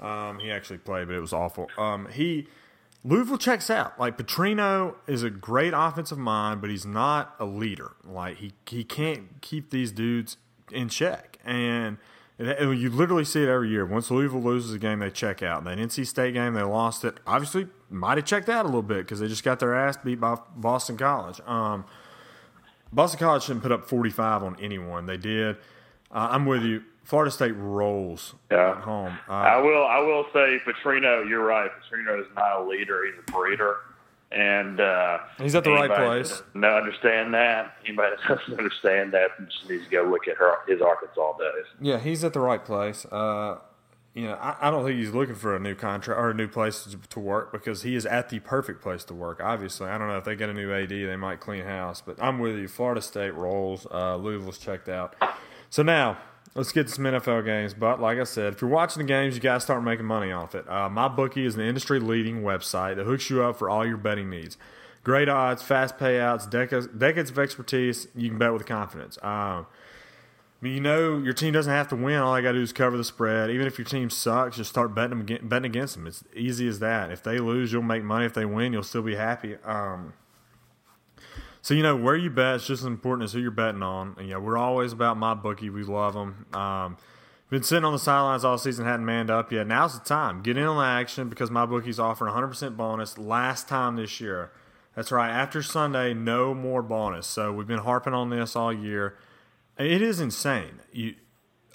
Um, 0.00 0.40
he 0.40 0.50
actually 0.50 0.78
played, 0.78 1.06
but 1.06 1.14
it 1.14 1.20
was 1.20 1.32
awful. 1.32 1.68
Um, 1.78 2.08
he 2.10 2.48
Louisville 3.04 3.38
checks 3.38 3.70
out. 3.70 3.98
Like 4.00 4.18
Petrino 4.18 4.96
is 5.06 5.22
a 5.22 5.30
great 5.30 5.72
offensive 5.72 6.18
mind, 6.18 6.60
but 6.60 6.70
he's 6.70 6.84
not 6.84 7.36
a 7.38 7.44
leader. 7.44 7.92
Like 8.04 8.38
he 8.38 8.54
he 8.66 8.82
can't 8.82 9.40
keep 9.40 9.70
these 9.70 9.92
dudes 9.92 10.36
in 10.72 10.88
check, 10.88 11.38
and 11.44 11.98
it, 12.38 12.46
it- 12.48 12.78
you 12.78 12.90
literally 12.90 13.24
see 13.24 13.42
it 13.42 13.48
every 13.48 13.68
year. 13.70 13.84
Once 13.86 14.10
Louisville 14.10 14.42
loses 14.42 14.72
a 14.74 14.78
game, 14.78 14.98
they 15.00 15.10
check 15.10 15.42
out. 15.42 15.64
That 15.64 15.78
NC 15.78 16.06
State 16.06 16.34
game, 16.34 16.54
they 16.54 16.62
lost 16.62 17.04
it. 17.04 17.18
Obviously, 17.26 17.68
might 17.90 18.18
have 18.18 18.24
checked 18.26 18.48
out 18.48 18.64
a 18.64 18.68
little 18.68 18.82
bit 18.82 18.98
because 18.98 19.20
they 19.20 19.28
just 19.28 19.44
got 19.44 19.58
their 19.60 19.74
ass 19.74 19.96
beat 20.02 20.20
by 20.20 20.36
Boston 20.56 20.96
College. 20.96 21.40
Um, 21.46 21.84
Boston 22.92 23.18
College 23.18 23.42
shouldn't 23.44 23.62
put 23.62 23.72
up 23.72 23.88
45 23.88 24.42
on 24.42 24.56
anyone. 24.60 25.06
They 25.06 25.16
did. 25.16 25.56
Uh, 26.10 26.28
I'm 26.30 26.46
with 26.46 26.62
you. 26.62 26.82
Florida 27.02 27.30
State 27.30 27.52
rolls 27.52 28.34
Yeah. 28.50 28.70
at 28.70 28.76
home. 28.78 29.18
Uh, 29.28 29.32
I 29.32 29.60
will. 29.60 29.84
I 29.86 29.98
will 29.98 30.24
say, 30.32 30.58
Petrino. 30.66 31.28
You're 31.28 31.44
right. 31.44 31.70
Petrino 31.70 32.18
is 32.20 32.26
not 32.34 32.60
a 32.60 32.64
leader. 32.64 33.04
He's 33.04 33.14
a 33.26 33.30
breeder, 33.32 33.76
and 34.34 34.80
uh, 34.80 35.18
He's 35.38 35.54
at 35.54 35.64
the 35.64 35.70
right 35.70 35.90
place. 35.90 36.42
No, 36.54 36.76
understand 36.76 37.32
that. 37.34 37.76
Anybody 37.86 38.16
that 38.16 38.36
doesn't 38.36 38.54
understand 38.58 39.12
that 39.12 39.30
just 39.48 39.68
needs 39.70 39.84
to 39.84 39.90
go 39.90 40.02
look 40.02 40.26
at 40.28 40.36
her, 40.36 40.56
his 40.66 40.82
Arkansas 40.82 41.38
days. 41.38 41.66
Yeah, 41.80 41.98
he's 41.98 42.24
at 42.24 42.32
the 42.32 42.40
right 42.40 42.64
place. 42.64 43.04
Uh, 43.06 43.58
you 44.14 44.26
know, 44.26 44.34
I, 44.34 44.68
I 44.68 44.70
don't 44.70 44.84
think 44.84 44.98
he's 44.98 45.12
looking 45.12 45.34
for 45.36 45.54
a 45.54 45.60
new 45.60 45.74
contract 45.74 46.20
or 46.20 46.30
a 46.30 46.34
new 46.34 46.48
place 46.48 46.84
to, 46.84 46.96
to 46.96 47.20
work 47.20 47.52
because 47.52 47.82
he 47.82 47.94
is 47.94 48.06
at 48.06 48.28
the 48.28 48.40
perfect 48.40 48.82
place 48.82 49.04
to 49.04 49.14
work. 49.14 49.40
Obviously, 49.42 49.88
I 49.88 49.98
don't 49.98 50.08
know 50.08 50.18
if 50.18 50.24
they 50.24 50.36
get 50.36 50.48
a 50.48 50.54
new 50.54 50.72
AD, 50.72 50.90
they 50.90 51.16
might 51.16 51.40
clean 51.40 51.64
house. 51.64 52.02
But 52.04 52.20
I'm 52.20 52.38
with 52.38 52.56
you. 52.56 52.68
Florida 52.68 53.02
State 53.02 53.34
rolls. 53.34 53.86
Uh, 53.90 54.16
Louisville's 54.16 54.58
checked 54.58 54.88
out. 54.88 55.14
So 55.70 55.82
now 55.82 56.18
let's 56.54 56.72
get 56.72 56.86
to 56.86 56.92
some 56.92 57.04
NFL 57.04 57.44
games. 57.44 57.74
But 57.74 58.00
like 58.00 58.18
I 58.18 58.24
said, 58.24 58.54
if 58.54 58.60
you're 58.60 58.70
watching 58.70 59.02
the 59.02 59.06
games, 59.08 59.34
you 59.34 59.40
got 59.40 59.54
to 59.54 59.60
start 59.60 59.82
making 59.82 60.06
money 60.06 60.32
off 60.32 60.54
it. 60.54 60.68
Uh, 60.68 60.88
My 60.88 61.08
bookie 61.08 61.46
is 61.46 61.54
an 61.56 61.62
industry 61.62 61.98
leading 62.00 62.42
website 62.42 62.96
that 62.96 63.04
hooks 63.04 63.28
you 63.30 63.42
up 63.42 63.58
for 63.58 63.68
all 63.68 63.86
your 63.86 63.96
betting 63.96 64.30
needs. 64.30 64.56
Great 65.02 65.28
odds, 65.28 65.62
fast 65.62 65.98
payouts, 65.98 66.48
decades, 66.48 66.86
decades 66.86 67.30
of 67.30 67.38
expertise. 67.38 68.08
You 68.14 68.30
can 68.30 68.38
bet 68.38 68.52
with 68.52 68.64
confidence. 68.64 69.18
Um, 69.22 69.66
I 70.62 70.66
mean, 70.66 70.74
you 70.74 70.80
know 70.80 71.18
your 71.18 71.34
team 71.34 71.52
doesn't 71.52 71.70
have 71.72 71.88
to 71.88 71.96
win. 71.96 72.16
All 72.20 72.32
I 72.32 72.40
got 72.40 72.52
to 72.52 72.58
do 72.58 72.62
is 72.62 72.72
cover 72.72 72.96
the 72.96 73.04
spread. 73.04 73.50
Even 73.50 73.66
if 73.66 73.76
your 73.76 73.84
team 73.84 74.08
sucks, 74.08 74.56
just 74.56 74.70
start 74.70 74.94
betting 74.94 75.26
them, 75.26 75.46
betting 75.46 75.70
against 75.70 75.94
them. 75.96 76.06
It's 76.06 76.24
easy 76.34 76.66
as 76.68 76.78
that. 76.78 77.10
If 77.10 77.22
they 77.22 77.38
lose, 77.38 77.70
you'll 77.70 77.82
make 77.82 78.02
money. 78.02 78.24
If 78.24 78.32
they 78.32 78.46
win, 78.46 78.72
you'll 78.72 78.82
still 78.82 79.02
be 79.02 79.16
happy. 79.16 79.56
Um, 79.62 80.14
so 81.64 81.72
you 81.72 81.82
know 81.82 81.96
where 81.96 82.14
you 82.14 82.28
bet 82.28 82.56
is 82.56 82.66
just 82.66 82.82
as 82.82 82.86
important 82.86 83.24
as 83.24 83.32
who 83.32 83.40
you're 83.40 83.50
betting 83.50 83.82
on. 83.82 84.16
And, 84.18 84.28
know 84.28 84.38
we're 84.38 84.58
always 84.58 84.92
about 84.92 85.16
my 85.16 85.32
bookie. 85.32 85.70
We 85.70 85.82
love 85.82 86.12
them. 86.12 86.44
Um, 86.52 86.98
been 87.48 87.62
sitting 87.62 87.86
on 87.86 87.94
the 87.94 87.98
sidelines 87.98 88.44
all 88.44 88.58
season, 88.58 88.84
hadn't 88.84 89.06
manned 89.06 89.30
up 89.30 89.50
yet. 89.50 89.66
Now's 89.66 89.98
the 89.98 90.04
time. 90.04 90.42
Get 90.42 90.58
in 90.58 90.64
on 90.64 90.76
the 90.76 90.84
action 90.84 91.30
because 91.30 91.50
my 91.50 91.64
bookie's 91.64 91.98
offering 91.98 92.34
100% 92.34 92.76
bonus 92.76 93.16
last 93.16 93.66
time 93.66 93.96
this 93.96 94.20
year. 94.20 94.52
That's 94.94 95.10
right. 95.10 95.30
After 95.30 95.62
Sunday, 95.62 96.12
no 96.12 96.52
more 96.52 96.82
bonus. 96.82 97.26
So 97.26 97.50
we've 97.50 97.66
been 97.66 97.78
harping 97.78 98.12
on 98.12 98.28
this 98.28 98.54
all 98.54 98.70
year. 98.70 99.16
It 99.78 100.02
is 100.02 100.20
insane. 100.20 100.80
You 100.92 101.14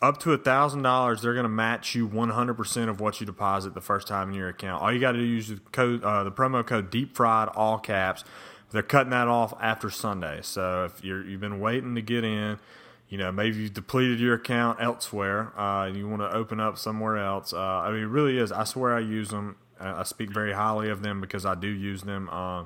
up 0.03 0.19
to 0.19 0.33
a 0.33 0.37
thousand 0.37 0.83
dollars, 0.83 1.23
they're 1.23 1.33
going 1.33 1.43
to 1.45 1.49
match 1.49 1.95
you 1.95 2.05
one 2.05 2.29
hundred 2.29 2.53
percent 2.53 2.91
of 2.91 3.01
what 3.01 3.19
you 3.19 3.25
deposit 3.25 3.73
the 3.73 3.81
first 3.81 4.07
time 4.07 4.29
in 4.29 4.35
your 4.35 4.49
account. 4.49 4.83
All 4.83 4.93
you 4.93 4.99
got 4.99 5.13
to 5.13 5.17
do 5.17 5.23
is 5.23 5.49
use 5.49 5.59
the 5.59 5.69
code, 5.71 6.03
uh, 6.03 6.23
the 6.23 6.31
promo 6.31 6.65
code 6.65 6.91
Deep 6.91 7.15
Fried, 7.15 7.49
all 7.49 7.79
caps. 7.79 8.23
They're 8.71 8.83
cutting 8.83 9.09
that 9.11 9.27
off 9.27 9.53
after 9.59 9.89
Sunday. 9.89 10.39
So 10.43 10.85
if 10.85 11.03
you're 11.03 11.25
you've 11.25 11.41
been 11.41 11.59
waiting 11.59 11.95
to 11.95 12.01
get 12.01 12.23
in, 12.23 12.59
you 13.07 13.17
know 13.17 13.31
maybe 13.31 13.57
you've 13.57 13.73
depleted 13.73 14.19
your 14.19 14.35
account 14.35 14.79
elsewhere, 14.81 15.53
uh, 15.59 15.87
and 15.87 15.97
you 15.97 16.07
want 16.07 16.21
to 16.21 16.31
open 16.31 16.59
up 16.59 16.77
somewhere 16.77 17.17
else. 17.17 17.53
Uh, 17.53 17.59
I 17.59 17.91
mean, 17.91 18.03
it 18.03 18.07
really 18.07 18.37
is. 18.37 18.51
I 18.51 18.63
swear 18.63 18.95
I 18.95 18.99
use 18.99 19.29
them. 19.29 19.55
I 19.79 20.03
speak 20.03 20.31
very 20.31 20.53
highly 20.53 20.89
of 20.89 21.01
them 21.01 21.21
because 21.21 21.45
I 21.45 21.55
do 21.55 21.67
use 21.67 22.01
them. 22.01 22.29
Uh, 22.29 22.65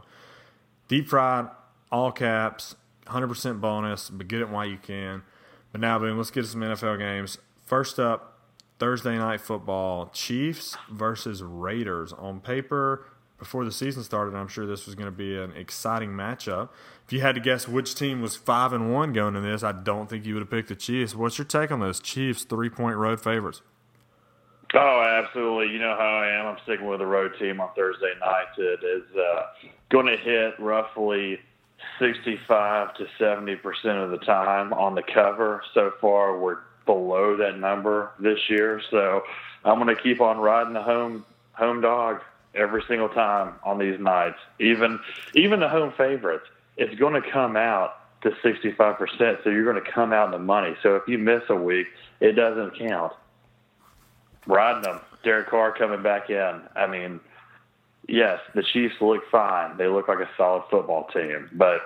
deep 0.88 1.08
fried, 1.08 1.48
all 1.92 2.12
caps, 2.12 2.76
hundred 3.08 3.28
percent 3.28 3.62
bonus, 3.62 4.10
but 4.10 4.28
get 4.28 4.42
it 4.42 4.50
while 4.50 4.66
you 4.66 4.78
can. 4.78 5.24
But 5.72 5.82
now, 5.82 6.00
boom, 6.00 6.18
let's 6.18 6.32
get 6.32 6.42
to 6.42 6.48
some 6.48 6.62
NFL 6.62 7.00
games. 7.00 7.38
First 7.66 8.00
up, 8.00 8.40
Thursday 8.80 9.18
night 9.18 9.42
football: 9.42 10.10
Chiefs 10.14 10.76
versus 10.92 11.42
Raiders. 11.42 12.12
On 12.14 12.40
paper, 12.42 13.06
before 13.38 13.66
the 13.66 13.72
season 13.72 14.04
started, 14.04 14.36
I'm 14.36 14.48
sure 14.48 14.66
this 14.66 14.86
was 14.86 14.96
going 14.96 15.08
to 15.08 15.12
be 15.12 15.38
an 15.38 15.52
exciting 15.54 16.12
matchup. 16.12 16.70
If 17.06 17.12
you 17.12 17.22
had 17.22 17.36
to 17.36 17.42
guess 17.42 17.68
which 17.68 17.96
team 17.96 18.22
was 18.22 18.36
five 18.36 18.74
and 18.74 18.94
one 18.94 19.12
going 19.12 19.36
in 19.36 19.44
this, 19.44 19.64
I 19.64 19.72
don't 19.72 20.10
think 20.10 20.26
you 20.26 20.36
would 20.36 20.42
have 20.42 20.50
picked 20.50 20.70
the 20.70 20.76
Chiefs. 20.76 21.16
What's 21.16 21.38
your 21.38 21.46
take 21.46 21.72
on 21.72 21.80
those 21.80 22.00
Chiefs 22.00 22.44
three 22.44 22.70
point 22.70 22.98
road 22.98 23.20
favorites? 23.20 23.62
Oh, 24.74 25.02
absolutely. 25.02 25.74
You 25.74 25.80
know 25.80 25.96
how 25.98 26.24
I 26.24 26.30
am. 26.40 26.48
I'm 26.48 26.58
sticking 26.64 26.88
with 26.88 27.00
the 27.00 27.06
road 27.06 27.34
team 27.38 27.62
on 27.62 27.70
Thursday 27.76 28.14
night. 28.20 28.48
It 28.58 28.84
is 28.84 29.04
uh, 29.16 29.44
going 29.90 30.08
to 30.08 30.18
hit 30.18 30.60
roughly 30.60 31.40
65 32.00 32.96
to 32.96 33.08
70 33.20 33.56
percent 33.58 33.98
of 33.98 34.10
the 34.10 34.18
time 34.20 34.74
on 34.74 34.96
the 34.96 35.04
cover. 35.04 35.62
So 35.74 35.92
far, 36.02 36.40
we're 36.40 36.60
below 36.86 37.38
that 37.38 37.60
number 37.60 38.12
this 38.20 38.40
year. 38.50 38.82
So 38.90 39.24
I'm 39.64 39.80
going 39.80 39.96
to 39.96 40.02
keep 40.02 40.22
on 40.22 40.38
riding 40.38 40.74
the 40.74 40.82
home 40.82 41.26
home 41.54 41.82
dog 41.82 42.22
every 42.56 42.84
single 42.88 43.10
time 43.10 43.56
on 43.64 43.80
these 43.80 44.00
nights. 44.00 44.38
Even 44.60 45.00
even 45.36 45.60
the 45.60 45.70
home 45.70 45.94
favorites, 45.98 46.46
it's 46.78 46.96
going 47.00 47.22
to 47.22 47.32
come 47.32 47.56
out 47.56 48.22
to 48.22 48.32
65 48.42 48.98
percent. 48.98 49.40
So 49.44 49.50
you're 49.50 49.72
going 49.72 49.84
to 49.84 49.92
come 49.92 50.14
out 50.14 50.26
in 50.26 50.32
the 50.32 50.40
money. 50.40 50.76
So 50.84 50.96
if 50.96 51.04
you 51.08 51.18
miss 51.18 51.44
a 51.50 51.56
week, 51.56 51.88
it 52.20 52.34
doesn't 52.34 52.78
count. 52.78 53.14
Riding 54.46 54.84
them, 54.84 55.00
Derek 55.24 55.50
Carr 55.50 55.74
coming 55.78 56.04
back 56.04 56.30
in. 56.30 56.62
I 56.76 56.88
mean 56.88 57.20
yes, 58.08 58.40
the 58.54 58.64
Chiefs 58.64 58.96
look 59.02 59.24
fine. 59.32 59.78
They 59.78 59.88
look 59.88 60.08
like 60.08 60.20
a 60.20 60.30
solid 60.38 60.64
football 60.70 61.08
team, 61.14 61.50
but 61.54 61.82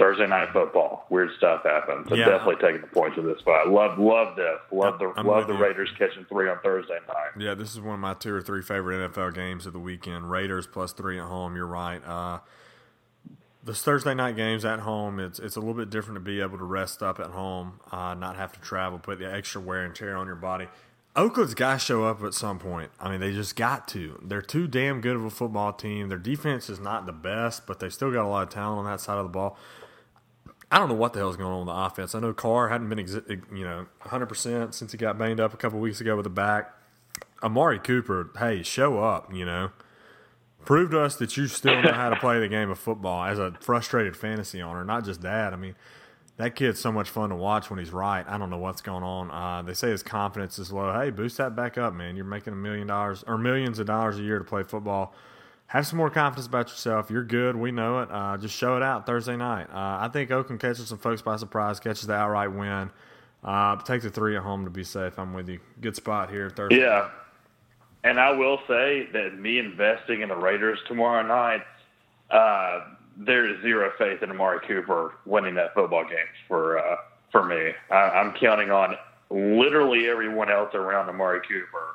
Thursday 0.00 0.26
night 0.26 0.48
football, 0.52 1.06
weird 1.10 1.30
stuff 1.36 1.62
happens. 1.62 2.08
I'm 2.10 2.18
Yeah. 2.18 2.24
definitely 2.30 2.56
taking 2.56 2.80
the 2.80 2.86
points 2.88 3.16
of 3.18 3.24
this 3.24 3.40
fight. 3.42 3.68
Love, 3.68 3.98
love 3.98 4.34
this. 4.34 4.58
Love 4.72 4.98
the 4.98 5.12
I'm 5.16 5.26
love 5.26 5.46
the 5.46 5.52
you. 5.54 5.62
Raiders 5.62 5.90
catching 5.98 6.24
three 6.24 6.48
on 6.50 6.58
Thursday 6.64 6.98
night. 7.06 7.30
Yeah, 7.38 7.54
this 7.54 7.72
is 7.72 7.80
one 7.80 7.94
of 7.94 8.00
my 8.00 8.14
two 8.14 8.34
or 8.34 8.40
three 8.40 8.62
favorite 8.62 9.12
NFL 9.12 9.30
games 9.34 9.66
of 9.66 9.72
the 9.72 9.78
weekend. 9.78 10.30
Raiders 10.30 10.66
plus 10.66 10.92
three 10.92 11.18
at 11.18 11.26
home. 11.26 11.54
You're 11.54 11.66
right. 11.66 12.00
Uh, 12.04 12.38
the 13.62 13.74
Thursday 13.74 14.14
night 14.14 14.36
games 14.36 14.64
at 14.64 14.80
home, 14.80 15.20
it's 15.20 15.38
it's 15.38 15.54
a 15.56 15.60
little 15.60 15.74
bit 15.74 15.90
different 15.90 16.16
to 16.16 16.20
be 16.20 16.40
able 16.40 16.56
to 16.58 16.64
rest 16.64 17.02
up 17.02 17.20
at 17.20 17.26
home, 17.26 17.78
uh, 17.92 18.14
not 18.14 18.36
have 18.36 18.52
to 18.52 18.60
travel, 18.60 18.98
put 18.98 19.18
the 19.18 19.30
extra 19.30 19.60
wear 19.60 19.84
and 19.84 19.94
tear 19.94 20.16
on 20.16 20.26
your 20.26 20.36
body. 20.36 20.66
Oakland's 21.16 21.54
got 21.54 21.74
to 21.74 21.78
show 21.80 22.04
up 22.04 22.22
at 22.22 22.34
some 22.34 22.58
point. 22.60 22.90
I 23.00 23.10
mean, 23.10 23.18
they 23.20 23.32
just 23.32 23.56
got 23.56 23.88
to. 23.88 24.18
They're 24.24 24.40
too 24.40 24.68
damn 24.68 25.00
good 25.00 25.16
of 25.16 25.24
a 25.24 25.30
football 25.30 25.72
team. 25.72 26.08
Their 26.08 26.18
defense 26.18 26.70
is 26.70 26.78
not 26.78 27.04
the 27.04 27.12
best, 27.12 27.66
but 27.66 27.80
they've 27.80 27.92
still 27.92 28.12
got 28.12 28.24
a 28.24 28.28
lot 28.28 28.44
of 28.44 28.48
talent 28.50 28.78
on 28.78 28.84
that 28.84 29.00
side 29.00 29.18
of 29.18 29.24
the 29.24 29.28
ball. 29.30 29.58
I 30.70 30.78
don't 30.78 30.88
know 30.88 30.94
what 30.94 31.12
the 31.12 31.18
hell's 31.18 31.36
going 31.36 31.52
on 31.52 31.66
with 31.66 31.74
the 31.74 31.80
offense. 31.80 32.14
I 32.14 32.20
know 32.20 32.32
Carr 32.32 32.68
hadn't 32.68 32.88
been, 32.88 32.98
exi- 32.98 33.42
you 33.56 33.64
know, 33.64 33.86
100% 34.02 34.72
since 34.72 34.92
he 34.92 34.98
got 34.98 35.18
banged 35.18 35.40
up 35.40 35.52
a 35.52 35.56
couple 35.56 35.80
weeks 35.80 36.00
ago 36.00 36.14
with 36.16 36.24
the 36.24 36.30
back. 36.30 36.72
Amari 37.42 37.78
Cooper, 37.78 38.30
hey, 38.38 38.62
show 38.62 39.02
up, 39.02 39.34
you 39.34 39.44
know. 39.44 39.70
Prove 40.64 40.90
to 40.90 41.00
us 41.00 41.16
that 41.16 41.36
you 41.36 41.46
still 41.48 41.82
know 41.82 41.92
how 41.92 42.10
to 42.10 42.16
play 42.16 42.38
the 42.38 42.48
game 42.48 42.70
of 42.70 42.78
football 42.78 43.24
as 43.24 43.38
a 43.38 43.52
frustrated 43.60 44.16
fantasy 44.16 44.60
owner. 44.62 44.84
Not 44.84 45.04
just 45.04 45.22
that. 45.22 45.52
I 45.52 45.56
mean, 45.56 45.74
that 46.36 46.54
kid's 46.54 46.78
so 46.78 46.92
much 46.92 47.08
fun 47.08 47.30
to 47.30 47.36
watch 47.36 47.70
when 47.70 47.78
he's 47.78 47.90
right. 47.90 48.24
I 48.28 48.38
don't 48.38 48.50
know 48.50 48.58
what's 48.58 48.82
going 48.82 49.02
on. 49.02 49.30
Uh, 49.30 49.62
they 49.62 49.74
say 49.74 49.90
his 49.90 50.02
confidence 50.02 50.58
is 50.58 50.70
low. 50.70 50.92
Hey, 50.92 51.10
boost 51.10 51.38
that 51.38 51.56
back 51.56 51.78
up, 51.78 51.94
man. 51.94 52.14
You're 52.14 52.24
making 52.26 52.52
a 52.52 52.56
million 52.56 52.86
dollars 52.86 53.24
or 53.26 53.38
millions 53.38 53.78
of 53.78 53.86
dollars 53.86 54.18
a 54.18 54.22
year 54.22 54.38
to 54.38 54.44
play 54.44 54.62
football. 54.62 55.14
Have 55.70 55.86
some 55.86 55.98
more 55.98 56.10
confidence 56.10 56.48
about 56.48 56.68
yourself. 56.68 57.12
You're 57.12 57.22
good. 57.22 57.54
We 57.54 57.70
know 57.70 58.00
it. 58.00 58.08
Uh, 58.10 58.36
just 58.36 58.56
show 58.56 58.76
it 58.76 58.82
out 58.82 59.06
Thursday 59.06 59.36
night. 59.36 59.68
Uh, 59.70 59.98
I 60.00 60.10
think 60.12 60.32
Oakland 60.32 60.60
catches 60.60 60.88
some 60.88 60.98
folks 60.98 61.22
by 61.22 61.36
surprise, 61.36 61.78
catches 61.78 62.08
the 62.08 62.14
outright 62.14 62.52
win. 62.52 62.90
Uh, 63.44 63.76
take 63.76 64.02
the 64.02 64.10
three 64.10 64.36
at 64.36 64.42
home 64.42 64.64
to 64.64 64.70
be 64.70 64.82
safe. 64.82 65.16
I'm 65.16 65.32
with 65.32 65.48
you. 65.48 65.60
Good 65.80 65.94
spot 65.94 66.28
here 66.28 66.50
Thursday. 66.50 66.80
Yeah. 66.80 67.10
And 68.02 68.18
I 68.18 68.32
will 68.32 68.58
say 68.66 69.10
that 69.12 69.38
me 69.38 69.60
investing 69.60 70.22
in 70.22 70.28
the 70.28 70.34
Raiders 70.34 70.80
tomorrow 70.88 71.22
night, 71.22 71.62
uh, 72.32 72.86
there 73.16 73.48
is 73.48 73.62
zero 73.62 73.92
faith 73.96 74.24
in 74.24 74.30
Amari 74.30 74.66
Cooper 74.66 75.14
winning 75.24 75.54
that 75.54 75.72
football 75.74 76.02
game 76.02 76.18
for 76.48 76.80
uh, 76.80 76.96
for 77.30 77.44
me. 77.44 77.70
I, 77.92 77.96
I'm 77.96 78.32
counting 78.32 78.72
on 78.72 78.96
literally 79.30 80.08
everyone 80.08 80.50
else 80.50 80.74
around 80.74 81.08
Amari 81.08 81.42
Cooper 81.46 81.94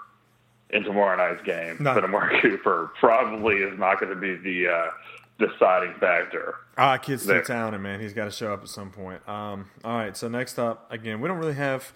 in 0.76 0.84
tomorrow 0.84 1.16
night's 1.18 1.44
game, 1.46 1.78
No. 1.80 1.94
but 1.94 2.04
Amari 2.04 2.40
Cooper 2.42 2.92
probably 3.00 3.56
is 3.58 3.78
not 3.80 4.00
going 4.00 4.14
to 4.14 4.20
be 4.20 4.36
the 4.36 4.68
uh, 4.72 4.92
deciding 5.40 5.94
factor. 6.00 6.56
Ah, 6.78 6.98
kid's 6.98 7.24
still 7.24 7.42
talented, 7.42 7.82
man. 7.82 8.00
He's 8.00 8.14
got 8.14 8.26
to 8.26 8.32
show 8.32 8.54
up 8.54 8.62
at 8.64 8.70
some 8.70 8.92
point. 8.92 9.28
Um, 9.30 9.70
all 9.84 9.98
right, 9.98 10.16
so 10.16 10.28
next 10.28 10.60
up, 10.60 10.92
again, 10.92 11.22
we 11.22 11.28
don't 11.28 11.38
really 11.38 11.54
have. 11.56 11.94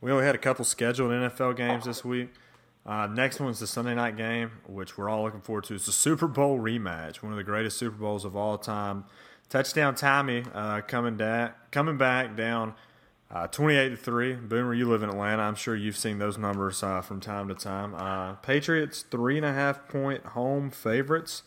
We 0.00 0.12
only 0.12 0.24
had 0.24 0.34
a 0.34 0.38
couple 0.38 0.64
scheduled 0.64 1.10
NFL 1.10 1.56
games 1.56 1.84
this 1.86 2.04
week. 2.04 2.30
Uh, 2.84 3.08
next 3.08 3.40
one's 3.40 3.58
the 3.58 3.66
Sunday 3.66 3.94
night 3.96 4.16
game, 4.16 4.52
which 4.68 4.96
we're 4.96 5.08
all 5.08 5.24
looking 5.24 5.40
forward 5.40 5.64
to. 5.64 5.74
It's 5.74 5.86
the 5.86 5.92
Super 5.92 6.28
Bowl 6.28 6.60
rematch, 6.60 7.16
one 7.16 7.32
of 7.32 7.36
the 7.36 7.42
greatest 7.42 7.78
Super 7.78 7.96
Bowls 7.96 8.24
of 8.24 8.36
all 8.36 8.58
time. 8.58 9.04
Touchdown 9.48 9.94
Tommy 9.96 10.44
uh, 10.54 10.82
coming 10.82 11.16
da- 11.16 11.50
coming 11.72 11.96
back 11.96 12.36
down 12.36 12.74
uh, 13.30 13.46
twenty-eight 13.48 13.90
to 13.90 13.96
three. 13.96 14.34
Boomer, 14.34 14.74
you 14.74 14.88
live 14.88 15.02
in 15.02 15.10
Atlanta. 15.10 15.42
I'm 15.42 15.54
sure 15.54 15.74
you've 15.74 15.96
seen 15.96 16.18
those 16.18 16.38
numbers 16.38 16.82
uh, 16.82 17.00
from 17.00 17.20
time 17.20 17.48
to 17.48 17.54
time. 17.54 17.94
Uh, 17.94 18.34
Patriots 18.34 19.02
three 19.02 19.36
and 19.36 19.46
a 19.46 19.52
half 19.52 19.88
point 19.88 20.24
home 20.24 20.70
favorites. 20.70 21.42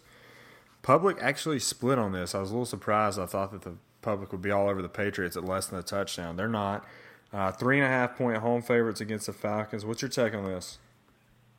Public 0.82 1.18
actually 1.22 1.60
split 1.60 2.00
on 2.00 2.12
this. 2.12 2.34
I 2.34 2.40
was 2.40 2.50
a 2.50 2.54
little 2.54 2.66
surprised. 2.66 3.20
I 3.20 3.26
thought 3.26 3.52
that 3.52 3.64
the 3.64 3.76
public 4.02 4.32
would 4.32 4.42
be 4.42 4.52
all 4.52 4.70
over 4.70 4.82
the 4.82 4.90
Patriots 4.90 5.36
at 5.36 5.44
less 5.44 5.68
than 5.68 5.80
a 5.80 5.84
touchdown. 5.84 6.36
They're 6.36 6.48
not. 6.48 6.86
Uh, 7.32 7.52
three 7.52 7.78
and 7.78 7.86
a 7.86 7.90
half 7.90 8.18
point 8.18 8.38
home 8.38 8.62
favorites 8.62 9.02
against 9.02 9.28
the 9.28 9.34
Falcons. 9.34 9.86
What's 9.86 10.02
your 10.02 10.10
take 10.10 10.34
on 10.34 10.46
this? 10.46 10.80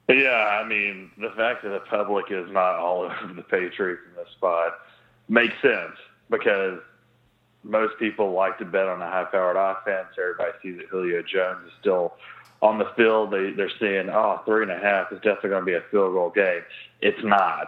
Yeah, 0.09 0.61
I 0.61 0.67
mean, 0.67 1.13
the 1.19 1.31
fact 1.37 1.63
that 1.63 1.69
the 1.69 1.81
public 1.81 2.27
is 2.31 2.51
not 2.51 2.75
all 2.77 3.03
over 3.23 3.35
the 3.35 3.43
Patriots 3.43 4.03
in 4.09 4.17
this 4.17 4.33
spot 4.37 4.73
makes 5.29 5.55
sense 5.63 5.97
because 6.29 6.81
most 7.63 7.99
people 7.99 8.33
like 8.33 8.59
to 8.59 8.65
bet 8.65 8.87
on 8.87 9.03
a 9.03 9.07
high 9.11 9.25
powered 9.25 9.57
offense. 9.57 10.09
Everybody 10.19 10.53
sees 10.63 10.77
that 10.79 10.87
Julio 10.89 11.23
Jones 11.23 11.67
is 11.67 11.73
still 11.81 12.15
on 12.63 12.79
the 12.79 12.91
field. 12.97 13.31
They, 13.31 13.51
they're 13.53 13.71
saying, 13.81 14.09
oh, 14.11 14.41
three 14.47 14.63
and 14.63 14.71
a 14.73 14.79
half 14.79 15.13
is 15.13 15.19
definitely 15.19 15.51
going 15.51 15.63
to 15.63 15.67
be 15.67 15.75
a 15.75 15.83
field 15.91 16.15
goal 16.15 16.31
game. 16.31 16.63
It's 17.01 17.23
not. 17.23 17.67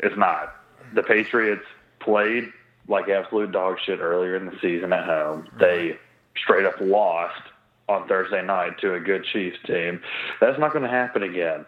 It's 0.00 0.16
not. 0.16 0.54
The 0.94 1.02
Patriots 1.02 1.64
played 2.00 2.52
like 2.88 3.08
absolute 3.08 3.52
dog 3.52 3.76
shit 3.84 4.00
earlier 4.00 4.36
in 4.36 4.46
the 4.46 4.56
season 4.62 4.92
at 4.92 5.04
home. 5.04 5.48
They 5.58 5.98
straight 6.36 6.64
up 6.64 6.74
lost 6.80 7.42
on 7.88 8.06
Thursday 8.08 8.42
night 8.42 8.78
to 8.80 8.94
a 8.94 9.00
good 9.00 9.24
Chiefs 9.24 9.58
team. 9.66 10.00
That's 10.40 10.58
not 10.58 10.72
going 10.72 10.84
to 10.84 10.90
happen 10.90 11.22
again. 11.22 11.64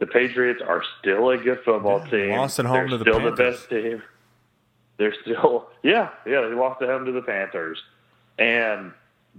The 0.00 0.06
Patriots 0.06 0.60
are 0.66 0.82
still 1.00 1.30
a 1.30 1.38
good 1.38 1.60
football 1.64 2.04
team. 2.06 2.30
lost 2.32 2.58
at 2.58 2.66
home 2.66 2.88
They're 2.88 2.98
to 2.98 2.98
the 2.98 3.04
still 3.04 3.20
Panthers. 3.20 3.36
the 3.38 3.44
best 3.44 3.70
team. 3.70 4.02
They're 4.96 5.14
still, 5.22 5.68
yeah, 5.82 6.10
yeah. 6.26 6.42
They 6.42 6.54
lost 6.54 6.82
at 6.82 6.88
home 6.88 7.04
to 7.06 7.12
the 7.12 7.22
Panthers, 7.22 7.82
and 8.38 8.92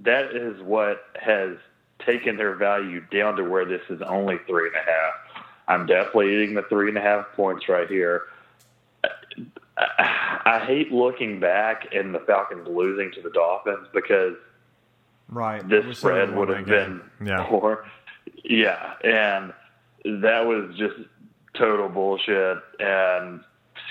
that 0.04 0.36
is 0.36 0.62
what 0.62 1.04
has 1.20 1.58
taken 2.06 2.36
their 2.38 2.56
value 2.56 3.02
down 3.12 3.38
to 3.38 3.44
where 3.44 3.66
this 3.66 3.82
is 3.90 4.02
only 4.02 4.38
three 4.48 4.68
and 4.68 4.76
a 4.76 4.80
half. 4.80 5.44
I'm 5.68 5.86
definitely 5.86 6.34
eating 6.36 6.54
the 6.56 6.64
three 6.64 6.90
and 6.90 6.98
a 6.98 7.02
half 7.02 7.26
points 7.36 7.68
right 7.70 7.88
here. 7.88 8.24
I, 9.78 10.64
hate 10.66 10.92
looking 10.92 11.40
back 11.40 11.94
and 11.94 12.14
the 12.16 12.20
Falcons 12.20 12.68
losing 12.68 13.12
to 13.14 13.22
the 13.22 13.30
Dolphins 13.30 13.88
because 13.94 14.36
Right. 15.28 15.68
this 15.68 15.98
spread 15.98 16.36
would 16.36 16.50
have 16.50 16.66
been 16.66 17.02
Yeah. 17.24 17.48
more. 17.50 17.86
Yeah, 18.44 18.94
and 19.04 19.54
that 20.22 20.46
was 20.46 20.76
just 20.78 20.96
total 21.56 21.90
bullshit 21.90 22.58
and 22.80 23.44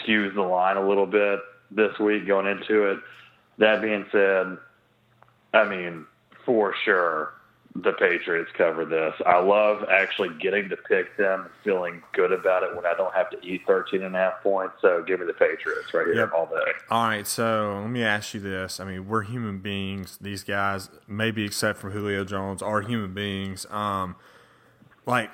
skews 0.06 0.34
the 0.34 0.42
line 0.42 0.76
a 0.76 0.86
little 0.86 1.06
bit 1.06 1.40
this 1.74 1.98
week 1.98 2.26
going 2.26 2.46
into 2.46 2.90
it. 2.92 2.98
That 3.58 3.82
being 3.82 4.06
said, 4.10 4.58
I 5.52 5.64
mean, 5.68 6.06
for 6.44 6.74
sure, 6.84 7.34
the 7.76 7.92
Patriots 7.92 8.50
cover 8.56 8.84
this. 8.84 9.14
I 9.26 9.40
love 9.40 9.84
actually 9.90 10.28
getting 10.40 10.68
to 10.68 10.76
pick 10.76 11.16
them 11.16 11.40
and 11.42 11.50
feeling 11.64 12.02
good 12.12 12.30
about 12.30 12.62
it 12.62 12.74
when 12.76 12.86
I 12.86 12.94
don't 12.96 13.12
have 13.14 13.30
to 13.30 13.38
eat 13.44 13.62
13 13.66 14.02
and 14.02 14.14
a 14.14 14.18
half 14.18 14.42
points. 14.44 14.74
So 14.80 15.02
give 15.04 15.18
me 15.20 15.26
the 15.26 15.32
Patriots 15.32 15.92
right 15.92 16.06
here 16.06 16.14
Yep. 16.16 16.32
all 16.36 16.46
day. 16.46 16.72
All 16.90 17.04
right, 17.08 17.26
so 17.26 17.80
let 17.82 17.90
me 17.90 18.04
ask 18.04 18.32
you 18.34 18.38
this. 18.40 18.78
I 18.78 18.84
mean, 18.84 19.08
we're 19.08 19.22
human 19.22 19.58
beings. 19.58 20.18
These 20.20 20.44
guys, 20.44 20.88
maybe 21.08 21.44
except 21.44 21.80
for 21.80 21.90
Julio 21.90 22.24
Jones, 22.24 22.62
are 22.62 22.80
human 22.80 23.12
beings. 23.12 23.66
Um, 23.70 24.14
like, 25.04 25.30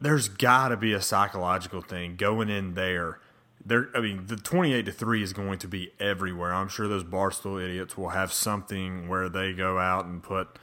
there's 0.00 0.28
got 0.28 0.68
to 0.68 0.76
be 0.76 0.92
a 0.92 1.00
psychological 1.00 1.80
thing 1.80 2.16
going 2.16 2.48
in 2.48 2.74
there. 2.74 3.20
There, 3.68 3.88
I 3.94 4.00
mean, 4.00 4.26
the 4.26 4.36
twenty-eight 4.36 4.86
to 4.86 4.92
three 4.92 5.22
is 5.22 5.32
going 5.32 5.58
to 5.58 5.68
be 5.68 5.92
everywhere. 6.00 6.52
I'm 6.52 6.68
sure 6.68 6.88
those 6.88 7.04
barstool 7.04 7.62
idiots 7.62 7.96
will 7.96 8.10
have 8.10 8.32
something 8.32 9.08
where 9.08 9.28
they 9.28 9.52
go 9.52 9.78
out 9.78 10.06
and 10.06 10.22
put, 10.22 10.58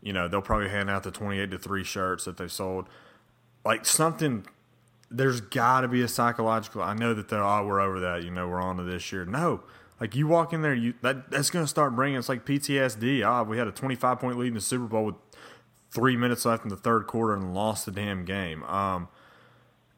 you 0.00 0.12
know, 0.12 0.26
they'll 0.26 0.42
probably 0.42 0.70
hand 0.70 0.88
out 0.88 1.02
the 1.02 1.10
twenty-eight 1.10 1.50
to 1.50 1.58
three 1.58 1.84
shirts 1.84 2.24
that 2.24 2.38
they 2.38 2.48
sold. 2.48 2.88
Like 3.64 3.84
something 3.84 4.46
there's 5.10 5.40
got 5.40 5.82
to 5.82 5.88
be 5.88 6.02
a 6.02 6.08
psychological. 6.08 6.82
I 6.82 6.94
know 6.94 7.14
that 7.14 7.28
they're 7.28 7.44
oh 7.44 7.66
we're 7.66 7.80
over 7.80 8.00
that. 8.00 8.24
You 8.24 8.30
know 8.30 8.48
we're 8.48 8.62
on 8.62 8.78
to 8.78 8.82
this 8.82 9.12
year. 9.12 9.24
No, 9.24 9.62
like 10.00 10.14
you 10.14 10.26
walk 10.26 10.52
in 10.52 10.62
there, 10.62 10.74
you 10.74 10.94
that 11.02 11.30
that's 11.30 11.50
going 11.50 11.64
to 11.64 11.68
start 11.68 11.94
bringing. 11.94 12.18
It's 12.18 12.28
like 12.28 12.44
PTSD. 12.44 13.24
Ah, 13.24 13.42
we 13.42 13.58
had 13.58 13.68
a 13.68 13.72
25 13.72 14.18
point 14.18 14.38
lead 14.38 14.48
in 14.48 14.54
the 14.54 14.60
Super 14.60 14.86
Bowl 14.86 15.04
with 15.04 15.16
three 15.90 16.16
minutes 16.16 16.44
left 16.44 16.64
in 16.64 16.70
the 16.70 16.76
third 16.76 17.06
quarter 17.06 17.34
and 17.34 17.54
lost 17.54 17.86
the 17.86 17.92
damn 17.92 18.24
game. 18.24 18.62
Um, 18.64 19.08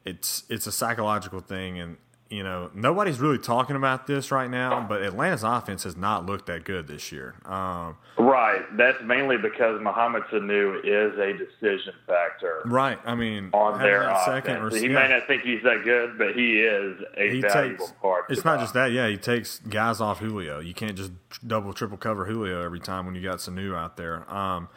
it's 0.05 0.45
it's 0.49 0.67
a 0.67 0.73
psychological 0.73 1.41
thing, 1.41 1.79
and 1.79 1.97
you 2.31 2.43
know 2.43 2.71
nobody's 2.75 3.19
really 3.21 3.39
talking 3.39 3.77
about 3.77 4.07
this 4.07 4.31
right 4.31 4.51
now. 4.51 4.85
But 4.89 5.03
Atlanta's 5.03 5.43
offense 5.43 5.85
has 5.85 5.97
not 5.97 6.27
looked 6.27 6.47
that 6.47 6.65
good 6.65 6.87
this 6.87 7.11
year. 7.13 7.35
Um, 7.45 7.97
Right. 8.19 8.63
That's 8.77 9.01
mainly 9.05 9.37
because 9.37 9.81
Mohamed 9.81 10.25
Sanu 10.25 10.81
is 10.85 11.17
a 11.19 11.33
decision 11.39 11.95
factor 12.07 12.63
right. 12.65 12.99
I 13.05 13.15
mean, 13.15 13.51
on 13.53 13.79
their 13.79 14.13
second 14.25 14.63
rec- 14.65 14.75
he 14.75 14.89
yeah. 14.89 14.95
may 14.95 15.09
not 15.09 15.27
think 15.29 15.43
he's 15.43 15.63
that 15.63 15.85
good, 15.85 16.19
but 16.19 16.35
he 16.35 16.61
is 16.61 16.99
a 17.17 17.31
he 17.31 17.41
valuable 17.41 17.87
takes. 17.87 17.99
part. 18.03 18.25
It's 18.29 18.45
not 18.45 18.59
just 18.59 18.75
that. 18.75 18.91
Yeah, 18.91 19.09
he 19.09 19.17
takes 19.17 19.61
guys 19.61 20.01
off 20.01 20.19
Julio. 20.19 20.59
You 20.59 20.75
can't 20.75 20.97
just 20.97 21.13
double, 21.47 21.73
triple 21.73 21.97
cover 21.97 22.25
Julio 22.25 22.61
every 22.63 22.81
time 22.81 23.07
when 23.07 23.15
you 23.15 23.23
got 23.23 23.39
Sanu 23.39 23.77
out 23.77 23.97
there. 23.97 24.29
Um, 24.33 24.69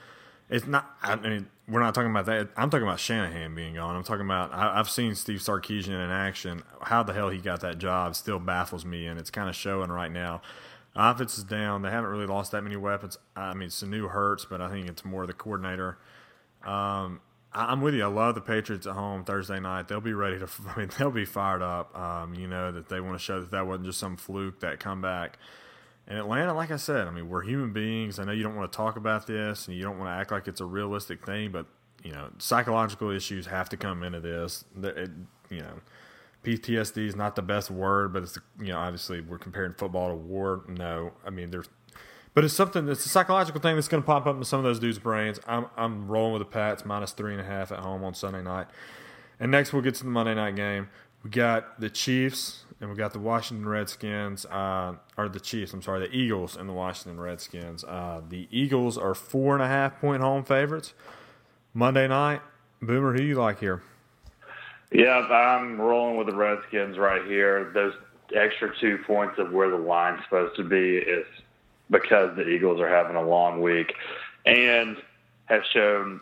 it's 0.51 0.67
not. 0.67 0.95
I 1.01 1.15
mean, 1.15 1.47
we're 1.67 1.79
not 1.79 1.95
talking 1.95 2.11
about 2.11 2.25
that. 2.27 2.49
I'm 2.57 2.69
talking 2.69 2.85
about 2.85 2.99
Shanahan 2.99 3.55
being 3.55 3.75
gone. 3.75 3.95
I'm 3.95 4.03
talking 4.03 4.25
about. 4.25 4.53
I, 4.53 4.77
I've 4.77 4.89
seen 4.89 5.15
Steve 5.15 5.39
Sarkisian 5.39 5.87
in 5.87 6.11
action. 6.11 6.61
How 6.81 7.01
the 7.03 7.13
hell 7.13 7.29
he 7.29 7.39
got 7.39 7.61
that 7.61 7.77
job 7.77 8.15
still 8.15 8.37
baffles 8.37 8.85
me, 8.85 9.07
and 9.07 9.19
it's 9.19 9.31
kind 9.31 9.49
of 9.49 9.55
showing 9.55 9.89
right 9.89 10.11
now. 10.11 10.41
Offense 10.93 11.37
is 11.37 11.45
down. 11.45 11.83
They 11.83 11.89
haven't 11.89 12.09
really 12.09 12.25
lost 12.25 12.51
that 12.51 12.63
many 12.63 12.75
weapons. 12.75 13.17
I 13.33 13.53
mean, 13.53 13.69
Sanu 13.69 14.09
hurts, 14.11 14.43
but 14.43 14.59
I 14.59 14.69
think 14.69 14.89
it's 14.89 15.05
more 15.05 15.25
the 15.25 15.31
coordinator. 15.33 15.97
Um, 16.65 17.21
I- 17.53 17.71
I'm 17.71 17.79
with 17.79 17.93
you. 17.95 18.03
I 18.03 18.07
love 18.07 18.35
the 18.35 18.41
Patriots 18.41 18.85
at 18.85 18.93
home 18.93 19.23
Thursday 19.23 19.59
night. 19.61 19.87
They'll 19.87 20.01
be 20.01 20.13
ready 20.13 20.37
to. 20.39 20.49
I 20.75 20.77
mean, 20.79 20.89
they'll 20.97 21.11
be 21.11 21.23
fired 21.25 21.61
up. 21.61 21.97
Um, 21.97 22.33
you 22.35 22.47
know 22.47 22.73
that 22.73 22.89
they 22.89 22.99
want 22.99 23.13
to 23.17 23.19
show 23.23 23.39
that 23.39 23.51
that 23.51 23.65
wasn't 23.65 23.85
just 23.85 23.99
some 23.99 24.17
fluke 24.17 24.59
that 24.59 24.81
comeback. 24.81 25.37
And 26.11 26.19
Atlanta, 26.19 26.53
like 26.53 26.71
I 26.71 26.75
said, 26.75 27.07
I 27.07 27.11
mean, 27.11 27.29
we're 27.29 27.41
human 27.41 27.71
beings. 27.71 28.19
I 28.19 28.25
know 28.25 28.33
you 28.33 28.43
don't 28.43 28.57
want 28.57 28.69
to 28.69 28.75
talk 28.75 28.97
about 28.97 29.27
this, 29.27 29.69
and 29.69 29.77
you 29.77 29.81
don't 29.81 29.97
want 29.97 30.09
to 30.09 30.13
act 30.13 30.29
like 30.29 30.45
it's 30.45 30.59
a 30.59 30.65
realistic 30.65 31.25
thing, 31.25 31.53
but 31.53 31.67
you 32.03 32.11
know, 32.11 32.27
psychological 32.37 33.11
issues 33.11 33.45
have 33.45 33.69
to 33.69 33.77
come 33.77 34.03
into 34.03 34.19
this. 34.19 34.65
It, 34.83 35.09
you 35.49 35.61
know, 35.61 35.79
PTSD 36.43 37.07
is 37.07 37.15
not 37.15 37.37
the 37.37 37.41
best 37.41 37.71
word, 37.71 38.11
but 38.11 38.23
it's 38.23 38.37
you 38.59 38.73
know, 38.73 38.79
obviously 38.79 39.21
we're 39.21 39.37
comparing 39.37 39.73
football 39.73 40.09
to 40.09 40.15
war. 40.15 40.65
No, 40.67 41.13
I 41.25 41.29
mean, 41.29 41.49
there's 41.49 41.69
but 42.33 42.43
it's 42.43 42.53
something. 42.53 42.89
It's 42.89 43.05
a 43.05 43.09
psychological 43.09 43.61
thing 43.61 43.75
that's 43.75 43.87
going 43.87 44.03
to 44.03 44.07
pop 44.07 44.25
up 44.25 44.35
in 44.35 44.43
some 44.43 44.59
of 44.59 44.65
those 44.65 44.79
dudes' 44.79 44.99
brains. 44.99 45.39
I'm 45.47 45.67
I'm 45.77 46.09
rolling 46.09 46.33
with 46.33 46.41
the 46.41 46.51
Pats 46.51 46.83
minus 46.83 47.13
three 47.13 47.31
and 47.31 47.39
a 47.39 47.45
half 47.45 47.71
at 47.71 47.79
home 47.79 48.03
on 48.03 48.15
Sunday 48.15 48.41
night. 48.41 48.67
And 49.39 49.49
next 49.49 49.71
we'll 49.71 49.81
get 49.81 49.95
to 49.95 50.03
the 50.03 50.09
Monday 50.09 50.35
night 50.35 50.57
game. 50.57 50.89
We 51.23 51.29
got 51.29 51.79
the 51.79 51.89
Chiefs 51.89 52.65
and 52.81 52.89
we 52.89 52.95
got 52.95 53.13
the 53.13 53.19
Washington 53.19 53.67
Redskins. 53.67 54.45
Uh, 54.45 54.95
or 55.17 55.29
the 55.29 55.39
Chiefs. 55.39 55.71
I'm 55.71 55.81
sorry, 55.81 56.07
the 56.07 56.13
Eagles 56.13 56.57
and 56.57 56.67
the 56.67 56.73
Washington 56.73 57.19
Redskins. 57.19 57.83
Uh, 57.83 58.21
the 58.27 58.47
Eagles 58.51 58.97
are 58.97 59.13
four 59.13 59.53
and 59.53 59.63
a 59.63 59.67
half 59.67 60.01
point 60.01 60.21
home 60.21 60.43
favorites. 60.43 60.93
Monday 61.73 62.07
night. 62.07 62.41
Boomer, 62.81 63.13
who 63.13 63.21
you 63.21 63.35
like 63.35 63.59
here? 63.59 63.83
Yeah, 64.91 65.19
I'm 65.19 65.79
rolling 65.79 66.17
with 66.17 66.27
the 66.27 66.35
Redskins 66.35 66.97
right 66.97 67.23
here. 67.25 67.71
Those 67.73 67.93
extra 68.35 68.73
two 68.79 68.97
points 69.05 69.37
of 69.37 69.51
where 69.51 69.69
the 69.69 69.77
line's 69.77 70.23
supposed 70.23 70.55
to 70.55 70.63
be 70.63 70.97
is 70.97 71.25
because 71.91 72.35
the 72.35 72.47
Eagles 72.47 72.81
are 72.81 72.89
having 72.89 73.15
a 73.15 73.21
long 73.21 73.61
week 73.61 73.93
and 74.45 74.97
have 75.45 75.61
shown 75.71 76.19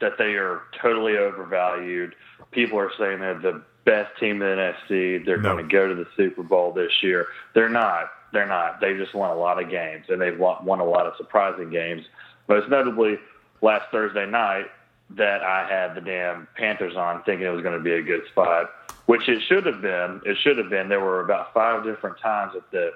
that 0.00 0.16
they 0.16 0.34
are 0.36 0.62
totally 0.80 1.18
overvalued. 1.18 2.14
People 2.50 2.78
are 2.78 2.90
saying 2.98 3.20
they're 3.20 3.38
the 3.38 3.62
best 3.90 4.16
team 4.20 4.40
in 4.40 4.56
the 4.56 4.74
NFC. 4.88 5.24
They're 5.24 5.36
No. 5.38 5.54
going 5.54 5.68
to 5.68 5.72
go 5.72 5.88
to 5.88 5.94
the 5.96 6.06
Super 6.16 6.44
Bowl 6.44 6.72
this 6.72 7.02
year. 7.02 7.26
They're 7.54 7.68
not. 7.68 8.10
They're 8.32 8.46
not. 8.46 8.80
They 8.80 8.94
just 8.94 9.12
won 9.14 9.30
a 9.30 9.34
lot 9.34 9.60
of 9.60 9.68
games, 9.68 10.06
and 10.08 10.20
they've 10.20 10.38
won 10.38 10.64
won 10.64 10.78
a 10.78 10.84
lot 10.84 11.06
of 11.06 11.16
surprising 11.16 11.70
games. 11.70 12.06
Most 12.48 12.68
notably, 12.68 13.18
last 13.60 13.90
Thursday 13.90 14.26
night, 14.26 14.66
that 15.10 15.42
I 15.42 15.66
had 15.68 15.96
the 15.96 16.00
damn 16.00 16.46
Panthers 16.56 16.96
on, 16.96 17.22
thinking 17.24 17.46
it 17.46 17.50
was 17.50 17.62
going 17.62 17.76
to 17.76 17.82
be 17.82 17.92
a 17.94 18.02
good 18.02 18.24
spot, 18.28 18.70
which 19.06 19.28
it 19.28 19.42
should 19.48 19.66
have 19.66 19.82
been. 19.82 20.20
It 20.24 20.36
should 20.38 20.58
have 20.58 20.70
been. 20.70 20.88
There 20.88 21.00
were 21.00 21.20
about 21.20 21.52
five 21.52 21.82
different 21.82 22.18
times 22.20 22.52
that 22.54 22.70
the 22.70 22.92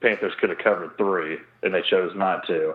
Panthers 0.00 0.32
could 0.40 0.48
have 0.48 0.58
covered 0.58 0.96
three, 0.96 1.38
and 1.62 1.74
they 1.74 1.82
chose 1.82 2.12
not 2.16 2.46
to. 2.46 2.74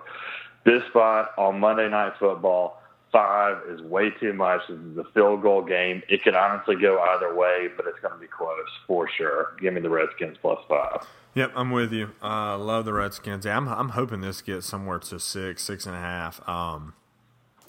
This 0.63 0.83
spot 0.89 1.31
on 1.37 1.59
Monday 1.59 1.89
Night 1.89 2.13
Football, 2.19 2.79
five 3.17 3.57
is 3.67 3.81
way 3.81 4.11
too 4.19 4.31
much. 4.33 4.61
This 4.69 4.77
is 4.77 4.97
a 4.97 5.03
field 5.13 5.41
goal 5.41 5.63
game. 5.63 6.03
It 6.07 6.23
could 6.23 6.35
honestly 6.35 6.75
go 6.75 6.99
either 6.99 7.35
way, 7.35 7.67
but 7.75 7.87
it's 7.87 7.99
going 7.99 8.13
to 8.13 8.19
be 8.19 8.27
close 8.27 8.69
for 8.85 9.09
sure. 9.17 9.55
Give 9.59 9.73
me 9.73 9.81
the 9.81 9.89
Redskins 9.89 10.37
plus 10.39 10.59
five. 10.69 11.07
Yep, 11.33 11.53
I'm 11.55 11.71
with 11.71 11.91
you. 11.91 12.11
I 12.21 12.53
uh, 12.53 12.57
love 12.59 12.85
the 12.85 12.93
Redskins. 12.93 13.45
Yeah, 13.45 13.57
I'm 13.57 13.67
I'm 13.67 13.89
hoping 13.89 14.21
this 14.21 14.41
gets 14.41 14.67
somewhere 14.67 14.99
to 14.99 15.19
six, 15.19 15.63
six 15.63 15.87
and 15.87 15.95
a 15.95 15.99
half. 15.99 16.47
Um, 16.47 16.93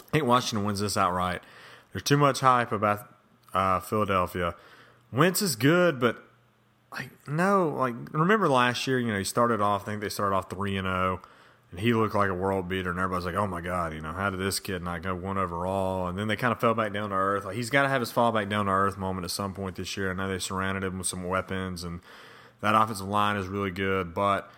I 0.09 0.11
think 0.11 0.25
Washington 0.25 0.67
wins 0.67 0.81
this 0.81 0.97
outright. 0.97 1.43
There's 1.93 2.03
too 2.03 2.19
much 2.19 2.41
hype 2.41 2.73
about 2.73 3.09
uh, 3.55 3.81
Philadelphia. 3.81 4.55
Wentz 5.13 5.41
is 5.41 5.57
good, 5.57 5.99
but 5.99 6.23
like 6.93 7.11
no, 7.27 7.69
like 7.69 7.95
remember 8.13 8.49
last 8.49 8.87
year? 8.87 8.99
You 8.99 9.13
know, 9.13 9.19
he 9.19 9.25
started 9.25 9.63
off. 9.63 9.83
I 9.83 9.85
think 9.87 10.03
they 10.03 10.11
started 10.11 10.37
off 10.37 10.51
three 10.51 10.77
and 10.77 10.87
zero, 10.87 11.23
and 11.71 11.81
he 11.81 11.93
looked 11.93 12.15
like 12.15 12.31
a 12.31 12.35
world 12.35 12.69
beater. 12.69 12.91
And 12.91 12.99
everybody's 12.99 13.27
like, 13.27 13.35
"Oh 13.35 13.47
my 13.47 13.61
god, 13.61 13.93
you 13.93 14.01
know, 14.01 14.13
how 14.13 14.31
did 14.31 14.41
this 14.41 14.61
kid 14.61 14.83
not 14.83 15.03
go 15.03 15.15
one 15.15 15.39
overall?" 15.39 16.09
And 16.09 16.19
then 16.19 16.29
they 16.29 16.37
kind 16.37 16.53
of 16.53 16.61
fell 16.61 16.75
back 16.75 16.93
down 16.93 17.11
to 17.11 17.17
earth. 17.17 17.45
Like 17.45 17.57
he's 17.57 17.71
got 17.71 17.83
to 17.83 17.89
have 17.89 18.01
his 18.01 18.13
fall 18.13 18.33
back 18.33 18.49
down 18.49 18.67
to 18.67 18.73
earth 18.73 18.97
moment 18.97 19.25
at 19.25 19.31
some 19.31 19.55
point 19.55 19.77
this 19.77 19.97
year. 19.97 20.11
I 20.11 20.15
know 20.15 20.29
they 20.29 20.39
surrounded 20.39 20.85
him 20.85 20.99
with 20.99 21.07
some 21.07 21.25
weapons, 21.25 21.85
and 21.85 22.01
that 22.61 22.75
offensive 22.75 23.09
line 23.09 23.37
is 23.37 23.47
really 23.47 23.71
good, 23.71 24.15
but 24.15 24.51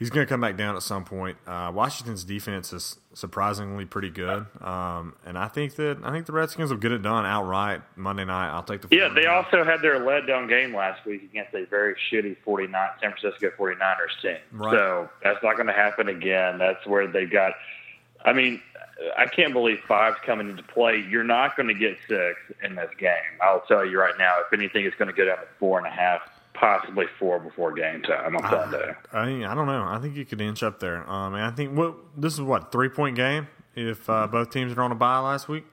he's 0.00 0.10
going 0.10 0.26
to 0.26 0.28
come 0.28 0.40
back 0.40 0.56
down 0.56 0.74
at 0.74 0.82
some 0.82 1.04
point. 1.04 1.36
Uh, 1.46 1.70
Washington's 1.72 2.24
defense 2.24 2.72
is 2.72 2.96
surprisingly 3.12 3.84
pretty 3.84 4.10
good, 4.10 4.46
um, 4.60 5.14
and 5.24 5.38
I 5.38 5.46
think 5.46 5.76
that 5.76 5.98
I 6.02 6.10
think 6.10 6.26
the 6.26 6.32
Redskins 6.32 6.70
will 6.70 6.78
get 6.78 6.90
it 6.90 7.02
done 7.02 7.24
outright 7.24 7.82
Monday 7.94 8.24
night. 8.24 8.50
I'll 8.50 8.64
take 8.64 8.80
the 8.80 8.88
Yeah, 8.90 9.08
they 9.14 9.26
also 9.26 9.62
had 9.62 9.82
their 9.82 10.00
letdown 10.00 10.48
game 10.48 10.74
last 10.74 11.04
week 11.06 11.22
against 11.22 11.54
a 11.54 11.66
very 11.66 11.94
shitty 12.10 12.36
49 12.44 12.88
San 13.00 13.12
Francisco 13.12 13.52
49ers 13.56 14.20
team. 14.20 14.36
Right. 14.50 14.72
So 14.72 15.08
that's 15.22 15.40
not 15.44 15.54
going 15.54 15.68
to 15.68 15.72
happen 15.72 16.08
again. 16.08 16.58
That's 16.58 16.84
where 16.86 17.06
they 17.06 17.26
got. 17.26 17.52
I 18.24 18.32
mean, 18.32 18.60
I 19.16 19.26
can't 19.26 19.52
believe 19.52 19.80
five's 19.88 20.18
coming 20.26 20.50
into 20.50 20.62
play. 20.62 21.04
You're 21.08 21.24
not 21.24 21.56
going 21.56 21.68
to 21.68 21.74
get 21.74 21.96
six 22.06 22.36
in 22.62 22.74
this 22.74 22.90
game. 22.98 23.12
I'll 23.40 23.62
tell 23.62 23.84
you 23.84 23.98
right 23.98 24.14
now. 24.18 24.36
If 24.40 24.52
anything, 24.52 24.84
it's 24.84 24.96
going 24.96 25.08
to 25.08 25.14
go 25.14 25.24
down 25.24 25.38
to 25.38 25.46
four 25.58 25.78
and 25.78 25.86
a 25.86 25.90
half, 25.90 26.20
possibly 26.54 27.06
four 27.18 27.38
before 27.38 27.72
game 27.72 28.02
time 28.02 28.36
on 28.36 28.50
Sunday. 28.50 28.92
I, 29.12 29.50
I 29.50 29.54
don't 29.54 29.66
know. 29.66 29.84
I 29.86 29.98
think 30.00 30.16
you 30.16 30.24
could 30.24 30.40
inch 30.40 30.62
up 30.62 30.80
there. 30.80 31.08
Um, 31.08 31.34
and 31.34 31.44
I 31.44 31.50
think 31.50 31.76
what 31.76 31.96
this 32.16 32.34
is 32.34 32.40
what 32.40 32.72
three 32.72 32.88
point 32.88 33.16
game 33.16 33.48
if 33.74 34.08
uh, 34.10 34.26
both 34.26 34.50
teams 34.50 34.72
are 34.72 34.82
on 34.82 34.92
a 34.92 34.96
bye 34.96 35.18
last 35.18 35.48
week. 35.48 35.64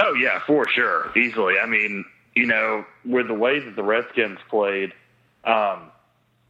Oh 0.00 0.14
yeah, 0.14 0.40
for 0.46 0.66
sure, 0.68 1.12
easily. 1.16 1.54
I 1.62 1.66
mean, 1.66 2.04
you 2.34 2.46
know, 2.46 2.84
with 3.04 3.28
the 3.28 3.34
way 3.34 3.60
that 3.60 3.76
the 3.76 3.82
Redskins 3.82 4.38
played 4.50 4.92
um, 5.44 5.90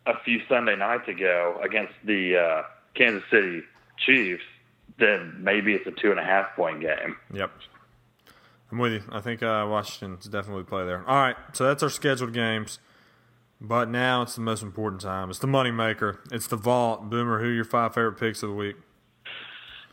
a 0.07 0.18
few 0.24 0.41
Sunday 0.49 0.76
nights 0.76 1.09
ago 1.09 1.61
against 1.62 1.93
the 2.05 2.37
uh, 2.37 2.62
Kansas 2.95 3.22
City 3.30 3.62
Chiefs, 3.99 4.45
then 4.99 5.37
maybe 5.41 5.74
it's 5.74 5.87
a 5.87 5.91
two 5.91 6.11
and 6.11 6.20
a 6.20 6.24
half 6.24 6.55
point 6.57 6.80
game. 6.80 7.16
Yep. 7.32 7.51
I'm 8.72 8.78
with 8.78 8.93
you. 8.93 9.03
I 9.12 9.20
think 9.20 9.43
uh, 9.43 9.66
Washington's 9.68 10.26
definitely 10.26 10.64
play 10.64 10.85
there. 10.87 11.05
All 11.07 11.20
right, 11.20 11.37
so 11.53 11.66
that's 11.66 11.82
our 11.82 11.91
scheduled 11.91 12.32
games. 12.32 12.78
But 13.61 13.89
now 13.89 14.23
it's 14.23 14.35
the 14.35 14.41
most 14.43 14.63
important 14.63 15.01
time. 15.01 15.31
It's 15.31 15.39
the 15.39 15.47
moneymaker. 15.47 16.19
It's 16.31 16.47
the 16.47 16.57
vault. 16.57 17.09
Boomer, 17.09 17.41
who 17.41 17.49
are 17.49 17.53
your 17.53 17.65
five 17.65 17.95
favorite 17.95 18.19
picks 18.19 18.43
of 18.43 18.51
the 18.51 18.55
week? 18.55 18.77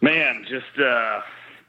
Man, 0.01 0.45
just 0.49 0.79
uh, 0.83 1.21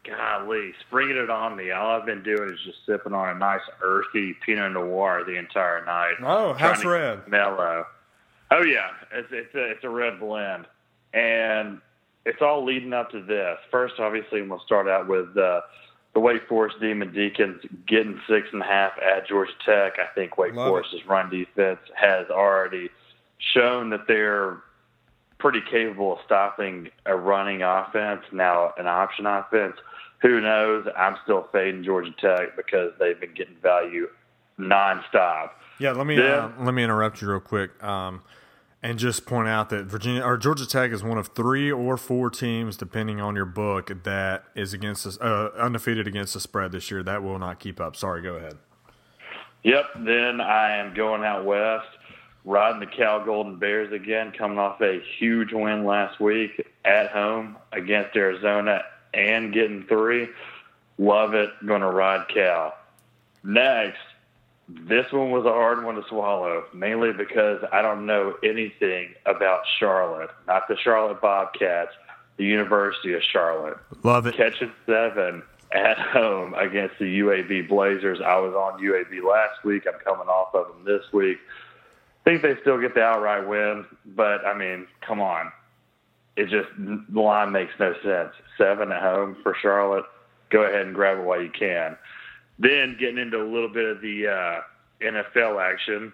golly, 0.05 0.73
springing 0.87 1.17
it 1.17 1.31
on 1.31 1.57
me. 1.57 1.71
All 1.71 2.01
I've 2.01 2.07
been 2.07 2.23
doing 2.23 2.51
is 2.51 2.59
just 2.65 2.79
sipping 2.87 3.13
on 3.13 3.37
a 3.37 3.39
nice 3.39 3.61
earthy 3.83 4.35
Pinot 4.45 4.73
Noir 4.73 5.23
the 5.25 5.37
entire 5.37 5.85
night. 5.85 6.15
Oh, 6.23 6.55
house 6.55 6.85
red. 6.85 7.29
mellow. 7.29 7.87
Oh 8.51 8.63
yeah, 8.63 8.89
it's 9.13 9.29
it's 9.31 9.55
a, 9.55 9.71
it's 9.71 9.85
a 9.85 9.89
red 9.89 10.19
blend, 10.19 10.67
and 11.15 11.81
it's 12.27 12.41
all 12.43 12.65
leading 12.65 12.93
up 12.93 13.11
to 13.11 13.23
this. 13.23 13.59
First, 13.71 13.95
obviously, 13.99 14.43
we'll 14.43 14.61
start 14.65 14.89
out 14.89 15.09
with 15.09 15.37
uh, 15.37 15.61
the 16.15 16.21
Wake 16.21 16.47
Forest 16.49 16.77
Demon 16.81 17.13
Deacons 17.13 17.63
getting 17.87 18.21
six 18.29 18.49
and 18.53 18.63
a 18.63 18.65
half 18.65 18.93
at 18.99 19.27
Georgia 19.27 19.53
Tech. 19.65 19.95
I 19.99 20.13
think 20.15 20.37
Wake 20.37 20.55
Love 20.55 20.69
Forest's 20.69 21.07
run 21.07 21.31
defense 21.31 21.81
has 21.95 22.29
already 22.29 22.91
shown 23.39 23.91
that 23.91 24.07
they're 24.07 24.59
pretty 25.39 25.61
capable 25.71 26.13
of 26.13 26.19
stopping 26.25 26.89
a 27.07 27.17
running 27.17 27.63
offense. 27.63 28.23
Now, 28.31 28.73
an 28.79 28.87
option 28.87 29.27
offense, 29.27 29.77
who 30.21 30.41
knows? 30.41 30.87
I'm 30.97 31.17
still 31.25 31.49
fading 31.51 31.83
Georgia 31.83 32.15
Tech 32.21 32.57
because 32.57 32.93
they've 32.99 33.19
been 33.19 33.35
getting 33.35 33.57
value 33.63 34.09
nonstop. 34.59 35.51
Yeah, 35.79 35.93
let 35.93 36.07
me 36.07 36.17
Yeah. 36.17 36.51
Uh, 36.59 36.65
let 36.65 36.75
me 36.75 36.85
interrupt 36.85 37.21
you 37.21 37.29
real 37.29 37.41
quick, 37.41 37.83
um, 37.83 38.23
and 38.83 38.99
just 38.99 39.27
point 39.27 39.49
out 39.49 39.71
that 39.71 39.87
Virginia 39.87 40.23
or 40.23 40.37
Georgia 40.37 40.67
Tech 40.67 40.91
is 40.91 41.05
one 41.05 41.17
of 41.17 41.29
three 41.29 41.71
or 41.71 41.97
four 41.97 42.31
teams, 42.31 42.77
depending 42.77 43.21
on 43.21 43.37
your 43.37 43.45
book, 43.45 43.91
that 44.03 44.45
is 44.57 44.75
against 44.75 45.07
us 45.07 45.21
uh, 45.21 45.51
undefeated 45.57 46.09
against 46.09 46.35
the 46.35 46.41
spread 46.41 46.73
this 46.73 46.91
year. 46.91 47.03
That 47.03 47.23
will 47.23 47.39
not 47.39 47.61
keep 47.61 47.81
up. 47.81 47.95
Sorry, 47.95 48.23
go 48.23 48.35
ahead. 48.35 48.59
Yep. 49.63 49.85
Then 50.01 50.41
I 50.41 50.79
am 50.79 50.95
going 50.95 51.23
out 51.23 51.45
west, 51.45 51.87
riding 52.45 52.81
the 52.81 52.87
Cal 52.87 53.25
Golden 53.25 53.57
Bears 53.57 53.93
again, 53.93 54.33
coming 54.37 54.59
off 54.59 54.81
a 54.81 55.01
huge 55.19 55.53
win 55.53 55.85
last 55.85 56.19
week 56.19 56.67
at 56.85 57.11
home 57.11 57.57
against 57.71 58.17
Arizona 58.17 58.83
and 59.15 59.53
getting 59.53 59.85
three. 59.85 60.29
Love 60.99 61.35
it. 61.35 61.51
Going 61.65 61.83
to 61.83 61.91
ride 61.91 62.27
Cal. 62.29 62.75
Next, 63.45 63.99
this 64.69 65.11
one 65.13 65.31
was 65.31 65.45
a 65.45 65.53
hard 65.53 65.85
one 65.85 65.97
to 65.97 66.05
swallow, 66.09 66.65
mainly 66.73 67.13
because 67.13 67.63
I 67.73 67.83
don't 67.83 68.07
know 68.07 68.37
anything 68.43 69.15
about 69.27 69.63
Charlotte, 69.79 70.31
not 70.47 70.69
the 70.69 70.77
Charlotte 70.77 71.21
Bobcats, 71.21 71.93
the 72.37 72.45
University 72.45 73.13
of 73.15 73.23
Charlotte 73.23 73.77
Love 74.03 74.27
it. 74.27 74.35
catching 74.35 74.73
seven 74.87 75.43
at 75.73 75.99
home 75.99 76.55
against 76.55 76.99
the 76.99 77.21
UAB 77.21 77.69
Blazers. 77.69 78.21
I 78.21 78.39
was 78.39 78.55
on 78.55 78.81
UAB 78.81 79.23
last 79.23 79.65
week. 79.65 79.87
I'm 79.87 79.99
coming 80.01 80.29
off 80.29 80.55
of 80.55 80.69
them 80.69 80.85
this 80.85 81.13
week. 81.13 81.39
I 82.25 82.31
Think 82.31 82.43
they 82.43 82.57
still 82.61 82.81
get 82.81 82.95
the 82.95 83.03
outright 83.03 83.47
win, 83.49 83.85
but 84.07 84.45
I 84.47 84.57
mean, 84.57 84.87
come 85.01 85.21
on. 85.21 85.51
It 86.37 86.49
just 86.49 86.69
the 86.79 87.21
line 87.21 87.53
makes 87.53 87.73
no 87.79 87.95
sense. 88.03 88.33
Seven 88.57 88.91
at 88.93 89.03
home 89.03 89.37
for 89.43 89.55
Charlotte. 89.61 90.05
Go 90.51 90.63
ahead 90.63 90.87
and 90.87 90.95
grab 90.95 91.19
it 91.19 91.25
while 91.25 91.43
you 91.43 91.51
can. 91.51 91.97
Then 92.59 92.97
getting 92.99 93.19
into 93.19 93.41
a 93.41 93.45
little 93.49 93.69
bit 93.69 93.85
of 93.85 94.01
the 94.01 94.29
uh, 94.29 94.61
NFL 95.01 95.61
action, 95.63 96.13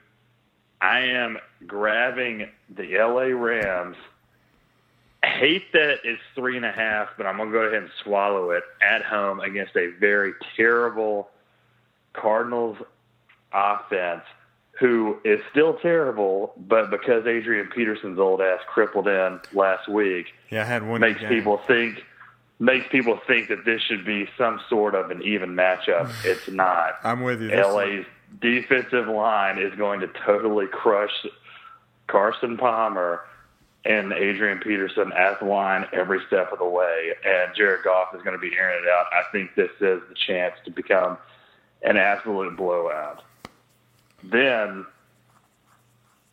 I 0.81 1.01
am 1.01 1.39
grabbing 1.67 2.49
the 2.75 2.97
LA 2.99 3.35
Rams 3.37 3.97
hate 5.25 5.73
that 5.73 5.99
it's 6.05 6.23
three 6.35 6.57
and 6.57 6.65
a 6.65 6.73
half, 6.73 7.09
but 7.17 7.27
I'm 7.27 7.37
gonna 7.39 7.51
go 7.51 7.61
ahead 7.63 7.83
and 7.83 7.91
swallow 8.03 8.51
it 8.51 8.63
at 8.83 9.03
home 9.03 9.41
against 9.41 9.77
a 9.77 9.89
very 9.99 10.33
terrible 10.57 11.29
Cardinals 12.13 12.79
offense 13.53 14.23
who 14.79 15.19
is 15.25 15.41
still 15.51 15.75
terrible, 15.75 16.53
but 16.57 16.89
because 16.91 17.27
Adrian 17.27 17.67
Peterson's 17.67 18.19
old 18.19 18.41
ass 18.41 18.61
crippled 18.69 19.09
in 19.09 19.41
last 19.53 19.89
week, 19.89 20.27
Yeah, 20.51 20.63
I 20.63 20.65
had 20.65 20.87
one 20.87 21.01
makes 21.01 21.21
game. 21.21 21.29
people 21.31 21.59
think 21.67 22.05
makes 22.59 22.87
people 22.91 23.21
think 23.27 23.49
that 23.49 23.65
this 23.65 23.81
should 23.83 24.05
be 24.05 24.29
some 24.37 24.61
sort 24.69 24.95
of 24.95 25.11
an 25.11 25.23
even 25.23 25.51
matchup. 25.51 26.13
It's 26.25 26.49
not. 26.49 26.99
I'm 27.05 27.23
with 27.23 27.41
you. 27.41 27.51
LA's 27.51 28.05
defensive 28.41 29.09
line 29.09 29.59
is 29.59 29.75
going 29.77 30.01
to 30.01 30.09
totally 30.27 30.67
crush 30.67 31.13
Carson 32.07 32.57
Palmer 32.57 33.23
and 33.85 34.13
Adrian 34.13 34.59
Peterson 34.59 35.13
at 35.13 35.39
the 35.39 35.47
line 35.47 35.87
every 35.93 36.21
step 36.27 36.53
of 36.53 36.59
the 36.59 36.69
way. 36.69 37.13
And 37.25 37.55
Jared 37.55 37.85
Goff 37.85 38.15
is 38.15 38.23
going 38.23 38.37
to 38.37 38.41
be 38.41 38.55
airing 38.57 38.85
it 38.85 38.89
out. 38.89 39.07
I 39.13 39.23
think 39.33 39.55
this 39.55 39.71
is 39.81 40.03
the 40.09 40.15
chance 40.27 40.55
to 40.65 40.71
become 40.71 41.17
an 41.83 41.97
absolute 41.97 42.57
blowout. 42.57 43.23
Then 44.23 44.85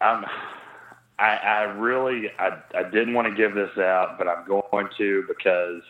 I'm. 0.01 0.25
I, 1.17 1.37
I 1.37 1.61
really 1.63 2.29
I, 2.37 2.57
I 2.75 2.83
didn't 2.83 3.13
want 3.13 3.29
to 3.29 3.33
give 3.33 3.55
this 3.55 3.77
out, 3.77 4.17
but 4.17 4.27
I'm 4.27 4.45
going 4.45 4.89
to 4.97 5.23
because 5.29 5.81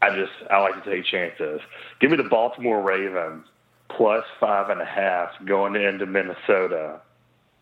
I 0.00 0.14
just 0.14 0.32
I 0.50 0.60
like 0.60 0.82
to 0.82 0.90
take 0.90 1.04
chances. 1.04 1.60
Give 2.00 2.10
me 2.10 2.16
the 2.16 2.28
Baltimore 2.28 2.80
Ravens 2.82 3.46
plus 3.88 4.24
five 4.38 4.70
and 4.70 4.80
a 4.80 4.84
half 4.84 5.30
going 5.44 5.74
into 5.76 6.06
Minnesota 6.06 7.00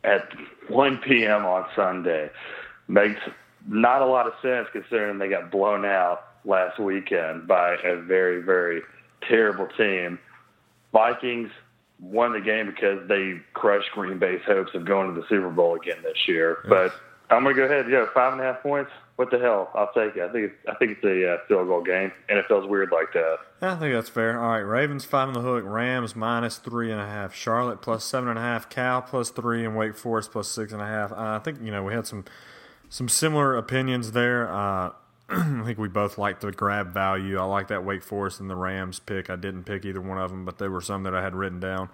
at 0.04 0.28
1 0.68 0.98
p.m. 0.98 1.44
on 1.44 1.66
Sunday. 1.74 2.30
Makes 2.88 3.20
not 3.66 4.02
a 4.02 4.06
lot 4.06 4.26
of 4.26 4.34
sense 4.42 4.68
considering 4.72 5.18
they 5.18 5.28
got 5.28 5.50
blown 5.50 5.84
out 5.84 6.24
last 6.44 6.78
weekend 6.78 7.48
by 7.48 7.76
a 7.84 7.96
very, 7.96 8.40
very 8.42 8.82
terrible 9.28 9.68
team. 9.76 10.18
Vikings 10.92 11.50
won 12.00 12.32
the 12.32 12.40
game 12.40 12.66
because 12.66 13.08
they 13.08 13.40
crushed 13.54 13.90
Green 13.92 14.18
Bay's 14.18 14.42
hopes 14.46 14.74
of 14.74 14.84
going 14.84 15.14
to 15.14 15.20
the 15.20 15.26
Super 15.28 15.50
Bowl 15.50 15.74
again 15.74 15.98
this 16.02 16.28
year. 16.28 16.58
But 16.68 16.92
I'm 17.30 17.44
to 17.44 17.54
go 17.54 17.64
ahead. 17.64 17.86
Yeah, 17.90 18.06
five 18.14 18.32
and 18.32 18.40
a 18.40 18.44
half 18.44 18.62
points. 18.62 18.90
What 19.16 19.30
the 19.30 19.38
hell? 19.38 19.70
I'll 19.74 19.90
take 19.92 20.16
it. 20.16 20.22
I 20.22 20.30
think 20.30 20.52
it's, 20.52 20.68
I 20.68 20.74
think 20.74 20.92
it's 20.92 21.04
a 21.04 21.34
uh, 21.34 21.38
field 21.48 21.66
goal 21.66 21.82
game. 21.82 22.12
NFL's 22.28 22.68
weird 22.68 22.90
like 22.92 23.12
that. 23.14 23.38
I 23.62 23.74
think 23.74 23.94
that's 23.94 24.10
fair. 24.10 24.40
All 24.40 24.50
right, 24.50 24.58
Ravens 24.58 25.04
five 25.04 25.28
on 25.28 25.34
the 25.34 25.40
hook. 25.40 25.64
Rams 25.66 26.14
minus 26.14 26.58
three 26.58 26.92
and 26.92 27.00
a 27.00 27.06
half. 27.06 27.34
Charlotte 27.34 27.80
plus 27.80 28.04
seven 28.04 28.28
and 28.28 28.38
a 28.38 28.42
half. 28.42 28.68
Cal 28.68 29.02
plus 29.02 29.30
three, 29.30 29.64
and 29.64 29.76
Wake 29.76 29.96
Forest 29.96 30.32
plus 30.32 30.48
six 30.48 30.72
and 30.72 30.82
a 30.82 30.86
half. 30.86 31.12
Uh, 31.12 31.16
I 31.16 31.38
think 31.38 31.60
you 31.62 31.70
know 31.70 31.82
we 31.82 31.94
had 31.94 32.06
some 32.06 32.24
some 32.90 33.08
similar 33.08 33.56
opinions 33.56 34.12
there. 34.12 34.52
Uh, 34.52 34.90
I 35.28 35.62
think 35.64 35.78
we 35.78 35.88
both 35.88 36.18
like 36.18 36.40
the 36.40 36.52
grab 36.52 36.92
value. 36.92 37.38
I 37.38 37.44
like 37.44 37.68
that 37.68 37.84
Wake 37.84 38.02
Forest 38.02 38.40
and 38.40 38.48
the 38.48 38.56
Rams 38.56 39.00
pick. 39.00 39.30
I 39.30 39.36
didn't 39.36 39.64
pick 39.64 39.84
either 39.84 40.00
one 40.00 40.18
of 40.18 40.30
them, 40.30 40.44
but 40.44 40.58
there 40.58 40.70
were 40.70 40.80
some 40.80 41.02
that 41.04 41.14
I 41.14 41.22
had 41.22 41.34
written 41.34 41.58
down. 41.58 41.88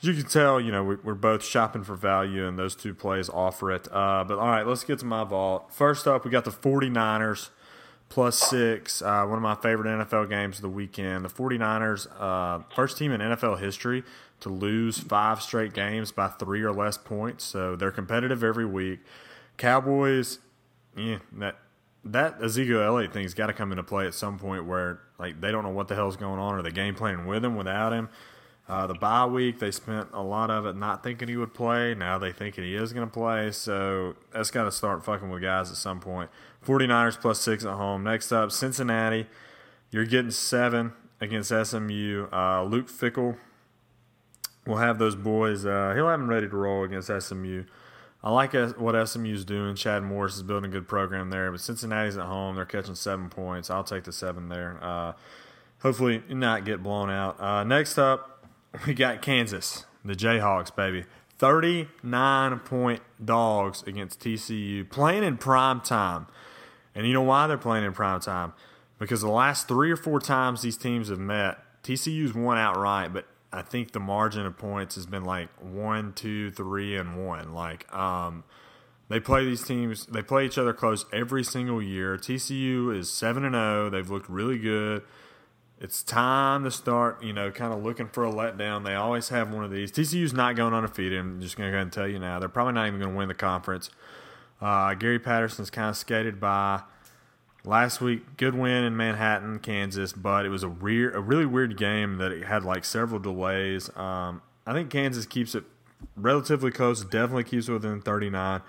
You 0.00 0.12
can 0.14 0.24
tell, 0.24 0.60
you 0.60 0.70
know, 0.70 0.84
we, 0.84 0.96
we're 0.96 1.14
both 1.14 1.42
shopping 1.42 1.82
for 1.82 1.96
value, 1.96 2.46
and 2.46 2.58
those 2.58 2.76
two 2.76 2.94
plays 2.94 3.28
offer 3.28 3.72
it. 3.72 3.88
Uh, 3.90 4.24
but 4.24 4.38
all 4.38 4.48
right, 4.48 4.66
let's 4.66 4.84
get 4.84 4.98
to 5.00 5.06
my 5.06 5.24
vault. 5.24 5.72
First 5.72 6.06
up, 6.06 6.24
we 6.24 6.30
got 6.30 6.44
the 6.44 6.50
49ers 6.50 7.48
plus 8.08 8.38
six. 8.38 9.02
Uh, 9.02 9.24
one 9.24 9.36
of 9.38 9.42
my 9.42 9.54
favorite 9.54 9.88
NFL 9.88 10.28
games 10.28 10.56
of 10.56 10.62
the 10.62 10.68
weekend. 10.68 11.24
The 11.24 11.28
49ers, 11.28 12.06
uh, 12.18 12.62
first 12.74 12.98
team 12.98 13.12
in 13.12 13.20
NFL 13.20 13.58
history 13.58 14.04
to 14.40 14.48
lose 14.48 14.98
five 14.98 15.42
straight 15.42 15.72
games 15.72 16.12
by 16.12 16.28
three 16.28 16.62
or 16.62 16.72
less 16.72 16.98
points. 16.98 17.44
So 17.44 17.76
they're 17.76 17.90
competitive 17.90 18.44
every 18.44 18.66
week. 18.66 19.00
Cowboys, 19.56 20.38
yeah, 20.96 21.18
that 21.32 21.56
that 22.04 22.40
Ezekiel 22.42 22.82
Elliott 22.82 23.12
thing's 23.12 23.34
got 23.34 23.48
to 23.48 23.52
come 23.52 23.72
into 23.72 23.82
play 23.82 24.06
at 24.06 24.14
some 24.14 24.38
point 24.38 24.64
where 24.64 25.00
like 25.18 25.40
they 25.40 25.50
don't 25.50 25.64
know 25.64 25.70
what 25.70 25.88
the 25.88 25.94
hell's 25.94 26.16
going 26.16 26.38
on 26.38 26.54
or 26.54 26.62
the 26.62 26.70
game 26.70 26.94
planning 26.94 27.26
with 27.26 27.44
him 27.44 27.56
without 27.56 27.92
him. 27.92 28.08
Uh, 28.68 28.86
the 28.86 28.94
bye 28.94 29.26
week, 29.26 29.60
they 29.60 29.70
spent 29.70 30.08
a 30.12 30.22
lot 30.22 30.50
of 30.50 30.66
it 30.66 30.74
not 30.74 31.02
thinking 31.02 31.28
he 31.28 31.36
would 31.36 31.54
play. 31.54 31.94
Now 31.94 32.18
they 32.18 32.32
think 32.32 32.56
he 32.56 32.74
is 32.74 32.92
going 32.92 33.06
to 33.06 33.12
play. 33.12 33.52
So 33.52 34.16
that's 34.32 34.50
got 34.50 34.64
to 34.64 34.72
start 34.72 35.04
fucking 35.04 35.30
with 35.30 35.42
guys 35.42 35.70
at 35.70 35.76
some 35.76 36.00
point. 36.00 36.30
49ers 36.66 37.20
plus 37.20 37.40
six 37.40 37.64
at 37.64 37.74
home. 37.74 38.02
Next 38.02 38.32
up, 38.32 38.50
Cincinnati. 38.50 39.26
You're 39.90 40.04
getting 40.04 40.32
seven 40.32 40.92
against 41.20 41.50
SMU. 41.50 42.26
Uh, 42.32 42.64
Luke 42.64 42.88
Fickell 42.88 43.36
will 44.66 44.78
have 44.78 44.98
those 44.98 45.14
boys. 45.14 45.64
Uh, 45.64 45.92
he'll 45.94 46.08
have 46.08 46.18
them 46.18 46.28
ready 46.28 46.48
to 46.48 46.56
roll 46.56 46.82
against 46.82 47.08
SMU. 47.08 47.64
I 48.22 48.30
like 48.30 48.54
what 48.54 49.08
SMU's 49.08 49.44
doing. 49.44 49.76
Chad 49.76 50.02
Morris 50.02 50.34
is 50.34 50.42
building 50.42 50.68
a 50.68 50.72
good 50.72 50.88
program 50.88 51.30
there, 51.30 51.52
but 51.52 51.60
Cincinnati's 51.60 52.16
at 52.16 52.24
home. 52.26 52.56
They're 52.56 52.64
catching 52.64 52.96
seven 52.96 53.28
points. 53.28 53.70
I'll 53.70 53.84
take 53.84 54.02
the 54.02 54.12
seven 54.12 54.48
there. 54.48 54.82
Uh, 54.82 55.12
hopefully, 55.78 56.24
not 56.28 56.64
get 56.64 56.82
blown 56.82 57.08
out. 57.08 57.40
Uh, 57.40 57.62
next 57.62 57.98
up, 57.98 58.35
we 58.86 58.94
got 58.94 59.22
Kansas, 59.22 59.84
the 60.04 60.14
Jayhawks, 60.14 60.74
baby. 60.74 61.04
39 61.38 62.58
point 62.60 63.02
dogs 63.22 63.82
against 63.86 64.20
TCU, 64.20 64.88
playing 64.88 65.22
in 65.22 65.36
prime 65.36 65.80
time. 65.80 66.26
And 66.94 67.06
you 67.06 67.12
know 67.12 67.22
why 67.22 67.46
they're 67.46 67.58
playing 67.58 67.84
in 67.84 67.92
prime 67.92 68.20
time? 68.20 68.54
Because 68.98 69.20
the 69.20 69.28
last 69.28 69.68
three 69.68 69.90
or 69.90 69.96
four 69.96 70.18
times 70.18 70.62
these 70.62 70.78
teams 70.78 71.08
have 71.10 71.18
met, 71.18 71.58
TCU's 71.82 72.34
won 72.34 72.56
outright, 72.56 73.12
but 73.12 73.26
I 73.52 73.62
think 73.62 73.92
the 73.92 74.00
margin 74.00 74.46
of 74.46 74.56
points 74.56 74.94
has 74.94 75.06
been 75.06 75.24
like 75.24 75.48
one, 75.60 76.14
two, 76.14 76.50
three, 76.50 76.96
and 76.96 77.26
one. 77.26 77.52
Like, 77.52 77.92
um, 77.94 78.44
they 79.08 79.20
play 79.20 79.44
these 79.44 79.62
teams, 79.62 80.06
they 80.06 80.22
play 80.22 80.46
each 80.46 80.58
other 80.58 80.72
close 80.72 81.04
every 81.12 81.44
single 81.44 81.80
year. 81.80 82.16
TCU 82.16 82.96
is 82.96 83.10
7 83.10 83.44
and 83.44 83.54
0. 83.54 83.90
They've 83.90 84.10
looked 84.10 84.28
really 84.28 84.58
good. 84.58 85.02
It's 85.78 86.02
time 86.02 86.64
to 86.64 86.70
start, 86.70 87.22
you 87.22 87.34
know, 87.34 87.50
kind 87.50 87.74
of 87.74 87.84
looking 87.84 88.08
for 88.08 88.24
a 88.24 88.32
letdown. 88.32 88.84
They 88.84 88.94
always 88.94 89.28
have 89.28 89.52
one 89.52 89.62
of 89.62 89.70
these. 89.70 89.92
TCU's 89.92 90.32
not 90.32 90.56
going 90.56 90.72
undefeated. 90.72 91.18
I'm 91.18 91.40
just 91.40 91.56
going 91.56 91.68
to 91.68 91.70
go 91.70 91.76
ahead 91.76 91.82
and 91.82 91.92
tell 91.92 92.08
you 92.08 92.18
now. 92.18 92.38
They're 92.38 92.48
probably 92.48 92.72
not 92.72 92.86
even 92.86 92.98
going 92.98 93.12
to 93.12 93.16
win 93.18 93.28
the 93.28 93.34
conference. 93.34 93.90
Uh, 94.58 94.94
Gary 94.94 95.18
Patterson's 95.18 95.68
kind 95.68 95.90
of 95.90 95.96
skated 95.96 96.40
by. 96.40 96.82
Last 97.62 98.00
week, 98.00 98.36
good 98.36 98.54
win 98.54 98.84
in 98.84 98.96
Manhattan, 98.96 99.58
Kansas, 99.58 100.12
but 100.12 100.46
it 100.46 100.50
was 100.50 100.62
a 100.62 100.68
weird, 100.68 101.16
a 101.16 101.20
really 101.20 101.46
weird 101.46 101.76
game 101.76 102.16
that 102.18 102.30
it 102.30 102.44
had 102.44 102.64
like 102.64 102.84
several 102.84 103.18
delays. 103.20 103.90
Um, 103.96 104.40
I 104.64 104.72
think 104.72 104.88
Kansas 104.88 105.26
keeps 105.26 105.54
it 105.54 105.64
relatively 106.16 106.70
close. 106.70 107.04
Definitely 107.04 107.44
keeps 107.44 107.68
it 107.68 107.72
within 107.72 108.00
39. 108.00 108.62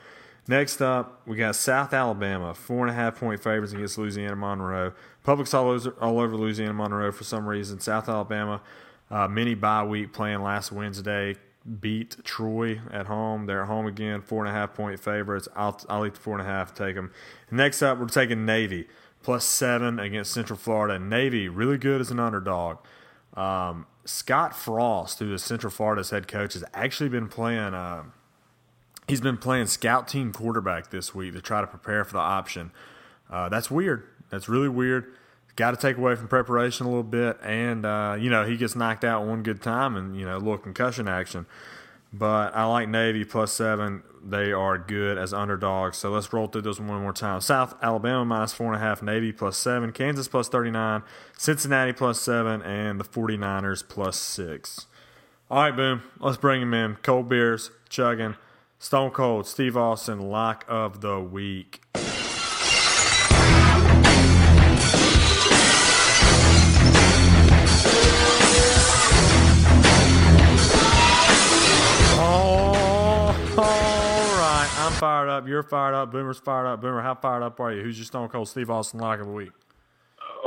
Next 0.50 0.82
up, 0.82 1.22
we 1.26 1.36
got 1.36 1.58
South 1.58 1.94
Alabama, 1.94 2.54
four 2.54 2.88
and 2.88 2.90
a 2.90 2.94
half 2.94 3.20
point 3.20 3.44
favorites 3.44 3.74
against 3.74 3.98
Louisiana 3.98 4.36
Monroe. 4.36 4.94
Public's 5.24 5.54
all 5.54 5.70
over, 5.70 5.90
all 6.00 6.20
over 6.20 6.38
Louisiana 6.38 6.74
Monroe 6.74 7.12
for 7.12 7.26
some 7.26 7.46
reason. 7.48 7.82
South 7.82 8.08
Alabama, 8.08 8.62
uh, 9.12 9.28
mini 9.28 9.56
bye 9.56 9.84
week 9.84 10.14
playing 10.14 10.42
last 10.42 10.72
Wednesday, 10.72 11.36
beat 11.82 12.24
Troy 12.24 12.80
at 12.92 13.08
home. 13.08 13.46
They're 13.46 13.64
at 13.64 13.68
home 13.68 13.88
again, 13.88 14.22
four 14.22 14.46
and 14.46 14.56
a 14.56 14.58
half 14.58 14.74
point 14.74 14.98
favorites. 15.02 15.50
I'll, 15.54 15.82
I'll 15.90 16.06
eat 16.06 16.14
the 16.14 16.20
four 16.22 16.40
and 16.40 16.48
a 16.48 16.50
half, 16.50 16.74
take 16.74 16.96
them. 16.96 17.12
Next 17.52 17.82
up, 17.82 18.00
we're 18.00 18.08
taking 18.08 18.46
Navy, 18.46 18.88
plus 19.24 19.44
seven 19.44 20.00
against 20.00 20.32
Central 20.32 20.58
Florida. 20.58 20.98
Navy, 20.98 21.50
really 21.50 21.78
good 21.78 22.00
as 22.00 22.10
an 22.10 22.22
underdog. 22.22 22.78
Um, 23.34 23.86
Scott 24.06 24.56
Frost, 24.56 25.20
who 25.20 25.34
is 25.34 25.44
Central 25.44 25.72
Florida's 25.72 26.12
head 26.12 26.30
coach, 26.30 26.54
has 26.54 26.64
actually 26.74 27.10
been 27.10 27.28
playing. 27.28 27.74
Uh, 27.74 28.04
he's 29.08 29.22
been 29.22 29.38
playing 29.38 29.68
scout 29.68 30.08
team 30.08 30.32
quarterback 30.32 30.90
this 30.90 31.16
week 31.16 31.34
to 31.34 31.42
try 31.42 31.62
to 31.62 31.68
prepare 31.68 32.04
for 32.04 32.14
the 32.14 32.20
option. 32.20 32.72
Uh, 33.30 33.50
that's 33.50 33.72
weird. 33.72 34.04
That's 34.30 34.50
really 34.50 34.70
weird. 34.70 35.14
Got 35.56 35.72
to 35.72 35.78
take 35.78 35.98
away 35.98 36.16
from 36.16 36.28
preparation 36.28 36.86
a 36.86 36.90
little 36.90 37.04
bit, 37.04 37.38
and 37.42 37.86
uh, 37.86 38.16
you 38.20 38.30
know 38.30 38.46
he 38.46 38.58
gets 38.58 38.76
knocked 38.76 39.04
out 39.04 39.26
one 39.26 39.42
good 39.42 39.62
time, 39.62 39.96
and 39.96 40.16
you 40.16 40.26
know 40.26 40.36
a 40.36 40.40
little 40.40 40.58
concussion 40.58 41.08
action. 41.08 41.48
But 42.14 42.56
I 42.56 42.66
like 42.66 42.88
Navy 42.90 43.26
plus 43.26 43.52
seven. 43.52 44.04
They 44.24 44.52
are 44.52 44.78
good 44.78 45.18
as 45.18 45.34
underdogs. 45.34 45.98
So 45.98 46.10
let's 46.10 46.32
roll 46.32 46.48
through 46.48 46.62
this 46.62 46.80
one 46.80 47.02
more 47.02 47.14
time. 47.14 47.42
South 47.42 47.76
Alabama 47.82 48.24
minus 48.24 48.54
four 48.54 48.68
and 48.68 48.76
a 48.76 48.80
half, 48.80 49.02
Navy 49.02 49.32
plus 49.32 49.58
seven, 49.58 49.92
Kansas 49.92 50.28
plus 50.28 50.48
39, 50.48 51.04
Cincinnati 51.38 51.94
plus 51.94 52.22
seven, 52.22 52.62
and 52.62 53.00
the 53.00 53.04
49ers 53.04 53.88
plus 53.88 54.18
six. 54.18 54.86
All 55.50 55.64
right, 55.64 55.76
boom. 55.76 56.04
Let's 56.20 56.38
bring 56.38 56.62
him 56.62 56.74
in. 56.74 56.98
Cold 57.04 57.30
beers, 57.30 57.72
chugging. 57.90 58.36
Stone 58.80 59.12
Cold, 59.12 59.48
Steve 59.48 59.76
Austin, 59.76 60.20
lock 60.30 60.64
of 60.68 61.02
the 61.02 61.20
week. 61.20 61.82
I'm 74.88 74.94
fired 74.94 75.28
up. 75.28 75.48
You're 75.48 75.64
fired 75.64 75.94
up. 75.94 76.12
Boomer's 76.12 76.40
fired 76.40 76.66
up. 76.66 76.80
Boomer, 76.80 77.02
how 77.02 77.14
fired 77.14 77.44
up 77.44 77.60
are 77.60 77.74
you? 77.74 77.82
Who's 77.82 77.98
your 77.98 78.06
Stone 78.06 78.30
Cold 78.30 78.48
Steve 78.48 78.70
Austin 78.70 79.02
lock 79.02 79.20
of 79.20 79.26
the 79.26 79.34
week? 79.34 79.52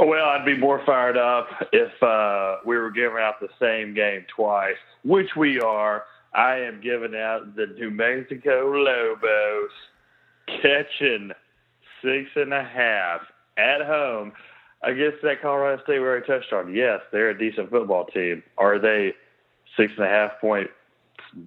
Well, 0.00 0.24
I'd 0.24 0.46
be 0.46 0.56
more 0.56 0.82
fired 0.86 1.18
up 1.18 1.46
if 1.72 2.02
uh, 2.02 2.56
we 2.64 2.78
were 2.78 2.90
giving 2.90 3.18
out 3.18 3.34
the 3.38 3.48
same 3.60 3.92
game 3.92 4.24
twice, 4.34 4.76
which 5.04 5.36
we 5.36 5.60
are. 5.60 6.04
I 6.34 6.56
am 6.58 6.80
giving 6.80 7.14
out 7.14 7.56
the 7.56 7.66
New 7.66 7.90
Mexico 7.90 8.70
Lobos 8.70 9.70
catching 10.62 11.32
six 12.02 12.30
and 12.36 12.52
a 12.52 12.64
half 12.64 13.22
at 13.58 13.84
home 13.84 14.32
against 14.82 15.22
that 15.22 15.42
Colorado 15.42 15.82
State 15.82 15.98
we 15.98 16.06
already 16.06 16.26
touched 16.26 16.52
on. 16.52 16.74
Yes, 16.74 17.00
they're 17.12 17.30
a 17.30 17.38
decent 17.38 17.70
football 17.70 18.06
team. 18.06 18.42
Are 18.58 18.78
they 18.78 19.14
six 19.76 19.92
and 19.96 20.06
a 20.06 20.08
half 20.08 20.40
point 20.40 20.70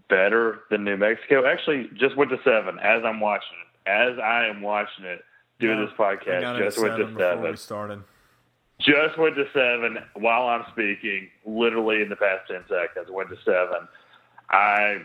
better 0.09 0.61
than 0.69 0.83
New 0.83 0.97
Mexico. 0.97 1.45
Actually, 1.45 1.89
just 1.95 2.15
went 2.15 2.31
to 2.31 2.37
seven 2.43 2.79
as 2.79 3.03
I'm 3.03 3.19
watching 3.19 3.57
it. 3.61 3.89
As 3.89 4.17
I 4.19 4.45
am 4.45 4.61
watching 4.61 5.05
it, 5.05 5.21
doing 5.59 5.79
Yeah, 5.79 5.85
this 5.85 5.93
podcast, 5.97 6.57
just 6.57 6.81
went 6.81 6.97
to 6.97 7.15
seven. 7.17 7.51
we 7.51 7.57
started. 7.57 8.03
Just 8.79 9.17
went 9.17 9.35
to 9.35 9.45
seven 9.53 9.97
while 10.15 10.47
I'm 10.47 10.65
speaking. 10.71 11.29
Literally 11.45 12.01
in 12.01 12.09
the 12.09 12.15
past 12.15 12.47
ten 12.47 12.63
seconds, 12.67 13.09
went 13.09 13.29
to 13.29 13.37
seven. 13.43 13.87
I 14.49 14.97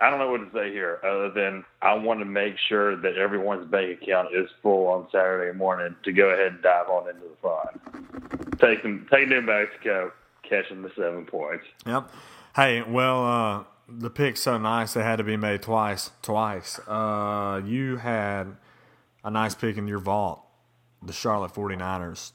I 0.00 0.10
don't 0.10 0.20
know 0.20 0.30
what 0.30 0.38
to 0.38 0.50
say 0.52 0.72
here 0.72 1.00
other 1.02 1.30
than 1.30 1.64
I 1.82 1.94
want 1.94 2.20
to 2.20 2.24
make 2.24 2.56
sure 2.68 2.96
that 2.96 3.16
everyone's 3.16 3.68
bank 3.68 4.00
account 4.02 4.28
is 4.32 4.48
full 4.62 4.86
on 4.86 5.08
Saturday 5.10 5.56
morning 5.56 5.96
to 6.04 6.12
go 6.12 6.28
ahead 6.28 6.52
and 6.52 6.62
dive 6.62 6.88
on 6.88 7.08
into 7.08 7.22
the 7.22 7.36
fun. 7.42 8.48
Take 8.60 8.82
them, 8.82 9.06
take 9.10 9.28
New 9.28 9.42
Mexico, 9.42 10.12
catching 10.48 10.82
the 10.82 10.90
seven 10.96 11.26
points. 11.26 11.64
Yep. 11.86 12.10
Hey, 12.54 12.82
well, 12.82 13.24
uh, 13.24 13.64
the 13.88 14.10
pick's 14.10 14.40
so 14.40 14.56
nice 14.56 14.94
they 14.94 15.02
had 15.02 15.16
to 15.16 15.24
be 15.24 15.36
made 15.36 15.62
twice. 15.62 16.10
Twice. 16.22 16.78
Uh, 16.86 17.60
you 17.64 17.96
had 17.96 18.56
a 19.24 19.30
nice 19.30 19.54
pick 19.54 19.76
in 19.76 19.88
your 19.88 19.98
vault, 19.98 20.42
the 21.02 21.12
Charlotte 21.12 21.52
49ers. 21.52 22.32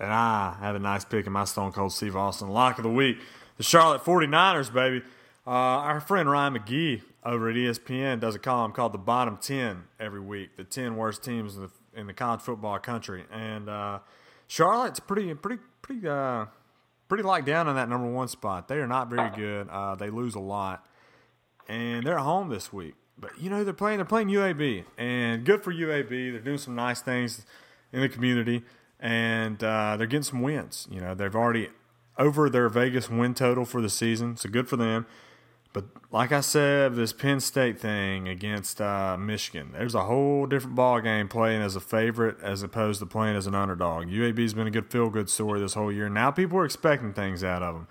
And 0.00 0.10
I 0.12 0.56
have 0.60 0.74
a 0.74 0.78
nice 0.78 1.04
pick 1.04 1.26
in 1.26 1.32
my 1.32 1.44
Stone 1.44 1.72
Cold 1.72 1.92
Steve 1.92 2.16
Austin 2.16 2.48
lock 2.48 2.78
of 2.78 2.84
the 2.84 2.90
week, 2.90 3.18
the 3.58 3.62
Charlotte 3.62 4.02
49ers, 4.02 4.72
baby. 4.72 5.02
Uh, 5.50 5.82
our 5.82 6.00
friend 6.00 6.30
Ryan 6.30 6.54
McGee 6.54 7.02
over 7.24 7.50
at 7.50 7.56
ESPN 7.56 8.20
does 8.20 8.36
a 8.36 8.38
column 8.38 8.70
called 8.70 8.92
the 8.92 8.98
Bottom 8.98 9.36
10 9.36 9.82
every 9.98 10.20
week, 10.20 10.56
the 10.56 10.62
10 10.62 10.94
worst 10.94 11.24
teams 11.24 11.56
in 11.56 11.62
the, 11.62 11.70
in 11.92 12.06
the 12.06 12.12
college 12.12 12.40
football 12.40 12.78
country. 12.78 13.24
And 13.32 13.68
uh, 13.68 13.98
Charlotte's 14.46 15.00
pretty, 15.00 15.34
pretty, 15.34 15.60
pretty, 15.82 16.06
uh, 16.06 16.46
pretty 17.08 17.24
locked 17.24 17.46
down 17.46 17.66
in 17.66 17.74
that 17.74 17.88
number 17.88 18.08
one 18.08 18.28
spot. 18.28 18.68
They 18.68 18.76
are 18.76 18.86
not 18.86 19.10
very 19.10 19.28
good. 19.30 19.68
Uh, 19.68 19.96
they 19.96 20.08
lose 20.08 20.36
a 20.36 20.40
lot, 20.40 20.86
and 21.66 22.06
they're 22.06 22.18
at 22.18 22.22
home 22.22 22.48
this 22.48 22.72
week. 22.72 22.94
But 23.18 23.32
you 23.40 23.50
know 23.50 23.64
they're 23.64 23.74
playing. 23.74 23.98
They're 23.98 24.06
playing 24.06 24.28
UAB, 24.28 24.84
and 24.96 25.44
good 25.44 25.64
for 25.64 25.74
UAB. 25.74 26.08
They're 26.08 26.40
doing 26.40 26.58
some 26.58 26.76
nice 26.76 27.02
things 27.02 27.44
in 27.92 28.00
the 28.00 28.08
community, 28.08 28.62
and 29.00 29.62
uh, 29.64 29.96
they're 29.98 30.06
getting 30.06 30.22
some 30.22 30.42
wins. 30.42 30.86
You 30.90 31.00
know 31.00 31.14
they've 31.14 31.34
already 31.34 31.68
over 32.16 32.48
their 32.48 32.68
Vegas 32.68 33.10
win 33.10 33.34
total 33.34 33.64
for 33.64 33.82
the 33.82 33.90
season, 33.90 34.36
so 34.36 34.48
good 34.48 34.68
for 34.68 34.76
them. 34.76 35.06
But 35.72 35.84
like 36.10 36.32
I 36.32 36.40
said, 36.40 36.96
this 36.96 37.12
Penn 37.12 37.38
State 37.38 37.78
thing 37.78 38.26
against 38.26 38.80
uh, 38.80 39.16
Michigan, 39.16 39.70
there's 39.72 39.94
a 39.94 40.04
whole 40.04 40.46
different 40.46 40.74
ball 40.74 41.00
game 41.00 41.28
playing 41.28 41.62
as 41.62 41.76
a 41.76 41.80
favorite 41.80 42.38
as 42.42 42.62
opposed 42.62 42.98
to 43.00 43.06
playing 43.06 43.36
as 43.36 43.46
an 43.46 43.54
underdog. 43.54 44.08
UAB's 44.08 44.54
been 44.54 44.66
a 44.66 44.72
good 44.72 44.90
feel 44.90 45.10
good 45.10 45.30
story 45.30 45.60
this 45.60 45.74
whole 45.74 45.92
year. 45.92 46.08
Now 46.08 46.32
people 46.32 46.58
are 46.58 46.64
expecting 46.64 47.12
things 47.12 47.44
out 47.44 47.62
of 47.62 47.74
them. 47.74 47.86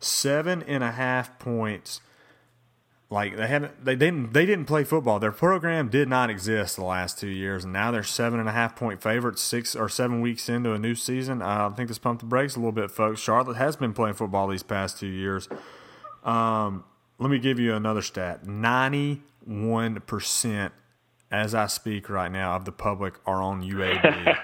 Seven 0.00 0.62
and 0.64 0.84
a 0.84 0.92
half 0.92 1.38
points. 1.38 2.02
Like 3.08 3.36
they 3.36 3.46
haven't, 3.46 3.84
they 3.84 3.96
didn't, 3.96 4.34
they 4.34 4.44
didn't 4.44 4.66
play 4.66 4.84
football. 4.84 5.18
Their 5.18 5.32
program 5.32 5.88
did 5.88 6.08
not 6.08 6.28
exist 6.28 6.76
the 6.76 6.84
last 6.84 7.18
two 7.18 7.28
years, 7.28 7.64
and 7.64 7.72
now 7.72 7.90
they're 7.90 8.02
seven 8.02 8.40
and 8.40 8.48
a 8.48 8.52
half 8.52 8.76
point 8.76 9.00
favorites, 9.00 9.40
six 9.40 9.76
or 9.76 9.88
seven 9.88 10.20
weeks 10.20 10.48
into 10.48 10.72
a 10.72 10.78
new 10.78 10.94
season. 10.94 11.40
Uh, 11.40 11.70
I 11.70 11.74
think 11.74 11.88
this 11.88 11.98
pumped 11.98 12.20
the 12.20 12.26
brakes 12.26 12.56
a 12.56 12.58
little 12.58 12.72
bit, 12.72 12.90
folks. 12.90 13.20
Charlotte 13.20 13.56
has 13.56 13.76
been 13.76 13.94
playing 13.94 14.14
football 14.14 14.48
these 14.48 14.62
past 14.62 14.98
two 14.98 15.06
years. 15.06 15.48
Um, 16.24 16.84
let 17.18 17.30
me 17.30 17.38
give 17.38 17.58
you 17.58 17.74
another 17.74 18.02
stat 18.02 18.44
91% 18.44 20.70
as 21.30 21.54
I 21.54 21.66
speak 21.66 22.08
right 22.08 22.30
now 22.30 22.56
of 22.56 22.64
the 22.64 22.72
public 22.72 23.14
are 23.26 23.42
on 23.42 23.62
UAB. 23.62 24.36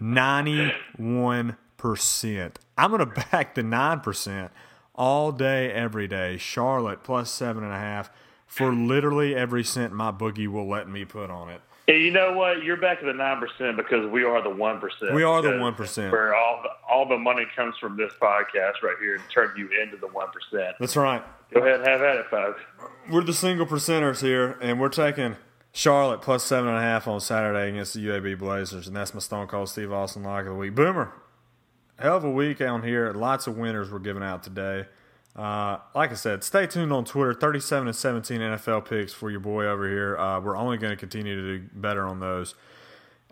91%. 0.00 2.54
I'm 2.78 2.90
going 2.90 3.00
to 3.00 3.26
back 3.30 3.54
the 3.54 3.62
9% 3.62 4.50
all 4.94 5.32
day, 5.32 5.72
every 5.72 6.08
day. 6.08 6.36
Charlotte 6.36 7.02
plus 7.02 7.30
seven 7.30 7.64
and 7.64 7.72
a 7.72 7.78
half 7.78 8.10
for 8.46 8.72
literally 8.72 9.34
every 9.34 9.64
cent 9.64 9.92
my 9.92 10.10
bookie 10.10 10.46
will 10.46 10.68
let 10.68 10.88
me 10.88 11.04
put 11.04 11.30
on 11.30 11.50
it. 11.50 11.60
You 11.86 12.12
know 12.12 12.32
what? 12.32 12.62
You're 12.62 12.78
back 12.78 13.00
to 13.00 13.06
the 13.06 13.12
nine 13.12 13.40
percent 13.40 13.76
because 13.76 14.10
we 14.10 14.24
are 14.24 14.42
the 14.42 14.48
one 14.48 14.80
percent. 14.80 15.12
We 15.12 15.22
are 15.22 15.42
the 15.42 15.50
1%. 15.50 16.10
Where 16.10 16.34
all 16.34 16.62
the, 16.62 16.70
all 16.88 17.06
the 17.06 17.18
money 17.18 17.44
comes 17.54 17.74
from 17.78 17.98
this 17.98 18.10
podcast 18.22 18.82
right 18.82 18.96
here 18.98 19.18
to 19.18 19.28
turn 19.28 19.50
you 19.54 19.68
into 19.82 19.98
the 19.98 20.06
one 20.06 20.28
percent. 20.30 20.76
That's 20.80 20.96
right. 20.96 21.22
Go 21.54 21.60
ahead 21.60 21.80
and 21.80 21.86
have 21.86 22.02
at 22.02 22.16
it, 22.16 22.26
folks. 22.26 22.60
We're 23.08 23.22
the 23.22 23.32
single 23.32 23.64
percenters 23.64 24.20
here, 24.20 24.58
and 24.60 24.80
we're 24.80 24.88
taking 24.88 25.36
Charlotte 25.72 26.20
plus 26.20 26.42
seven 26.42 26.68
and 26.68 26.78
a 26.78 26.80
half 26.80 27.06
on 27.06 27.20
Saturday 27.20 27.68
against 27.68 27.94
the 27.94 28.00
UAB 28.00 28.40
Blazers, 28.40 28.88
and 28.88 28.96
that's 28.96 29.14
my 29.14 29.20
Stone 29.20 29.46
Cold 29.46 29.68
Steve 29.68 29.92
Austin 29.92 30.24
lock 30.24 30.40
of 30.40 30.46
the 30.46 30.54
week. 30.54 30.74
Boomer, 30.74 31.12
hell 31.96 32.16
of 32.16 32.24
a 32.24 32.30
week 32.30 32.60
on 32.60 32.82
here. 32.82 33.12
Lots 33.12 33.46
of 33.46 33.56
winners 33.56 33.88
were 33.88 34.00
given 34.00 34.22
out 34.22 34.42
today. 34.42 34.86
Uh, 35.36 35.78
like 35.94 36.10
I 36.10 36.14
said, 36.14 36.42
stay 36.42 36.66
tuned 36.66 36.92
on 36.92 37.04
Twitter. 37.04 37.34
37 37.34 37.86
and 37.86 37.96
17 37.96 38.40
NFL 38.40 38.88
picks 38.88 39.12
for 39.12 39.30
your 39.30 39.40
boy 39.40 39.66
over 39.66 39.88
here. 39.88 40.18
Uh, 40.18 40.40
we're 40.40 40.56
only 40.56 40.76
going 40.76 40.92
to 40.92 40.96
continue 40.96 41.36
to 41.36 41.58
do 41.58 41.68
better 41.72 42.04
on 42.04 42.18
those, 42.18 42.56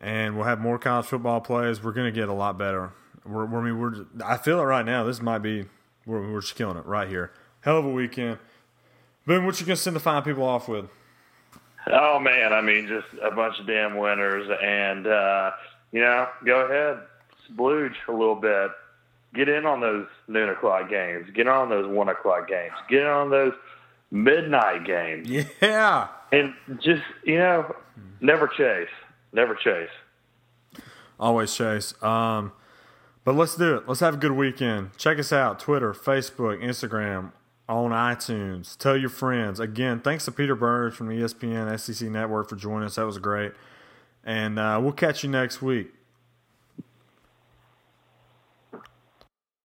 and 0.00 0.36
we'll 0.36 0.46
have 0.46 0.60
more 0.60 0.78
college 0.78 1.06
football 1.06 1.40
plays. 1.40 1.82
We're 1.82 1.90
going 1.90 2.12
to 2.12 2.20
get 2.20 2.28
a 2.28 2.34
lot 2.34 2.56
better. 2.56 2.92
We're, 3.24 3.46
we're, 3.46 3.60
I 3.60 3.64
mean, 3.64 3.80
we're. 3.80 4.04
I 4.24 4.36
feel 4.36 4.60
it 4.60 4.64
right 4.64 4.86
now. 4.86 5.02
This 5.02 5.20
might 5.20 5.38
be. 5.38 5.66
We're, 6.06 6.32
we're 6.32 6.40
just 6.40 6.54
killing 6.54 6.76
it 6.76 6.86
right 6.86 7.08
here. 7.08 7.32
Hell 7.62 7.78
of 7.78 7.84
a 7.84 7.90
weekend. 7.90 8.38
Boom. 9.26 9.46
What 9.46 9.58
you 9.60 9.66
going 9.66 9.76
to 9.76 9.82
send 9.82 9.96
the 9.96 10.00
fine 10.00 10.22
people 10.22 10.44
off 10.44 10.68
with? 10.68 10.86
Oh 11.90 12.20
man, 12.20 12.52
I 12.52 12.60
mean, 12.60 12.86
just 12.86 13.06
a 13.22 13.30
bunch 13.34 13.58
of 13.58 13.66
damn 13.66 13.96
winners, 13.96 14.48
and 14.62 15.04
uh, 15.06 15.50
you 15.90 16.00
know, 16.00 16.28
go 16.44 16.60
ahead, 16.60 17.00
splooge 17.50 17.94
a 18.08 18.12
little 18.12 18.36
bit. 18.36 18.70
Get 19.34 19.48
in 19.48 19.66
on 19.66 19.80
those 19.80 20.06
noon 20.28 20.48
o'clock 20.50 20.88
games. 20.90 21.26
Get 21.34 21.48
on 21.48 21.70
those 21.70 21.88
one 21.88 22.08
o'clock 22.08 22.46
games. 22.48 22.74
Get 22.88 23.04
on 23.06 23.30
those 23.30 23.52
midnight 24.12 24.84
games, 24.84 25.28
Yeah. 25.60 26.08
and 26.30 26.54
just 26.80 27.02
you 27.24 27.38
know, 27.38 27.74
never 28.20 28.46
chase, 28.46 28.88
never 29.32 29.54
chase. 29.56 29.90
Always 31.18 31.52
chase. 31.54 32.00
Um, 32.02 32.52
but 33.24 33.34
let's 33.34 33.56
do 33.56 33.76
it. 33.76 33.88
Let's 33.88 34.00
have 34.00 34.14
a 34.14 34.18
good 34.18 34.32
weekend. 34.32 34.96
Check 34.98 35.18
us 35.18 35.32
out 35.32 35.58
Twitter, 35.58 35.92
Facebook, 35.92 36.62
Instagram, 36.62 37.32
on 37.78 37.90
iTunes. 37.90 38.76
Tell 38.76 38.96
your 38.96 39.10
friends. 39.10 39.60
Again, 39.60 40.00
thanks 40.00 40.24
to 40.26 40.32
Peter 40.32 40.54
Burns 40.54 40.94
from 40.94 41.08
ESPN 41.08 41.78
SEC 41.78 42.08
Network 42.08 42.48
for 42.48 42.56
joining 42.56 42.86
us. 42.86 42.96
That 42.96 43.06
was 43.06 43.18
great. 43.18 43.52
And 44.24 44.58
uh, 44.58 44.78
we'll 44.82 44.92
catch 44.92 45.24
you 45.24 45.30
next 45.30 45.62
week. 45.62 45.92